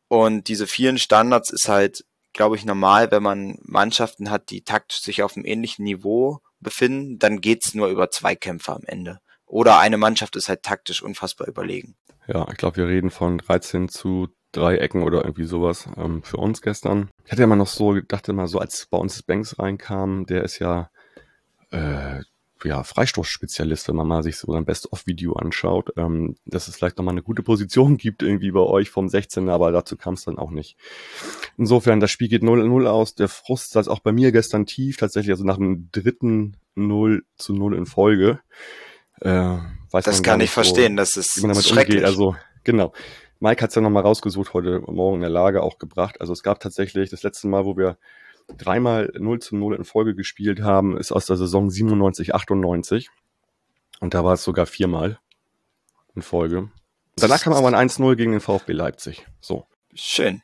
und 0.09 0.49
diese 0.49 0.67
vielen 0.67 0.99
Standards 0.99 1.51
ist 1.51 1.69
halt, 1.69 2.05
glaube 2.35 2.57
ich, 2.57 2.67
normal, 2.67 3.11
wenn 3.11 3.23
man 3.23 3.59
Mannschaften 3.63 4.31
hat, 4.31 4.51
die 4.51 4.63
taktisch 4.63 5.01
sich 5.01 5.23
auf 5.23 5.37
einem 5.37 5.47
ähnlichen 5.47 5.85
Niveau 5.85 6.41
befinden, 6.61 7.19
dann 7.19 7.41
geht's 7.41 7.75
nur 7.75 7.89
über 7.89 8.11
Zweikämpfe 8.11 8.73
am 8.73 8.85
Ende. 8.85 9.21
Oder 9.51 9.81
eine 9.81 9.99
Mannschaft 9.99 10.37
ist 10.37 10.49
halt 10.49 10.63
taktisch 10.63 11.03
unfassbar 11.03 11.49
überlegen. 11.49 11.97
Ja, 12.29 12.47
ich 12.51 12.57
glaube, 12.57 12.77
wir 12.77 12.87
reden 12.87 13.11
von 13.11 13.39
13 13.39 13.89
zu 13.89 14.29
drei 14.53 14.77
Ecken 14.77 15.03
oder 15.03 15.25
irgendwie 15.25 15.45
sowas 15.45 15.89
ähm, 15.97 16.23
für 16.23 16.37
uns 16.37 16.63
gestern. 16.63 17.11
Ich 17.25 17.33
hatte 17.33 17.43
ja 17.43 17.47
immer 17.47 17.57
noch 17.57 17.67
so, 17.67 17.99
dachte 18.01 18.33
mal 18.33 18.47
so, 18.47 18.61
als 18.61 18.87
bei 18.87 18.97
uns 18.97 19.23
Banks 19.23 19.59
reinkam, 19.59 20.27
der 20.27 20.45
ist 20.45 20.61
ja 20.61 20.91
äh, 21.71 22.21
ja, 22.63 22.85
Freistoßspezialist, 22.85 23.89
wenn 23.89 23.97
man 23.97 24.07
mal 24.07 24.23
sich 24.23 24.37
so 24.37 24.53
ein 24.53 24.65
Best-of-Video 24.65 25.33
anschaut, 25.33 25.93
ähm, 25.97 26.37
dass 26.45 26.69
es 26.69 26.77
vielleicht 26.77 26.99
nochmal 26.99 27.15
eine 27.15 27.23
gute 27.23 27.43
Position 27.43 27.97
gibt 27.97 28.23
irgendwie 28.23 28.53
bei 28.53 28.61
euch 28.61 28.91
vom 28.91 29.09
16. 29.09 29.49
aber 29.49 29.73
dazu 29.73 29.97
kam 29.97 30.15
es 30.15 30.25
dann 30.25 30.39
auch 30.39 30.51
nicht. 30.51 30.77
Insofern, 31.57 31.99
das 31.99 32.13
Spiel 32.13 32.29
geht 32.29 32.43
0-0 32.43 32.87
aus. 32.87 33.17
Der 33.17 33.29
Frust 33.29 33.73
saß 33.73 33.89
auch 33.89 34.01
bei 34.01 34.13
mir 34.13 34.31
gestern 34.31 34.67
tief, 34.67 34.97
tatsächlich, 34.97 35.33
also 35.33 35.45
nach 35.45 35.57
dem 35.57 35.89
dritten 35.91 36.57
0 36.77 37.25
zu 37.37 37.53
0 37.53 37.75
in 37.75 37.87
Folge. 37.87 38.41
Äh, 39.21 39.59
weiß 39.91 40.05
das 40.05 40.23
kann 40.23 40.41
ich 40.41 40.51
verstehen, 40.51 40.97
das 40.97 41.17
ist 41.17 41.37
wie 41.39 41.43
man 41.43 41.51
damit 41.51 41.67
schrecklich. 41.67 41.99
Umgeht. 41.99 42.07
Also 42.07 42.37
genau. 42.65 42.93
Mike 43.39 43.63
hat 43.63 43.71
es 43.71 43.75
ja 43.75 43.83
nochmal 43.83 44.03
rausgesucht, 44.03 44.53
heute 44.53 44.81
Morgen 44.81 45.17
in 45.17 45.23
der 45.23 45.31
Lage 45.31 45.63
auch 45.63 45.79
gebracht. 45.79 46.21
Also 46.21 46.33
es 46.33 46.43
gab 46.43 46.61
tatsächlich 46.61 47.11
das 47.11 47.23
letzte 47.23 47.49
Mal, 47.49 47.65
wo 47.65 47.77
wir 47.77 47.97
dreimal 48.59 49.13
0 49.19 49.39
zu 49.41 49.57
0 49.57 49.77
in 49.77 49.85
Folge 49.85 50.15
gespielt 50.15 50.61
haben, 50.61 50.97
ist 50.97 51.13
aus 51.13 51.27
der 51.27 51.37
Saison 51.37 51.71
97, 51.71 52.35
98. 52.35 53.09
Und 54.01 54.15
da 54.15 54.25
war 54.25 54.35
es 54.35 54.45
sogar 54.45 54.67
viermal 54.67 55.19
in 56.15 56.23
Folge. 56.23 56.71
Danach 57.17 57.43
kam 57.43 57.53
aber 57.53 57.69
ein 57.69 57.89
1-0 57.89 58.17
gegen 58.17 58.33
den 58.33 58.41
VfB 58.41 58.73
Leipzig. 58.73 59.27
So. 59.41 59.67
Schön 59.95 60.43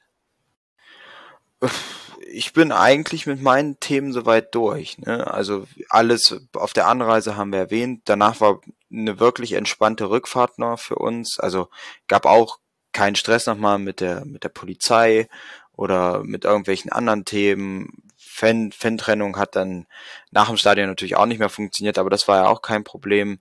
ich 2.29 2.53
bin 2.53 2.73
eigentlich 2.73 3.27
mit 3.27 3.43
meinen 3.43 3.79
Themen 3.81 4.13
soweit 4.13 4.55
durch. 4.55 4.99
Ne? 4.99 5.27
Also 5.33 5.67
alles 5.89 6.37
auf 6.55 6.73
der 6.73 6.87
Anreise 6.89 7.37
haben 7.37 7.53
wir 7.53 7.61
erwähnt. 7.61 8.03
Danach 8.05 8.41
war 8.41 8.61
eine 8.91 9.19
wirklich 9.19 9.53
entspannte 9.53 10.11
Rückfahrt 10.11 10.59
noch 10.59 10.79
für 10.79 10.97
uns. 10.97 11.39
Also 11.39 11.69
gab 12.09 12.27
auch 12.27 12.59
keinen 12.93 13.17
Stress 13.17 13.47
nochmal 13.47 13.79
mit 13.79 14.01
der 14.01 14.25
mit 14.25 14.45
der 14.45 14.49
Polizei 14.49 15.29
oder 15.73 16.25
mit 16.25 16.45
irgendwelchen 16.45 16.91
anderen 16.93 17.25
Themen. 17.25 18.03
Fan, 18.17 18.73
Fan-Trennung 18.73 19.39
hat 19.39 19.57
dann 19.57 19.87
nach 20.31 20.49
dem 20.49 20.57
Stadion 20.59 20.89
natürlich 20.89 21.17
auch 21.17 21.27
nicht 21.27 21.39
mehr 21.39 21.49
funktioniert, 21.49 21.97
aber 21.97 22.11
das 22.11 22.29
war 22.29 22.45
ja 22.45 22.49
auch 22.49 22.61
kein 22.61 22.85
Problem. 22.85 23.39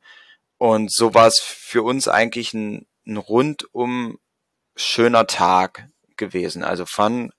Und 0.57 0.91
so 0.91 1.13
war 1.13 1.27
es 1.27 1.39
für 1.39 1.83
uns 1.83 2.07
eigentlich 2.07 2.53
ein, 2.53 2.85
ein 3.05 3.17
rundum 3.17 4.19
schöner 4.75 5.27
Tag 5.27 5.89
gewesen. 6.17 6.63
Also 6.63 6.85
von 6.85 7.31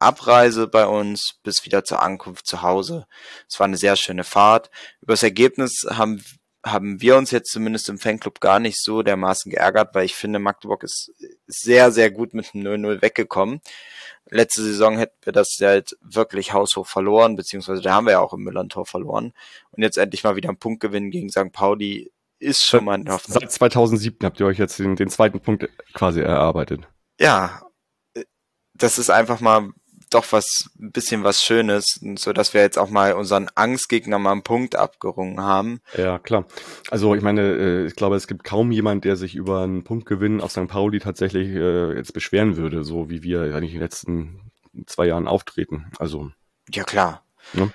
Abreise 0.00 0.66
bei 0.66 0.86
uns 0.86 1.34
bis 1.42 1.64
wieder 1.64 1.84
zur 1.84 2.02
Ankunft 2.02 2.46
zu 2.46 2.62
Hause. 2.62 3.06
Es 3.48 3.60
war 3.60 3.66
eine 3.66 3.76
sehr 3.76 3.96
schöne 3.96 4.24
Fahrt. 4.24 4.70
Über 5.00 5.12
das 5.12 5.22
Ergebnis 5.22 5.86
haben, 5.88 6.24
haben 6.64 7.00
wir 7.00 7.16
uns 7.16 7.30
jetzt 7.30 7.52
zumindest 7.52 7.88
im 7.88 7.98
Fanclub 7.98 8.40
gar 8.40 8.60
nicht 8.60 8.82
so 8.82 9.02
dermaßen 9.02 9.50
geärgert, 9.50 9.94
weil 9.94 10.04
ich 10.04 10.14
finde, 10.14 10.38
Magdeburg 10.38 10.82
ist 10.82 11.12
sehr, 11.46 11.92
sehr 11.92 12.10
gut 12.10 12.34
mit 12.34 12.52
dem 12.54 12.62
0-0 12.62 13.02
weggekommen. 13.02 13.60
Letzte 14.30 14.62
Saison 14.62 14.96
hätten 14.96 15.18
wir 15.22 15.32
das 15.32 15.56
halt 15.60 15.96
wirklich 16.00 16.52
haushoch 16.52 16.86
verloren, 16.86 17.36
beziehungsweise 17.36 17.82
da 17.82 17.94
haben 17.94 18.06
wir 18.06 18.12
ja 18.12 18.20
auch 18.20 18.32
im 18.32 18.42
Müllerntor 18.42 18.86
verloren. 18.86 19.32
Und 19.72 19.82
jetzt 19.82 19.98
endlich 19.98 20.24
mal 20.24 20.36
wieder 20.36 20.48
ein 20.48 20.58
Punktgewinn 20.58 21.10
gegen 21.10 21.30
St. 21.30 21.52
Pauli 21.52 22.10
ist 22.38 22.64
schon 22.64 22.84
mal 22.84 22.94
ein 22.94 23.10
Hoffnung. 23.10 23.38
Seit 23.38 23.52
2007 23.52 24.24
habt 24.24 24.40
ihr 24.40 24.46
euch 24.46 24.58
jetzt 24.58 24.78
den, 24.78 24.96
den 24.96 25.10
zweiten 25.10 25.40
Punkt 25.40 25.68
quasi 25.92 26.20
erarbeitet. 26.20 26.88
Ja, 27.18 27.62
das 28.74 28.98
ist 28.98 29.10
einfach 29.10 29.40
mal 29.40 29.70
doch 30.10 30.26
was, 30.32 30.70
ein 30.80 30.92
bisschen 30.92 31.24
was 31.24 31.42
Schönes, 31.42 32.00
so 32.16 32.32
dass 32.32 32.52
wir 32.54 32.60
jetzt 32.60 32.78
auch 32.78 32.90
mal 32.90 33.12
unseren 33.14 33.48
Angstgegner 33.54 34.18
mal 34.18 34.32
einen 34.32 34.42
Punkt 34.42 34.76
abgerungen 34.76 35.40
haben. 35.40 35.80
Ja, 35.96 36.18
klar. 36.18 36.44
Also 36.90 37.14
ich 37.14 37.22
meine, 37.22 37.42
äh, 37.42 37.86
ich 37.86 37.96
glaube, 37.96 38.16
es 38.16 38.26
gibt 38.26 38.44
kaum 38.44 38.72
jemand, 38.72 39.04
der 39.04 39.16
sich 39.16 39.34
über 39.34 39.62
einen 39.62 39.84
Punktgewinn 39.84 40.40
auf 40.40 40.50
St. 40.52 40.68
Pauli 40.68 40.98
tatsächlich 40.98 41.48
äh, 41.48 41.94
jetzt 41.96 42.12
beschweren 42.12 42.56
würde, 42.56 42.84
so 42.84 43.08
wie 43.08 43.22
wir 43.22 43.42
eigentlich 43.54 43.72
in 43.72 43.78
den 43.78 43.82
letzten 43.82 44.40
zwei 44.86 45.06
Jahren 45.06 45.26
auftreten. 45.28 45.86
Also. 45.98 46.30
Ja, 46.72 46.84
klar. 46.84 47.22
Ne? 47.52 47.70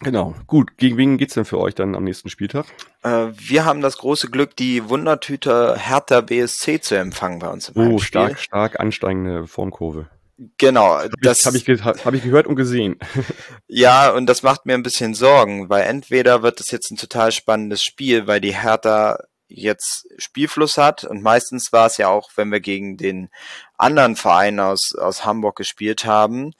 Genau, 0.00 0.34
gut. 0.46 0.76
Gegen 0.76 0.96
wen 0.96 1.18
geht's 1.18 1.34
denn 1.34 1.44
für 1.44 1.58
euch 1.58 1.74
dann 1.74 1.96
am 1.96 2.04
nächsten 2.04 2.28
Spieltag? 2.28 2.66
Äh, 3.02 3.28
wir 3.34 3.64
haben 3.64 3.80
das 3.80 3.98
große 3.98 4.30
Glück, 4.30 4.54
die 4.54 4.88
Wundertüte 4.88 5.76
Hertha 5.76 6.20
BSC 6.20 6.80
zu 6.80 6.96
empfangen 6.96 7.40
bei 7.40 7.48
uns 7.48 7.70
im 7.70 7.74
Oh, 7.76 7.84
Heimspiel. 7.84 8.00
stark, 8.06 8.38
stark 8.38 8.80
ansteigende 8.80 9.48
Formkurve. 9.48 10.08
Genau, 10.56 10.98
hab 10.98 11.10
das 11.20 11.44
habe 11.46 11.56
ich, 11.56 11.66
hab 11.68 12.14
ich 12.14 12.22
gehört 12.22 12.46
und 12.46 12.54
gesehen. 12.54 12.96
ja, 13.66 14.10
und 14.10 14.26
das 14.26 14.44
macht 14.44 14.66
mir 14.66 14.74
ein 14.74 14.84
bisschen 14.84 15.14
Sorgen, 15.14 15.68
weil 15.68 15.82
entweder 15.82 16.42
wird 16.44 16.60
es 16.60 16.70
jetzt 16.70 16.92
ein 16.92 16.96
total 16.96 17.32
spannendes 17.32 17.82
Spiel, 17.82 18.28
weil 18.28 18.40
die 18.40 18.54
Hertha 18.54 19.18
jetzt 19.48 20.06
Spielfluss 20.18 20.76
hat 20.76 21.04
und 21.04 21.22
meistens 21.22 21.72
war 21.72 21.86
es 21.86 21.96
ja 21.96 22.08
auch, 22.08 22.30
wenn 22.36 22.52
wir 22.52 22.60
gegen 22.60 22.96
den 22.96 23.30
anderen 23.78 24.14
Verein 24.14 24.60
aus 24.60 24.94
aus 24.94 25.24
Hamburg 25.24 25.56
gespielt 25.56 26.04
haben, 26.04 26.52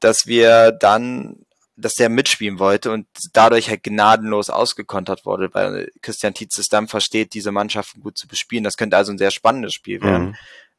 dass 0.00 0.26
wir 0.26 0.72
dann 0.72 1.44
dass 1.78 1.94
der 1.94 2.08
mitspielen 2.08 2.58
wollte 2.58 2.90
und 2.90 3.06
dadurch 3.32 3.68
halt 3.68 3.84
gnadenlos 3.84 4.50
ausgekontert 4.50 5.24
wurde, 5.24 5.52
weil 5.52 5.90
Christian 6.02 6.34
Tietzes 6.34 6.68
dann 6.68 6.88
versteht, 6.88 7.34
diese 7.34 7.52
Mannschaften 7.52 8.00
gut 8.00 8.18
zu 8.18 8.26
bespielen. 8.26 8.64
Das 8.64 8.76
könnte 8.76 8.96
also 8.96 9.12
ein 9.12 9.18
sehr 9.18 9.30
spannendes 9.30 9.74
Spiel 9.74 10.02
werden. 10.02 10.28
Mhm. 10.28 10.36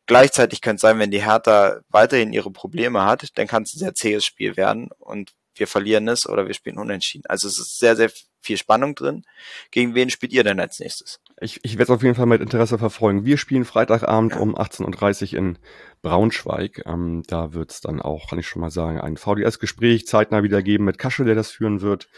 Gleichzeitig 0.09 0.61
könnte 0.61 0.77
es 0.77 0.81
sein, 0.81 0.97
wenn 0.97 1.11
die 1.11 1.23
Hertha 1.23 1.81
weiterhin 1.89 2.33
ihre 2.33 2.49
Probleme 2.49 3.05
hat, 3.05 3.27
dann 3.35 3.45
kann 3.45 3.61
es 3.61 3.75
ein 3.75 3.77
sehr 3.77 3.93
zähes 3.93 4.25
Spiel 4.25 4.57
werden 4.57 4.89
und 4.97 5.33
wir 5.53 5.67
verlieren 5.67 6.07
es 6.07 6.27
oder 6.27 6.47
wir 6.47 6.55
spielen 6.55 6.79
unentschieden. 6.79 7.25
Also 7.27 7.47
es 7.47 7.59
ist 7.59 7.77
sehr, 7.77 7.95
sehr 7.95 8.09
viel 8.41 8.57
Spannung 8.57 8.95
drin. 8.95 9.21
Gegen 9.69 9.93
wen 9.93 10.09
spielt 10.09 10.33
ihr 10.33 10.43
denn 10.43 10.59
als 10.59 10.79
nächstes? 10.79 11.19
Ich, 11.39 11.59
ich 11.61 11.73
werde 11.73 11.83
es 11.83 11.89
auf 11.91 12.01
jeden 12.01 12.15
Fall 12.15 12.25
mit 12.25 12.41
Interesse 12.41 12.79
verfolgen. 12.79 13.23
Wir 13.23 13.37
spielen 13.37 13.65
Freitagabend 13.65 14.31
ja. 14.31 14.39
um 14.39 14.55
18.30 14.55 15.33
Uhr 15.33 15.37
in 15.37 15.59
Braunschweig. 16.01 16.81
Ähm, 16.87 17.21
da 17.27 17.53
wird 17.53 17.69
es 17.69 17.81
dann 17.81 18.01
auch, 18.01 18.31
kann 18.31 18.39
ich 18.39 18.47
schon 18.47 18.63
mal 18.63 18.71
sagen, 18.71 18.99
ein 18.99 19.15
VDS-Gespräch 19.15 20.07
zeitnah 20.07 20.41
wieder 20.41 20.63
geben 20.63 20.85
mit 20.85 20.97
Kasche, 20.97 21.23
der 21.23 21.35
das 21.35 21.51
führen 21.51 21.81
wird. 21.81 22.09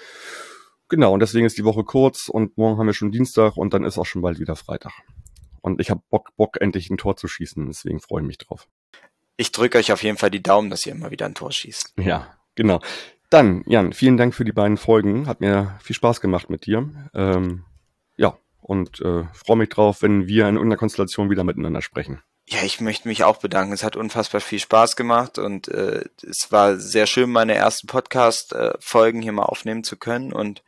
Genau, 0.88 1.14
und 1.14 1.20
deswegen 1.20 1.46
ist 1.46 1.58
die 1.58 1.66
Woche 1.66 1.84
kurz 1.84 2.30
und 2.30 2.58
morgen 2.58 2.80
haben 2.80 2.88
wir 2.88 2.94
schon 2.94 3.12
Dienstag 3.12 3.58
und 3.58 3.74
dann 3.74 3.84
ist 3.84 3.98
auch 3.98 4.06
schon 4.06 4.22
bald 4.22 4.40
wieder 4.40 4.56
Freitag. 4.56 4.94
Und 5.62 5.80
ich 5.80 5.90
habe 5.90 6.02
Bock, 6.10 6.36
Bock, 6.36 6.60
endlich 6.60 6.90
ein 6.90 6.98
Tor 6.98 7.16
zu 7.16 7.28
schießen. 7.28 7.68
Deswegen 7.68 8.00
freue 8.00 8.22
ich 8.22 8.28
mich 8.28 8.38
drauf. 8.40 8.68
Ich 9.38 9.52
drücke 9.52 9.78
euch 9.78 9.92
auf 9.92 10.04
jeden 10.04 10.18
Fall 10.18 10.32
die 10.32 10.44
Daumen, 10.44 10.70
dass 10.70 10.86
ihr 10.86 10.92
immer 10.92 11.12
wieder 11.12 11.26
ein 11.26 11.36
Tor 11.36 11.52
schießt. 11.52 11.94
Ja, 11.98 12.36
genau. 12.56 12.82
Dann, 13.30 13.64
Jan, 13.66 13.94
vielen 13.94 14.18
Dank 14.18 14.36
für 14.36 14.44
die 14.44 14.52
beiden 14.52 14.78
Folgen. 14.78 15.28
Hat 15.28 15.40
mir 15.40 15.80
viel 15.82 15.96
Spaß 15.96 16.20
gemacht 16.20 16.50
mit 16.50 16.66
dir. 16.66 16.90
Ähm, 17.14 17.64
ja, 18.18 18.38
und 18.60 19.00
äh, 19.02 19.24
freue 19.34 19.58
mich 19.58 19.70
drauf, 19.70 20.02
wenn 20.02 20.28
wir 20.28 20.48
in 20.48 20.56
irgendeiner 20.56 20.78
Konstellation 20.78 21.30
wieder 21.30 21.44
miteinander 21.44 21.82
sprechen. 21.82 22.22
Ja, 22.48 22.64
ich 22.64 22.82
möchte 22.82 23.08
mich 23.08 23.24
auch 23.24 23.38
bedanken. 23.38 23.74
Es 23.74 23.84
hat 23.84 23.96
unfassbar 23.96 24.42
viel 24.42 24.60
Spaß 24.60 24.98
gemacht 24.98 25.38
und 25.38 25.70
äh, 25.70 26.04
es 26.30 26.52
war 26.52 26.78
sehr 26.78 27.08
schön, 27.08 27.32
meine 27.32 27.54
ersten 27.56 27.88
Podcast-Folgen 27.88 29.22
hier 29.22 29.32
mal 29.32 29.44
aufnehmen 29.44 29.86
zu 29.86 29.96
können 29.96 30.34
und 30.34 30.62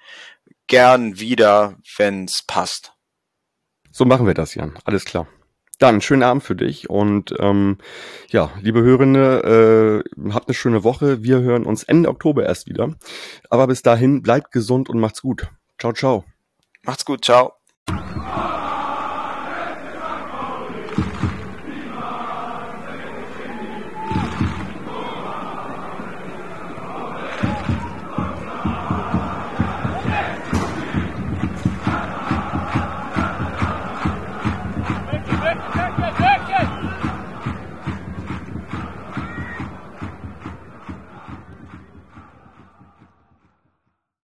gern 0.68 1.20
wieder, 1.20 1.78
wenn 1.98 2.26
es 2.26 2.44
passt. 2.48 2.93
So 3.94 4.06
machen 4.06 4.26
wir 4.26 4.34
das, 4.34 4.56
Jan. 4.56 4.74
Alles 4.86 5.06
klar. 5.06 5.28
Dann 5.78 6.02
schönen 6.02 6.24
Abend 6.24 6.44
für 6.44 6.56
dich 6.56 6.90
und 6.90 7.34
ähm, 7.40 7.78
ja, 8.30 8.52
liebe 8.62 8.82
Hörende, 8.82 10.04
äh, 10.18 10.32
habt 10.32 10.48
eine 10.48 10.56
schöne 10.56 10.84
Woche. 10.84 11.24
Wir 11.24 11.42
hören 11.42 11.66
uns 11.66 11.84
Ende 11.84 12.10
Oktober 12.10 12.44
erst 12.44 12.68
wieder. 12.68 12.96
Aber 13.50 13.68
bis 13.68 13.84
dahin 13.84 14.22
bleibt 14.24 14.52
gesund 14.52 14.90
und 14.90 15.00
macht's 15.00 15.22
gut. 15.22 15.48
Ciao, 15.80 15.94
ciao. 15.94 16.26
Macht's 16.84 17.06
gut, 17.06 17.24
ciao. 17.24 17.54